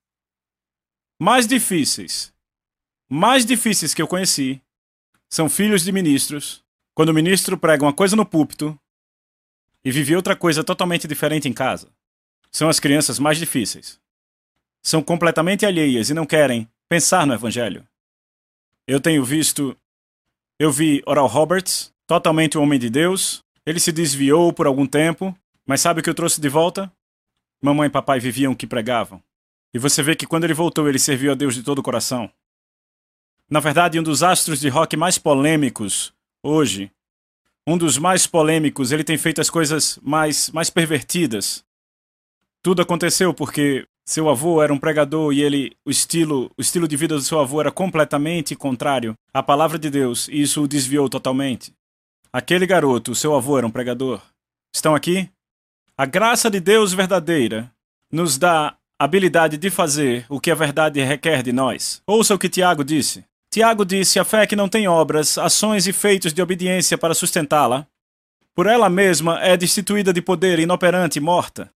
mais 1.19 1.47
difíceis, 1.47 2.31
mais 3.09 3.45
difíceis 3.45 3.93
que 3.93 4.01
eu 4.01 4.07
conheci, 4.07 4.61
são 5.29 5.49
filhos 5.49 5.83
de 5.83 5.91
ministros, 5.91 6.63
quando 6.93 7.09
o 7.09 7.13
ministro 7.13 7.57
prega 7.57 7.83
uma 7.83 7.93
coisa 7.93 8.15
no 8.15 8.25
púlpito 8.25 8.77
e 9.83 9.91
vive 9.91 10.15
outra 10.15 10.35
coisa 10.35 10.63
totalmente 10.63 11.07
diferente 11.07 11.47
em 11.47 11.53
casa. 11.53 11.89
São 12.51 12.69
as 12.69 12.79
crianças 12.79 13.19
mais 13.19 13.37
difíceis. 13.37 13.99
São 14.81 15.01
completamente 15.01 15.65
alheias 15.65 16.09
e 16.09 16.13
não 16.13 16.25
querem 16.25 16.67
pensar 16.89 17.27
no 17.27 17.33
evangelho. 17.33 17.85
Eu 18.87 18.99
tenho 18.99 19.23
visto. 19.23 19.77
Eu 20.57 20.71
vi 20.71 21.03
Oral 21.05 21.27
Roberts, 21.27 21.93
totalmente 22.07 22.57
um 22.57 22.63
homem 22.63 22.79
de 22.79 22.89
Deus. 22.89 23.43
Ele 23.65 23.79
se 23.79 23.91
desviou 23.91 24.51
por 24.53 24.65
algum 24.65 24.87
tempo, 24.87 25.37
mas 25.65 25.81
sabe 25.81 25.99
o 25.99 26.03
que 26.03 26.09
eu 26.09 26.15
trouxe 26.15 26.39
de 26.39 26.49
volta? 26.49 26.91
Mamãe 27.61 27.87
e 27.87 27.91
papai 27.91 28.19
viviam 28.19 28.53
o 28.53 28.55
que 28.55 28.65
pregavam. 28.65 29.21
E 29.73 29.77
você 29.77 30.01
vê 30.01 30.15
que 30.15 30.25
quando 30.25 30.45
ele 30.45 30.53
voltou, 30.53 30.87
ele 30.87 30.99
serviu 30.99 31.31
a 31.31 31.35
Deus 31.35 31.53
de 31.53 31.63
todo 31.63 31.79
o 31.79 31.83
coração. 31.83 32.31
Na 33.49 33.61
verdade, 33.61 33.99
um 33.99 34.03
dos 34.03 34.23
astros 34.23 34.59
de 34.59 34.67
rock 34.67 34.97
mais 34.97 35.17
polêmicos 35.17 36.13
hoje, 36.43 36.91
um 37.65 37.77
dos 37.77 37.97
mais 37.97 38.27
polêmicos, 38.27 38.91
ele 38.91 39.03
tem 39.03 39.17
feito 39.17 39.39
as 39.39 39.49
coisas 39.49 39.97
mais, 40.01 40.49
mais 40.51 40.69
pervertidas. 40.69 41.63
Tudo 42.61 42.81
aconteceu 42.81 43.33
porque 43.33 43.87
seu 44.05 44.29
avô 44.29 44.61
era 44.61 44.73
um 44.73 44.77
pregador 44.77 45.33
e 45.33 45.41
ele 45.41 45.75
o 45.85 45.89
estilo, 45.89 46.51
o 46.57 46.61
estilo 46.61 46.87
de 46.87 46.97
vida 46.97 47.15
do 47.15 47.21
seu 47.21 47.39
avô 47.39 47.61
era 47.61 47.71
completamente 47.71 48.55
contrário 48.55 49.15
à 49.33 49.41
palavra 49.41 49.79
de 49.79 49.89
Deus, 49.89 50.27
e 50.27 50.41
isso 50.41 50.63
o 50.63 50.67
desviou 50.67 51.09
totalmente. 51.09 51.73
Aquele 52.31 52.65
garoto, 52.65 53.15
seu 53.15 53.33
avô, 53.33 53.57
era 53.57 53.65
um 53.65 53.71
pregador. 53.71 54.21
Estão 54.73 54.93
aqui? 54.93 55.29
A 55.97 56.05
graça 56.05 56.49
de 56.51 56.59
Deus 56.59 56.93
verdadeira 56.93 57.71
nos 58.11 58.37
dá 58.37 58.77
habilidade 58.99 59.57
de 59.57 59.69
fazer 59.69 60.25
o 60.29 60.39
que 60.39 60.51
a 60.51 60.55
verdade 60.55 61.01
requer 61.01 61.41
de 61.41 61.51
nós. 61.51 62.01
Ouça 62.05 62.35
o 62.35 62.39
que 62.39 62.49
Tiago 62.49 62.83
disse. 62.83 63.25
Tiago 63.57 63.83
disse: 63.83 64.19
a 64.19 64.23
fé 64.23 64.45
que 64.45 64.55
não 64.55 64.69
tem 64.69 64.87
obras, 64.87 65.35
ações 65.35 65.87
e 65.87 65.91
feitos 65.91 66.31
de 66.31 66.43
obediência 66.43 66.95
para 66.95 67.15
sustentá-la, 67.15 67.87
por 68.53 68.67
ela 68.67 68.87
mesma 68.87 69.39
é 69.41 69.57
destituída 69.57 70.13
de 70.13 70.21
poder, 70.21 70.59
inoperante 70.59 71.17
e 71.17 71.19
morta. 71.19 71.71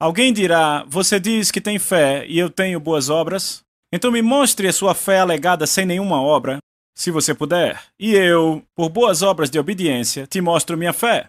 Alguém 0.00 0.32
dirá: 0.32 0.84
Você 0.88 1.20
diz 1.20 1.50
que 1.50 1.60
tem 1.60 1.78
fé 1.78 2.24
e 2.26 2.38
eu 2.38 2.48
tenho 2.48 2.80
boas 2.80 3.10
obras? 3.10 3.62
Então 3.92 4.10
me 4.10 4.22
mostre 4.22 4.68
a 4.68 4.72
sua 4.72 4.94
fé 4.94 5.20
alegada 5.20 5.66
sem 5.66 5.84
nenhuma 5.84 6.18
obra, 6.18 6.60
se 6.94 7.10
você 7.10 7.34
puder, 7.34 7.78
e 8.00 8.14
eu, 8.14 8.62
por 8.74 8.88
boas 8.88 9.20
obras 9.20 9.50
de 9.50 9.58
obediência, 9.58 10.26
te 10.26 10.40
mostro 10.40 10.78
minha 10.78 10.94
fé. 10.94 11.28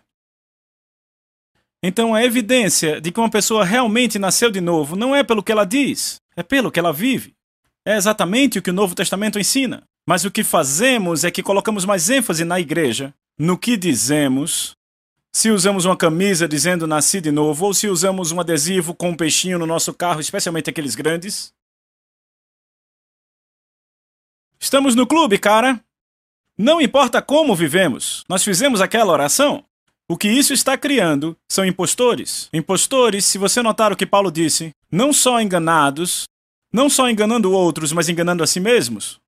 Então 1.84 2.16
a 2.16 2.24
evidência 2.24 3.02
de 3.02 3.12
que 3.12 3.20
uma 3.20 3.30
pessoa 3.30 3.66
realmente 3.66 4.18
nasceu 4.18 4.50
de 4.50 4.62
novo 4.62 4.96
não 4.96 5.14
é 5.14 5.26
pelo 5.26 5.44
que 5.44 5.52
ela 5.52 5.66
diz, 5.66 6.22
é 6.38 6.42
pelo 6.42 6.72
que 6.72 6.80
ela 6.80 6.94
vive. 6.94 7.36
É 7.86 7.98
exatamente 7.98 8.60
o 8.60 8.62
que 8.62 8.70
o 8.70 8.74
Novo 8.74 8.96
Testamento 8.96 9.38
ensina. 9.40 9.89
Mas 10.10 10.26
o 10.26 10.32
que 10.32 10.44
fazemos 10.44 11.24
é 11.24 11.30
que 11.30 11.44
colocamos 11.44 11.86
mais 11.86 12.10
ênfase 12.10 12.44
na 12.44 12.60
igreja, 12.60 13.14
no 13.38 13.56
que 13.56 13.78
dizemos, 13.78 14.76
se 15.32 15.52
usamos 15.52 15.86
uma 15.86 15.96
camisa 15.96 16.48
dizendo 16.48 16.88
nasci 16.88 17.22
de 17.22 17.32
novo, 17.32 17.68
ou 17.68 17.76
se 17.76 17.88
usamos 17.88 18.32
um 18.32 18.40
adesivo 18.40 18.96
com 18.96 19.10
um 19.10 19.16
peixinho 19.16 19.60
no 19.60 19.68
nosso 19.68 19.94
carro, 19.94 20.20
especialmente 20.20 20.68
aqueles 20.68 20.96
grandes. 20.96 21.54
Estamos 24.60 24.96
no 24.96 25.06
clube, 25.06 25.38
cara. 25.38 25.80
Não 26.58 26.82
importa 26.82 27.22
como 27.22 27.56
vivemos, 27.56 28.24
nós 28.28 28.44
fizemos 28.44 28.82
aquela 28.82 29.14
oração. 29.14 29.64
O 30.10 30.18
que 30.18 30.28
isso 30.28 30.54
está 30.54 30.76
criando 30.76 31.38
são 31.48 31.64
impostores. 31.64 32.50
Impostores, 32.52 33.26
se 33.26 33.38
você 33.38 33.62
notar 33.62 33.94
o 33.94 33.96
que 33.96 34.08
Paulo 34.08 34.32
disse, 34.32 34.72
não 34.92 35.14
só 35.14 35.40
enganados, 35.40 36.24
não 36.74 36.90
só 36.90 37.08
enganando 37.08 37.52
outros, 37.52 37.92
mas 37.92 38.10
enganando 38.10 38.42
a 38.44 38.48
si 38.48 38.60
mesmos. 38.60 39.22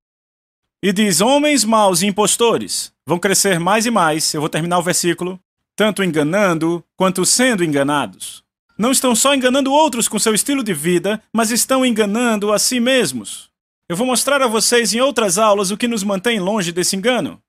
E 0.82 0.92
diz: 0.92 1.20
homens 1.20 1.64
maus 1.64 2.02
e 2.02 2.06
impostores 2.06 2.92
vão 3.06 3.18
crescer 3.18 3.60
mais 3.60 3.86
e 3.86 3.90
mais. 3.90 4.34
Eu 4.34 4.40
vou 4.40 4.50
terminar 4.50 4.78
o 4.78 4.82
versículo. 4.82 5.38
Tanto 5.76 6.02
enganando 6.02 6.84
quanto 6.96 7.24
sendo 7.24 7.64
enganados. 7.64 8.42
Não 8.76 8.90
estão 8.90 9.14
só 9.14 9.34
enganando 9.34 9.72
outros 9.72 10.08
com 10.08 10.18
seu 10.18 10.34
estilo 10.34 10.62
de 10.62 10.74
vida, 10.74 11.22
mas 11.32 11.50
estão 11.50 11.86
enganando 11.86 12.52
a 12.52 12.58
si 12.58 12.80
mesmos. 12.80 13.48
Eu 13.88 13.96
vou 13.96 14.06
mostrar 14.06 14.42
a 14.42 14.46
vocês 14.46 14.92
em 14.92 15.00
outras 15.00 15.38
aulas 15.38 15.70
o 15.70 15.76
que 15.76 15.86
nos 15.86 16.02
mantém 16.02 16.40
longe 16.40 16.72
desse 16.72 16.96
engano. 16.96 17.40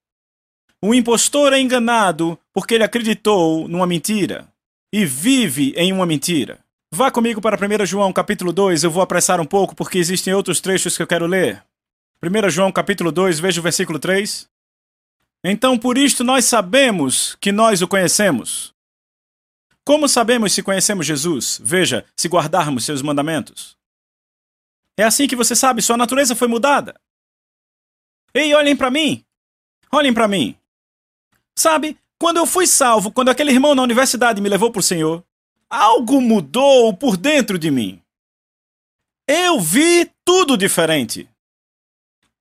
O 0.82 0.94
impostor 0.94 1.54
é 1.54 1.60
enganado 1.60 2.38
porque 2.54 2.76
ele 2.76 2.84
acreditou 2.84 3.68
numa 3.68 3.88
mentira 3.88 4.48
e 4.92 5.06
vive 5.06 5.74
em 5.76 5.92
uma 5.92 6.06
mentira. 6.06 6.60
Vá 6.92 7.10
comigo 7.10 7.42
para 7.42 7.58
1 7.58 7.86
João 7.86 8.14
capítulo 8.14 8.54
2, 8.54 8.84
eu 8.84 8.92
vou 8.92 9.02
apressar 9.02 9.42
um 9.42 9.46
pouco 9.46 9.76
porque 9.76 9.98
existem 9.98 10.34
outros 10.34 10.62
trechos 10.62 10.96
que 10.96 11.02
eu 11.02 11.08
quero 11.08 11.26
ler. 11.26 11.64
1 12.24 12.50
João 12.50 12.72
capítulo 12.72 13.12
2, 13.12 13.38
veja 13.42 13.60
o 13.60 13.64
versículo 13.64 14.00
3. 14.00 14.50
Então 15.44 15.78
por 15.78 15.98
isto 15.98 16.24
nós 16.24 16.46
sabemos 16.46 17.36
que 17.42 17.52
nós 17.52 17.82
o 17.82 17.88
conhecemos. 17.88 18.74
Como 19.84 20.08
sabemos 20.08 20.54
se 20.54 20.64
conhecemos 20.64 21.06
Jesus? 21.06 21.60
Veja, 21.62 22.06
se 22.16 22.30
guardarmos 22.30 22.86
seus 22.86 23.02
mandamentos. 23.02 23.78
É 24.96 25.04
assim 25.04 25.28
que 25.28 25.36
você 25.36 25.54
sabe, 25.54 25.82
sua 25.82 25.98
natureza 25.98 26.34
foi 26.34 26.48
mudada. 26.48 26.96
Ei, 28.34 28.56
olhem 28.56 28.76
para 28.76 28.90
mim! 28.90 29.26
Olhem 29.92 30.14
para 30.14 30.26
mim! 30.26 30.56
Sabe, 31.54 31.98
quando 32.18 32.38
eu 32.38 32.46
fui 32.46 32.66
salvo, 32.66 33.12
quando 33.12 33.30
aquele 33.30 33.52
irmão 33.52 33.76
na 33.76 33.84
universidade 33.84 34.40
me 34.40 34.48
levou 34.48 34.72
para 34.72 34.80
o 34.80 34.84
Senhor, 34.84 35.22
algo 35.70 36.22
mudou 36.22 36.96
por 36.96 37.18
dentro 37.18 37.60
de 37.60 37.70
mim. 37.70 38.02
Eu 39.28 39.60
vi 39.60 40.10
tudo 40.24 40.56
diferente. 40.56 41.28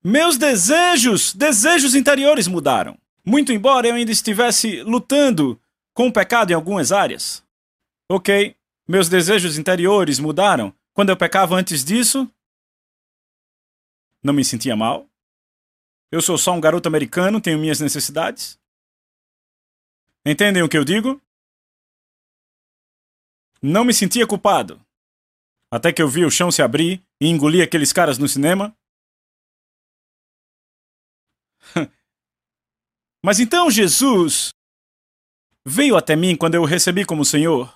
Meus 0.05 0.37
desejos, 0.37 1.33
desejos 1.33 1.95
interiores 1.95 2.49
mudaram. 2.49 2.99
Muito 3.25 3.53
embora 3.53 3.87
eu 3.87 3.95
ainda 3.95 4.11
estivesse 4.11 4.83
lutando 4.83 5.61
com 5.95 6.09
o 6.09 6.13
pecado 6.13 6.51
em 6.51 6.55
algumas 6.55 6.91
áreas. 6.91 7.45
Ok, 8.09 8.57
meus 8.87 9.09
desejos 9.09 9.57
interiores 9.57 10.19
mudaram. 10.19 10.75
Quando 10.93 11.11
eu 11.11 11.17
pecava 11.17 11.55
antes 11.55 11.85
disso, 11.85 12.29
não 14.23 14.35
me 14.35 14.45
sentia 14.45 14.75
mal. 14.75 15.09
Eu 16.11 16.21
sou 16.21 16.37
só 16.37 16.53
um 16.53 16.61
garoto 16.61 16.89
americano, 16.89 17.41
tenho 17.41 17.59
minhas 17.59 17.81
necessidades. 17.81 18.59
Entendem 20.27 20.63
o 20.63 20.69
que 20.69 20.77
eu 20.77 20.85
digo? 20.85 21.21
Não 23.63 23.85
me 23.85 23.95
sentia 23.95 24.27
culpado. 24.27 24.81
Até 25.71 25.93
que 25.93 26.03
eu 26.03 26.09
vi 26.09 26.25
o 26.25 26.31
chão 26.31 26.51
se 26.51 26.61
abrir 26.61 27.03
e 27.21 27.29
engoli 27.29 27.63
aqueles 27.63 27.93
caras 27.93 28.19
no 28.19 28.29
cinema. 28.29 28.77
Mas 33.25 33.41
então 33.41 33.71
Jesus 33.71 34.51
veio 35.67 35.97
até 35.97 36.17
mim 36.17 36.37
quando 36.37 36.55
eu 36.55 36.63
o 36.63 36.67
recebi 36.67 37.05
como 37.05 37.25
Senhor. 37.25 37.73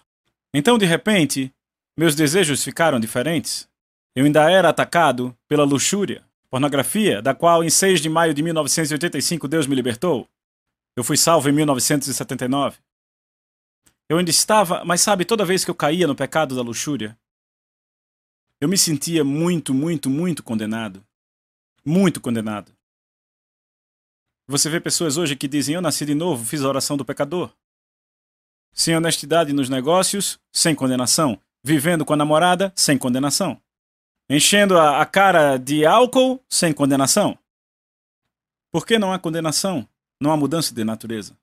Então, 0.52 0.76
de 0.78 0.86
repente, 0.86 1.52
meus 1.96 2.14
desejos 2.14 2.64
ficaram 2.64 2.98
diferentes. 2.98 3.68
Eu 4.14 4.24
ainda 4.24 4.50
era 4.50 4.70
atacado 4.70 5.36
pela 5.46 5.64
luxúria, 5.64 6.24
pornografia, 6.50 7.20
da 7.20 7.34
qual 7.34 7.62
em 7.62 7.70
6 7.70 8.00
de 8.00 8.08
maio 8.08 8.34
de 8.34 8.42
1985 8.42 9.46
Deus 9.46 9.66
me 9.66 9.74
libertou. 9.74 10.28
Eu 10.96 11.04
fui 11.04 11.16
salvo 11.16 11.48
em 11.48 11.52
1979. 11.52 12.78
Eu 14.08 14.18
ainda 14.18 14.30
estava, 14.30 14.84
mas 14.84 15.00
sabe, 15.00 15.24
toda 15.24 15.44
vez 15.44 15.64
que 15.64 15.70
eu 15.70 15.74
caía 15.74 16.06
no 16.06 16.14
pecado 16.14 16.54
da 16.54 16.62
luxúria, 16.62 17.18
eu 18.60 18.68
me 18.68 18.78
sentia 18.78 19.22
muito, 19.22 19.74
muito, 19.74 20.08
muito 20.08 20.42
condenado. 20.42 21.04
Muito 21.84 22.20
condenado. 22.20 22.75
Você 24.48 24.70
vê 24.70 24.80
pessoas 24.80 25.16
hoje 25.16 25.34
que 25.34 25.48
dizem: 25.48 25.74
Eu 25.74 25.82
nasci 25.82 26.06
de 26.06 26.14
novo, 26.14 26.44
fiz 26.44 26.62
a 26.62 26.68
oração 26.68 26.96
do 26.96 27.04
pecador. 27.04 27.52
Sem 28.72 28.96
honestidade 28.96 29.52
nos 29.52 29.68
negócios, 29.68 30.38
sem 30.52 30.74
condenação. 30.74 31.40
Vivendo 31.64 32.04
com 32.04 32.12
a 32.12 32.16
namorada, 32.16 32.72
sem 32.76 32.96
condenação. 32.96 33.60
Enchendo 34.30 34.78
a, 34.78 35.00
a 35.00 35.06
cara 35.06 35.56
de 35.56 35.84
álcool, 35.84 36.40
sem 36.48 36.72
condenação. 36.72 37.36
Por 38.70 38.86
que 38.86 38.98
não 38.98 39.12
há 39.12 39.18
condenação? 39.18 39.88
Não 40.20 40.30
há 40.30 40.36
mudança 40.36 40.74
de 40.74 40.84
natureza. 40.84 41.36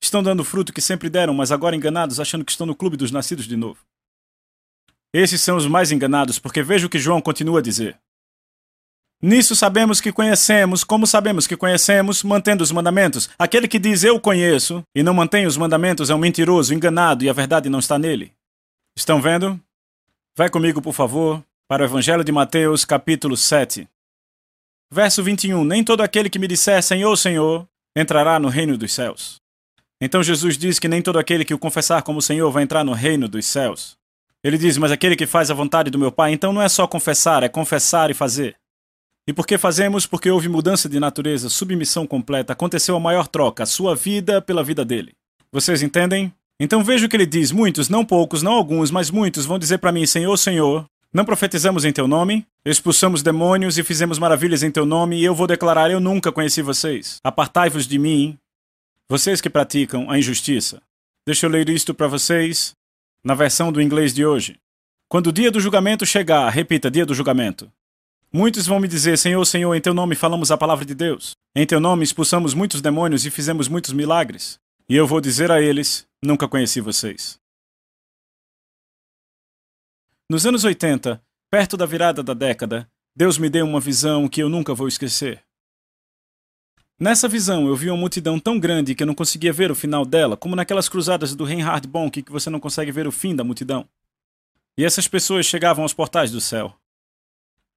Estão 0.00 0.22
dando 0.22 0.44
fruto 0.44 0.72
que 0.72 0.80
sempre 0.80 1.08
deram, 1.08 1.32
mas 1.32 1.50
agora 1.52 1.76
enganados, 1.76 2.20
achando 2.20 2.44
que 2.44 2.50
estão 2.50 2.66
no 2.66 2.74
clube 2.74 2.96
dos 2.96 3.10
nascidos 3.10 3.46
de 3.46 3.56
novo. 3.56 3.84
Esses 5.12 5.40
são 5.40 5.56
os 5.56 5.66
mais 5.66 5.92
enganados, 5.92 6.38
porque 6.38 6.62
veja 6.62 6.86
o 6.86 6.90
que 6.90 6.98
João 6.98 7.20
continua 7.20 7.60
a 7.60 7.62
dizer. 7.62 7.98
Nisso 9.24 9.54
sabemos 9.54 10.00
que 10.00 10.10
conhecemos, 10.10 10.82
como 10.82 11.06
sabemos 11.06 11.46
que 11.46 11.56
conhecemos, 11.56 12.24
mantendo 12.24 12.64
os 12.64 12.72
mandamentos. 12.72 13.30
Aquele 13.38 13.68
que 13.68 13.78
diz 13.78 14.02
eu 14.02 14.18
conheço 14.18 14.82
e 14.96 15.02
não 15.02 15.14
mantém 15.14 15.46
os 15.46 15.56
mandamentos 15.56 16.10
é 16.10 16.14
um 16.14 16.18
mentiroso, 16.18 16.74
enganado 16.74 17.24
e 17.24 17.30
a 17.30 17.32
verdade 17.32 17.68
não 17.68 17.78
está 17.78 18.00
nele. 18.00 18.32
Estão 18.96 19.22
vendo? 19.22 19.60
Vai 20.36 20.50
comigo, 20.50 20.82
por 20.82 20.92
favor, 20.92 21.40
para 21.68 21.84
o 21.84 21.86
Evangelho 21.86 22.24
de 22.24 22.32
Mateus, 22.32 22.84
capítulo 22.84 23.36
7. 23.36 23.88
Verso 24.90 25.22
21: 25.22 25.62
Nem 25.62 25.84
todo 25.84 26.00
aquele 26.00 26.28
que 26.28 26.40
me 26.40 26.48
disser 26.48 26.82
Senhor, 26.82 27.16
Senhor, 27.16 27.64
entrará 27.96 28.40
no 28.40 28.48
reino 28.48 28.76
dos 28.76 28.92
céus. 28.92 29.36
Então 30.00 30.20
Jesus 30.20 30.58
diz 30.58 30.80
que 30.80 30.88
nem 30.88 31.00
todo 31.00 31.20
aquele 31.20 31.44
que 31.44 31.54
o 31.54 31.58
confessar 31.58 32.02
como 32.02 32.20
Senhor 32.20 32.50
vai 32.50 32.64
entrar 32.64 32.82
no 32.82 32.92
reino 32.92 33.28
dos 33.28 33.46
céus. 33.46 33.96
Ele 34.42 34.58
diz: 34.58 34.76
Mas 34.78 34.90
aquele 34.90 35.14
que 35.14 35.26
faz 35.26 35.48
a 35.48 35.54
vontade 35.54 35.90
do 35.90 35.98
meu 35.98 36.10
Pai, 36.10 36.32
então 36.32 36.52
não 36.52 36.60
é 36.60 36.68
só 36.68 36.88
confessar, 36.88 37.44
é 37.44 37.48
confessar 37.48 38.10
e 38.10 38.14
fazer. 38.14 38.56
E 39.26 39.32
por 39.32 39.46
que 39.46 39.56
fazemos? 39.56 40.04
Porque 40.04 40.30
houve 40.30 40.48
mudança 40.48 40.88
de 40.88 40.98
natureza, 40.98 41.48
submissão 41.48 42.06
completa, 42.06 42.52
aconteceu 42.52 42.96
a 42.96 43.00
maior 43.00 43.28
troca, 43.28 43.62
a 43.62 43.66
sua 43.66 43.94
vida 43.94 44.42
pela 44.42 44.64
vida 44.64 44.84
dele. 44.84 45.12
Vocês 45.52 45.82
entendem? 45.82 46.32
Então 46.58 46.82
veja 46.82 47.06
o 47.06 47.08
que 47.08 47.16
ele 47.16 47.26
diz: 47.26 47.52
muitos, 47.52 47.88
não 47.88 48.04
poucos, 48.04 48.42
não 48.42 48.52
alguns, 48.52 48.90
mas 48.90 49.10
muitos 49.10 49.46
vão 49.46 49.58
dizer 49.58 49.78
para 49.78 49.92
mim: 49.92 50.06
Senhor, 50.06 50.36
Senhor, 50.36 50.86
não 51.12 51.24
profetizamos 51.24 51.84
em 51.84 51.92
teu 51.92 52.08
nome, 52.08 52.46
expulsamos 52.64 53.22
demônios 53.22 53.78
e 53.78 53.84
fizemos 53.84 54.18
maravilhas 54.18 54.62
em 54.62 54.70
teu 54.70 54.86
nome, 54.86 55.20
e 55.20 55.24
eu 55.24 55.34
vou 55.34 55.46
declarar: 55.46 55.90
Eu 55.90 56.00
nunca 56.00 56.32
conheci 56.32 56.62
vocês. 56.62 57.18
Apartai-vos 57.22 57.86
de 57.86 57.98
mim, 57.98 58.38
vocês 59.08 59.40
que 59.40 59.50
praticam 59.50 60.10
a 60.10 60.18
injustiça. 60.18 60.82
Deixa 61.26 61.46
eu 61.46 61.50
ler 61.50 61.68
isto 61.68 61.94
para 61.94 62.08
vocês 62.08 62.74
na 63.24 63.34
versão 63.34 63.70
do 63.70 63.80
inglês 63.80 64.12
de 64.12 64.24
hoje. 64.24 64.56
Quando 65.08 65.28
o 65.28 65.32
dia 65.32 65.50
do 65.50 65.60
julgamento 65.60 66.06
chegar, 66.06 66.48
repita: 66.48 66.90
dia 66.90 67.06
do 67.06 67.14
julgamento. 67.14 67.70
Muitos 68.32 68.66
vão 68.66 68.80
me 68.80 68.88
dizer: 68.88 69.18
Senhor, 69.18 69.44
Senhor, 69.44 69.74
em 69.74 69.80
teu 69.80 69.92
nome 69.92 70.14
falamos 70.14 70.50
a 70.50 70.56
palavra 70.56 70.86
de 70.86 70.94
Deus. 70.94 71.32
Em 71.54 71.66
teu 71.66 71.78
nome 71.78 72.02
expulsamos 72.02 72.54
muitos 72.54 72.80
demônios 72.80 73.26
e 73.26 73.30
fizemos 73.30 73.68
muitos 73.68 73.92
milagres. 73.92 74.58
E 74.88 74.96
eu 74.96 75.06
vou 75.06 75.20
dizer 75.20 75.50
a 75.50 75.60
eles: 75.60 76.06
Nunca 76.24 76.48
conheci 76.48 76.80
vocês. 76.80 77.38
Nos 80.30 80.46
anos 80.46 80.64
80, 80.64 81.22
perto 81.50 81.76
da 81.76 81.84
virada 81.84 82.22
da 82.22 82.32
década, 82.32 82.88
Deus 83.14 83.36
me 83.36 83.50
deu 83.50 83.66
uma 83.66 83.80
visão 83.80 84.26
que 84.26 84.42
eu 84.42 84.48
nunca 84.48 84.72
vou 84.72 84.88
esquecer. 84.88 85.44
Nessa 86.98 87.28
visão, 87.28 87.66
eu 87.66 87.76
vi 87.76 87.90
uma 87.90 87.98
multidão 87.98 88.38
tão 88.38 88.58
grande 88.58 88.94
que 88.94 89.02
eu 89.02 89.06
não 89.06 89.14
conseguia 89.14 89.52
ver 89.52 89.70
o 89.70 89.74
final 89.74 90.06
dela, 90.06 90.38
como 90.38 90.56
naquelas 90.56 90.88
cruzadas 90.88 91.34
do 91.34 91.44
Reinhard 91.44 91.86
Bonk 91.86 92.22
que 92.22 92.32
você 92.32 92.48
não 92.48 92.60
consegue 92.60 92.92
ver 92.92 93.06
o 93.06 93.12
fim 93.12 93.36
da 93.36 93.44
multidão. 93.44 93.86
E 94.78 94.84
essas 94.86 95.06
pessoas 95.06 95.44
chegavam 95.44 95.82
aos 95.82 95.92
portais 95.92 96.30
do 96.30 96.40
céu. 96.40 96.74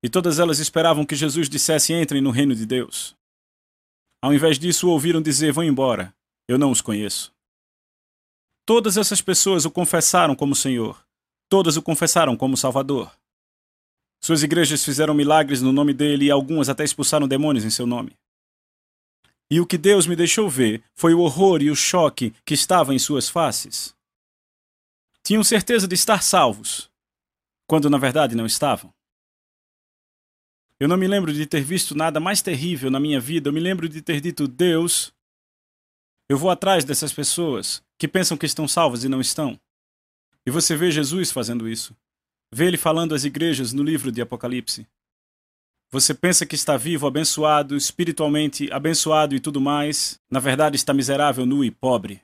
E 0.06 0.10
todas 0.10 0.38
elas 0.38 0.60
esperavam 0.60 1.04
que 1.04 1.16
Jesus 1.16 1.50
dissesse: 1.50 1.92
Entrem 1.92 2.22
no 2.22 2.30
reino 2.30 2.54
de 2.54 2.64
Deus. 2.64 3.18
Ao 4.22 4.32
invés 4.32 4.60
disso, 4.60 4.88
ouviram 4.88 5.20
dizer: 5.20 5.52
Vão 5.52 5.64
embora, 5.64 6.16
eu 6.48 6.60
não 6.60 6.70
os 6.70 6.80
conheço. 6.80 7.34
Todas 8.68 8.98
essas 8.98 9.20
pessoas 9.20 9.66
o 9.66 9.72
confessaram 9.72 10.36
como 10.36 10.54
Senhor, 10.54 11.04
Todas 11.50 11.76
o 11.76 11.82
confessaram 11.82 12.38
como 12.38 12.56
Salvador. 12.56 13.12
Suas 14.22 14.44
igrejas 14.44 14.86
fizeram 14.86 15.16
milagres 15.16 15.64
no 15.64 15.72
nome 15.72 15.92
dele 15.92 16.26
e 16.26 16.32
algumas 16.32 16.70
até 16.70 16.84
expulsaram 16.84 17.28
demônios 17.28 17.66
em 17.66 17.72
seu 17.72 17.88
nome. 17.88 18.16
E 19.50 19.60
o 19.60 19.66
que 19.66 19.76
Deus 19.76 20.06
me 20.06 20.16
deixou 20.16 20.48
ver 20.48 20.84
foi 20.94 21.16
o 21.16 21.22
horror 21.22 21.64
e 21.64 21.72
o 21.72 21.76
choque 21.76 22.32
que 22.46 22.54
estavam 22.54 22.94
em 22.94 23.00
suas 23.00 23.28
faces. 23.28 23.96
Tinham 25.24 25.44
certeza 25.44 25.88
de 25.88 25.96
estar 25.96 26.22
salvos, 26.22 26.92
quando 27.68 27.90
na 27.90 27.98
verdade 27.98 28.36
não 28.36 28.46
estavam. 28.46 28.95
Eu 30.80 30.88
não 30.90 30.98
me 30.98 31.08
lembro 31.08 31.32
de 31.34 31.46
ter 31.46 31.62
visto 31.62 31.96
nada 31.96 32.20
mais 32.20 32.42
terrível 32.42 32.92
na 32.92 33.00
minha 33.00 33.20
vida. 33.20 33.50
Eu 33.50 33.54
me 33.54 33.60
lembro 33.60 33.88
de 33.88 34.02
ter 34.02 34.20
dito: 34.20 34.48
Deus, 34.48 35.14
eu 36.30 36.38
vou 36.38 36.50
atrás 36.50 36.84
dessas 36.84 37.14
pessoas 37.14 37.84
que 37.98 38.08
pensam 38.08 38.38
que 38.38 38.46
estão 38.46 38.68
salvas 38.68 39.04
e 39.04 39.10
não 39.10 39.22
estão. 39.22 39.60
E 40.46 40.52
você 40.52 40.76
vê 40.76 40.92
Jesus 40.92 41.32
fazendo 41.32 41.68
isso. 41.68 41.96
Vê 42.54 42.68
ele 42.68 42.78
falando 42.78 43.16
às 43.16 43.24
igrejas 43.24 43.74
no 43.74 43.84
livro 43.84 44.12
de 44.12 44.22
Apocalipse. 44.22 44.88
Você 45.92 46.14
pensa 46.14 46.46
que 46.46 46.56
está 46.56 46.76
vivo, 46.76 47.08
abençoado, 47.08 47.76
espiritualmente 47.76 48.72
abençoado 48.72 49.34
e 49.34 49.40
tudo 49.40 49.62
mais. 49.62 50.20
Na 50.30 50.40
verdade, 50.40 50.76
está 50.76 50.94
miserável, 50.94 51.46
nu 51.46 51.64
e 51.64 51.72
pobre. 51.72 52.22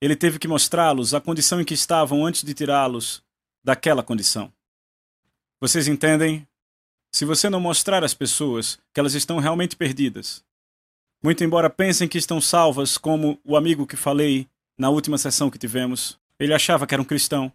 Ele 0.00 0.16
teve 0.16 0.38
que 0.38 0.48
mostrá-los 0.48 1.12
a 1.12 1.20
condição 1.20 1.60
em 1.60 1.64
que 1.64 1.74
estavam 1.74 2.24
antes 2.24 2.44
de 2.44 2.54
tirá-los 2.54 3.22
daquela 3.62 4.02
condição. 4.02 4.52
Vocês 5.60 5.88
entendem? 5.88 6.46
Se 7.12 7.24
você 7.24 7.50
não 7.50 7.58
mostrar 7.58 8.04
às 8.04 8.14
pessoas 8.14 8.78
que 8.94 9.00
elas 9.00 9.14
estão 9.14 9.38
realmente 9.38 9.74
perdidas, 9.74 10.44
muito 11.22 11.42
embora 11.42 11.68
pensem 11.68 12.06
que 12.06 12.16
estão 12.16 12.40
salvas, 12.40 12.96
como 12.96 13.40
o 13.44 13.56
amigo 13.56 13.84
que 13.84 13.96
falei 13.96 14.46
na 14.78 14.88
última 14.88 15.18
sessão 15.18 15.50
que 15.50 15.58
tivemos, 15.58 16.16
ele 16.38 16.54
achava 16.54 16.86
que 16.86 16.94
era 16.94 17.02
um 17.02 17.04
cristão 17.04 17.52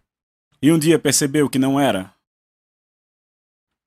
e 0.60 0.70
um 0.70 0.78
dia 0.78 0.98
percebeu 0.98 1.48
que 1.48 1.58
não 1.58 1.80
era. 1.80 2.12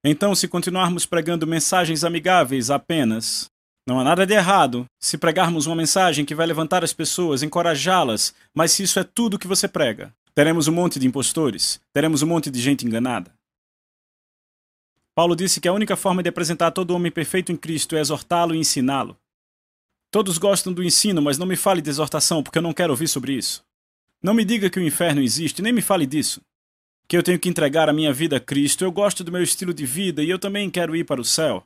Então, 0.03 0.33
se 0.33 0.47
continuarmos 0.47 1.05
pregando 1.05 1.45
mensagens 1.45 2.03
amigáveis 2.03 2.71
apenas, 2.71 3.51
não 3.85 3.99
há 3.99 4.03
nada 4.03 4.25
de 4.25 4.33
errado 4.33 4.87
se 4.99 5.15
pregarmos 5.15 5.67
uma 5.67 5.75
mensagem 5.75 6.25
que 6.25 6.33
vai 6.33 6.47
levantar 6.47 6.83
as 6.83 6.91
pessoas, 6.91 7.43
encorajá-las, 7.43 8.33
mas 8.51 8.71
se 8.71 8.81
isso 8.81 8.99
é 8.99 9.03
tudo 9.03 9.37
que 9.37 9.47
você 9.47 9.67
prega, 9.67 10.11
teremos 10.33 10.67
um 10.67 10.73
monte 10.73 10.99
de 10.99 11.05
impostores, 11.05 11.79
teremos 11.93 12.23
um 12.23 12.27
monte 12.27 12.49
de 12.49 12.59
gente 12.59 12.83
enganada. 12.83 13.36
Paulo 15.17 15.35
disse 15.35 15.59
que 15.59 15.67
a 15.67 15.73
única 15.73 15.95
forma 15.95 16.21
de 16.21 16.29
apresentar 16.29 16.69
todo 16.69 16.91
homem 16.91 17.11
perfeito 17.11 17.51
em 17.51 17.57
Cristo 17.57 17.95
é 17.95 17.99
exortá-lo 17.99 18.53
e 18.53 18.59
ensiná-lo. 18.59 19.17
Todos 20.11 20.37
gostam 20.37 20.71
do 20.71 20.83
ensino, 20.83 21.23
mas 21.23 21.39
não 21.39 21.47
me 21.47 21.55
fale 21.55 21.81
de 21.81 21.89
exortação, 21.89 22.43
porque 22.43 22.59
eu 22.59 22.61
não 22.61 22.71
quero 22.71 22.93
ouvir 22.93 23.07
sobre 23.07 23.33
isso. 23.33 23.65
Não 24.21 24.35
me 24.35 24.45
diga 24.45 24.69
que 24.69 24.77
o 24.79 24.83
inferno 24.83 25.19
existe, 25.19 25.59
nem 25.59 25.73
me 25.73 25.81
fale 25.81 26.05
disso. 26.05 26.39
Que 27.07 27.17
eu 27.17 27.23
tenho 27.23 27.39
que 27.39 27.49
entregar 27.49 27.89
a 27.89 27.93
minha 27.93 28.13
vida 28.13 28.37
a 28.37 28.39
Cristo, 28.39 28.83
eu 28.83 28.91
gosto 28.91 29.23
do 29.23 29.31
meu 29.31 29.41
estilo 29.41 29.73
de 29.73 29.87
vida 29.87 30.21
e 30.21 30.29
eu 30.29 30.37
também 30.37 30.69
quero 30.69 30.95
ir 30.95 31.03
para 31.03 31.19
o 31.19 31.25
céu. 31.25 31.63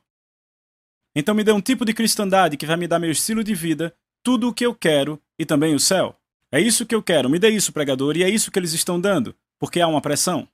Então 1.13 1.35
me 1.35 1.43
dê 1.43 1.51
um 1.51 1.59
tipo 1.59 1.83
de 1.83 1.93
cristandade 1.93 2.55
que 2.55 2.65
vai 2.65 2.77
me 2.77 2.87
dar 2.87 2.99
meu 2.99 3.11
estilo 3.11 3.43
de 3.43 3.53
vida, 3.53 3.93
tudo 4.23 4.47
o 4.47 4.53
que 4.53 4.65
eu 4.65 4.73
quero 4.73 5.21
e 5.37 5.45
também 5.45 5.75
o 5.75 5.79
céu. 5.79 6.15
É 6.53 6.61
isso 6.61 6.85
que 6.85 6.95
eu 6.95 7.03
quero, 7.03 7.29
me 7.29 7.37
dê 7.37 7.49
isso, 7.49 7.73
pregador, 7.73 8.15
e 8.15 8.23
é 8.23 8.29
isso 8.29 8.49
que 8.49 8.57
eles 8.57 8.71
estão 8.71 8.97
dando, 8.97 9.35
porque 9.59 9.81
há 9.81 9.87
uma 9.89 9.99
pressão. 9.99 10.47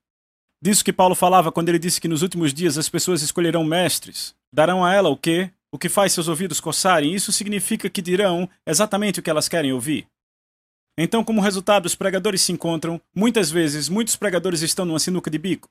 Disso 0.62 0.84
que 0.84 0.92
Paulo 0.92 1.14
falava 1.14 1.52
quando 1.52 1.70
ele 1.70 1.80
disse 1.80 2.02
que 2.02 2.08
nos 2.08 2.22
últimos 2.22 2.54
dias 2.54 2.78
as 2.78 2.90
pessoas 2.90 3.22
escolherão 3.22 3.64
mestres. 3.64 4.36
Darão 4.52 4.84
a 4.84 4.94
ela 4.94 5.10
o 5.10 5.18
quê? 5.18 5.52
O 5.72 5.78
que 5.78 5.90
faz 5.90 6.14
seus 6.14 6.28
ouvidos 6.28 6.60
coçarem. 6.60 7.14
Isso 7.14 7.32
significa 7.32 7.90
que 7.90 8.02
dirão 8.02 8.50
exatamente 8.66 9.20
o 9.20 9.24
que 9.24 9.30
elas 9.30 9.48
querem 9.48 9.72
ouvir. 9.72 10.08
Então, 10.98 11.24
como 11.24 11.42
resultado, 11.42 11.86
os 11.86 11.94
pregadores 11.94 12.42
se 12.42 12.52
encontram. 12.52 13.00
Muitas 13.14 13.52
vezes, 13.52 13.88
muitos 13.88 14.16
pregadores 14.16 14.64
estão 14.64 14.84
numa 14.84 15.00
sinuca 15.00 15.30
de 15.30 15.38
bico. 15.38 15.70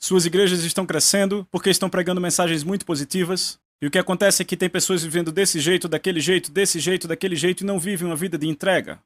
Suas 0.00 0.24
igrejas 0.24 0.64
estão 0.64 0.86
crescendo 0.86 1.46
porque 1.50 1.68
estão 1.68 1.90
pregando 1.90 2.20
mensagens 2.20 2.64
muito 2.64 2.86
positivas. 2.86 3.58
E 3.82 3.86
o 3.86 3.90
que 3.90 3.98
acontece 3.98 4.42
é 4.42 4.44
que 4.44 4.56
tem 4.56 4.70
pessoas 4.70 5.02
vivendo 5.02 5.30
desse 5.30 5.60
jeito, 5.60 5.88
daquele 5.88 6.20
jeito, 6.20 6.50
desse 6.50 6.80
jeito, 6.80 7.06
daquele 7.06 7.36
jeito 7.36 7.62
e 7.62 7.66
não 7.66 7.78
vivem 7.78 8.06
uma 8.06 8.16
vida 8.16 8.38
de 8.38 8.48
entrega. 8.48 8.98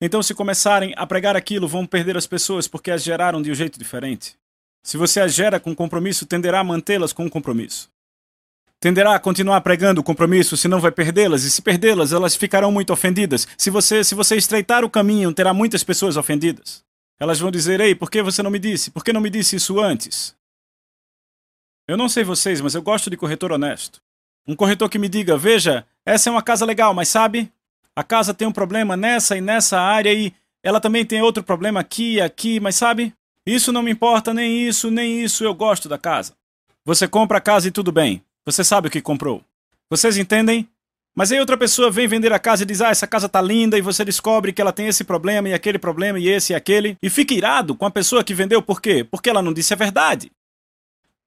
Então, 0.00 0.22
se 0.22 0.34
começarem 0.34 0.94
a 0.96 1.06
pregar 1.06 1.34
aquilo, 1.34 1.66
vão 1.66 1.86
perder 1.86 2.16
as 2.16 2.26
pessoas 2.26 2.68
porque 2.68 2.90
as 2.90 3.02
geraram 3.02 3.42
de 3.42 3.50
um 3.50 3.54
jeito 3.54 3.78
diferente. 3.78 4.36
Se 4.82 4.96
você 4.96 5.20
as 5.20 5.34
gera 5.34 5.58
com 5.58 5.74
compromisso, 5.74 6.24
tenderá 6.24 6.60
a 6.60 6.64
mantê-las 6.64 7.12
com 7.12 7.28
compromisso. 7.28 7.90
Tenderá 8.80 9.16
a 9.16 9.18
continuar 9.18 9.60
pregando 9.60 10.00
o 10.00 10.04
compromisso, 10.04 10.56
senão 10.56 10.78
vai 10.78 10.92
perdê-las, 10.92 11.42
e 11.42 11.50
se 11.50 11.60
perdê-las, 11.60 12.12
elas 12.12 12.36
ficarão 12.36 12.70
muito 12.70 12.92
ofendidas. 12.92 13.48
Se 13.56 13.70
você, 13.70 14.04
se 14.04 14.14
você 14.14 14.36
estreitar 14.36 14.84
o 14.84 14.90
caminho, 14.90 15.34
terá 15.34 15.52
muitas 15.52 15.82
pessoas 15.82 16.16
ofendidas. 16.16 16.84
Elas 17.18 17.40
vão 17.40 17.50
dizer: 17.50 17.80
Ei, 17.80 17.94
por 17.94 18.08
que 18.08 18.22
você 18.22 18.40
não 18.40 18.52
me 18.52 18.58
disse? 18.60 18.92
Por 18.92 19.02
que 19.02 19.12
não 19.12 19.20
me 19.20 19.30
disse 19.30 19.56
isso 19.56 19.80
antes? 19.80 20.36
Eu 21.88 21.96
não 21.96 22.08
sei 22.08 22.22
vocês, 22.22 22.60
mas 22.60 22.76
eu 22.76 22.82
gosto 22.82 23.10
de 23.10 23.16
corretor 23.16 23.50
honesto. 23.50 24.00
Um 24.46 24.54
corretor 24.54 24.88
que 24.88 24.98
me 24.98 25.08
diga: 25.08 25.36
Veja, 25.36 25.84
essa 26.06 26.30
é 26.30 26.32
uma 26.32 26.42
casa 26.42 26.64
legal, 26.64 26.94
mas 26.94 27.08
sabe, 27.08 27.52
a 27.98 28.04
casa 28.04 28.32
tem 28.32 28.46
um 28.46 28.52
problema 28.52 28.96
nessa 28.96 29.36
e 29.36 29.40
nessa 29.40 29.76
área 29.80 30.14
e 30.14 30.32
ela 30.62 30.80
também 30.80 31.04
tem 31.04 31.20
outro 31.20 31.42
problema 31.42 31.80
aqui 31.80 32.14
e 32.14 32.20
aqui, 32.20 32.60
mas 32.60 32.76
sabe? 32.76 33.12
Isso 33.44 33.72
não 33.72 33.82
me 33.82 33.90
importa, 33.90 34.32
nem 34.32 34.68
isso, 34.68 34.88
nem 34.88 35.20
isso, 35.20 35.42
eu 35.42 35.52
gosto 35.52 35.88
da 35.88 35.98
casa. 35.98 36.32
Você 36.84 37.08
compra 37.08 37.38
a 37.38 37.40
casa 37.40 37.66
e 37.66 37.72
tudo 37.72 37.90
bem. 37.90 38.22
Você 38.46 38.62
sabe 38.62 38.86
o 38.86 38.90
que 38.90 39.00
comprou. 39.00 39.42
Vocês 39.90 40.16
entendem? 40.16 40.68
Mas 41.12 41.32
aí 41.32 41.40
outra 41.40 41.56
pessoa 41.56 41.90
vem 41.90 42.06
vender 42.06 42.32
a 42.32 42.38
casa 42.38 42.62
e 42.62 42.66
diz: 42.66 42.80
Ah, 42.80 42.90
essa 42.90 43.04
casa 43.04 43.28
tá 43.28 43.42
linda, 43.42 43.76
e 43.76 43.82
você 43.82 44.04
descobre 44.04 44.52
que 44.52 44.62
ela 44.62 44.72
tem 44.72 44.86
esse 44.86 45.02
problema 45.02 45.48
e 45.48 45.52
aquele 45.52 45.76
problema 45.76 46.20
e 46.20 46.28
esse 46.28 46.52
e 46.52 46.54
aquele, 46.54 46.96
e 47.02 47.10
fica 47.10 47.34
irado 47.34 47.74
com 47.74 47.84
a 47.84 47.90
pessoa 47.90 48.22
que 48.22 48.32
vendeu 48.32 48.62
por 48.62 48.80
quê? 48.80 49.02
Porque 49.02 49.28
ela 49.28 49.42
não 49.42 49.52
disse 49.52 49.72
a 49.72 49.76
verdade. 49.76 50.30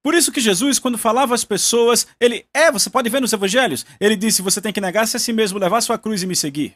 Por 0.04 0.16
isso 0.16 0.32
que 0.32 0.42
Jesus, 0.42 0.80
quando 0.80 0.98
falava 0.98 1.36
às 1.36 1.46
pessoas, 1.46 2.08
ele 2.20 2.46
é, 2.54 2.72
você 2.72 2.90
pode 2.90 3.10
ver 3.10 3.22
nos 3.22 3.34
evangelhos, 3.34 3.86
ele 4.00 4.16
disse: 4.16 4.42
você 4.42 4.60
tem 4.60 4.74
que 4.74 4.82
negar-se 4.82 5.16
a 5.16 5.20
si 5.20 5.32
mesmo, 5.32 5.60
levar 5.60 5.82
sua 5.82 5.98
cruz 5.98 6.24
e 6.24 6.28
me 6.28 6.36
seguir. 6.36 6.76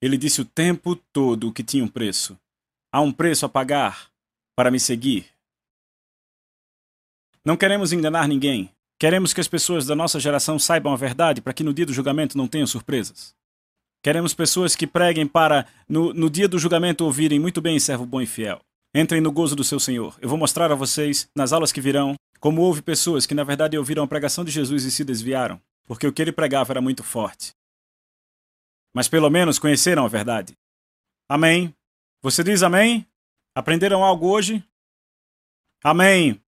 Ele 0.00 0.16
disse 0.16 0.40
o 0.40 0.44
tempo 0.44 0.94
todo 1.12 1.52
que 1.52 1.62
tinha 1.62 1.82
um 1.82 1.88
preço. 1.88 2.38
Há 2.92 3.00
um 3.00 3.10
preço 3.10 3.44
a 3.44 3.48
pagar 3.48 4.08
para 4.54 4.70
me 4.70 4.78
seguir. 4.78 5.26
Não 7.44 7.56
queremos 7.56 7.92
enganar 7.92 8.28
ninguém. 8.28 8.70
Queremos 8.98 9.32
que 9.32 9.40
as 9.40 9.48
pessoas 9.48 9.86
da 9.86 9.94
nossa 9.94 10.18
geração 10.18 10.58
saibam 10.58 10.92
a 10.92 10.96
verdade 10.96 11.40
para 11.40 11.52
que 11.52 11.64
no 11.64 11.72
dia 11.72 11.86
do 11.86 11.92
julgamento 11.92 12.36
não 12.36 12.48
tenham 12.48 12.66
surpresas. 12.66 13.34
Queremos 14.02 14.34
pessoas 14.34 14.76
que 14.76 14.86
preguem 14.86 15.26
para, 15.26 15.66
no, 15.88 16.12
no 16.12 16.30
dia 16.30 16.48
do 16.48 16.58
julgamento, 16.58 17.04
ouvirem 17.04 17.38
muito 17.38 17.60
bem, 17.60 17.78
servo 17.80 18.06
bom 18.06 18.20
e 18.20 18.26
fiel. 18.26 18.60
Entrem 18.94 19.20
no 19.20 19.32
gozo 19.32 19.54
do 19.54 19.64
seu 19.64 19.78
Senhor. 19.78 20.16
Eu 20.20 20.28
vou 20.28 20.38
mostrar 20.38 20.70
a 20.72 20.74
vocês, 20.74 21.28
nas 21.36 21.52
aulas 21.52 21.72
que 21.72 21.80
virão, 21.80 22.14
como 22.40 22.62
houve 22.62 22.82
pessoas 22.82 23.26
que 23.26 23.34
na 23.34 23.44
verdade 23.44 23.76
ouviram 23.76 24.02
a 24.04 24.08
pregação 24.08 24.44
de 24.44 24.50
Jesus 24.50 24.84
e 24.84 24.90
se 24.90 25.04
desviaram, 25.04 25.60
porque 25.84 26.06
o 26.06 26.12
que 26.12 26.22
ele 26.22 26.32
pregava 26.32 26.72
era 26.72 26.80
muito 26.80 27.02
forte. 27.02 27.54
Mas 28.94 29.08
pelo 29.08 29.30
menos 29.30 29.58
conheceram 29.58 30.04
a 30.04 30.08
verdade. 30.08 30.56
Amém? 31.28 31.74
Você 32.22 32.42
diz 32.42 32.62
amém? 32.62 33.06
Aprenderam 33.54 34.04
algo 34.04 34.28
hoje? 34.28 34.64
Amém. 35.82 36.40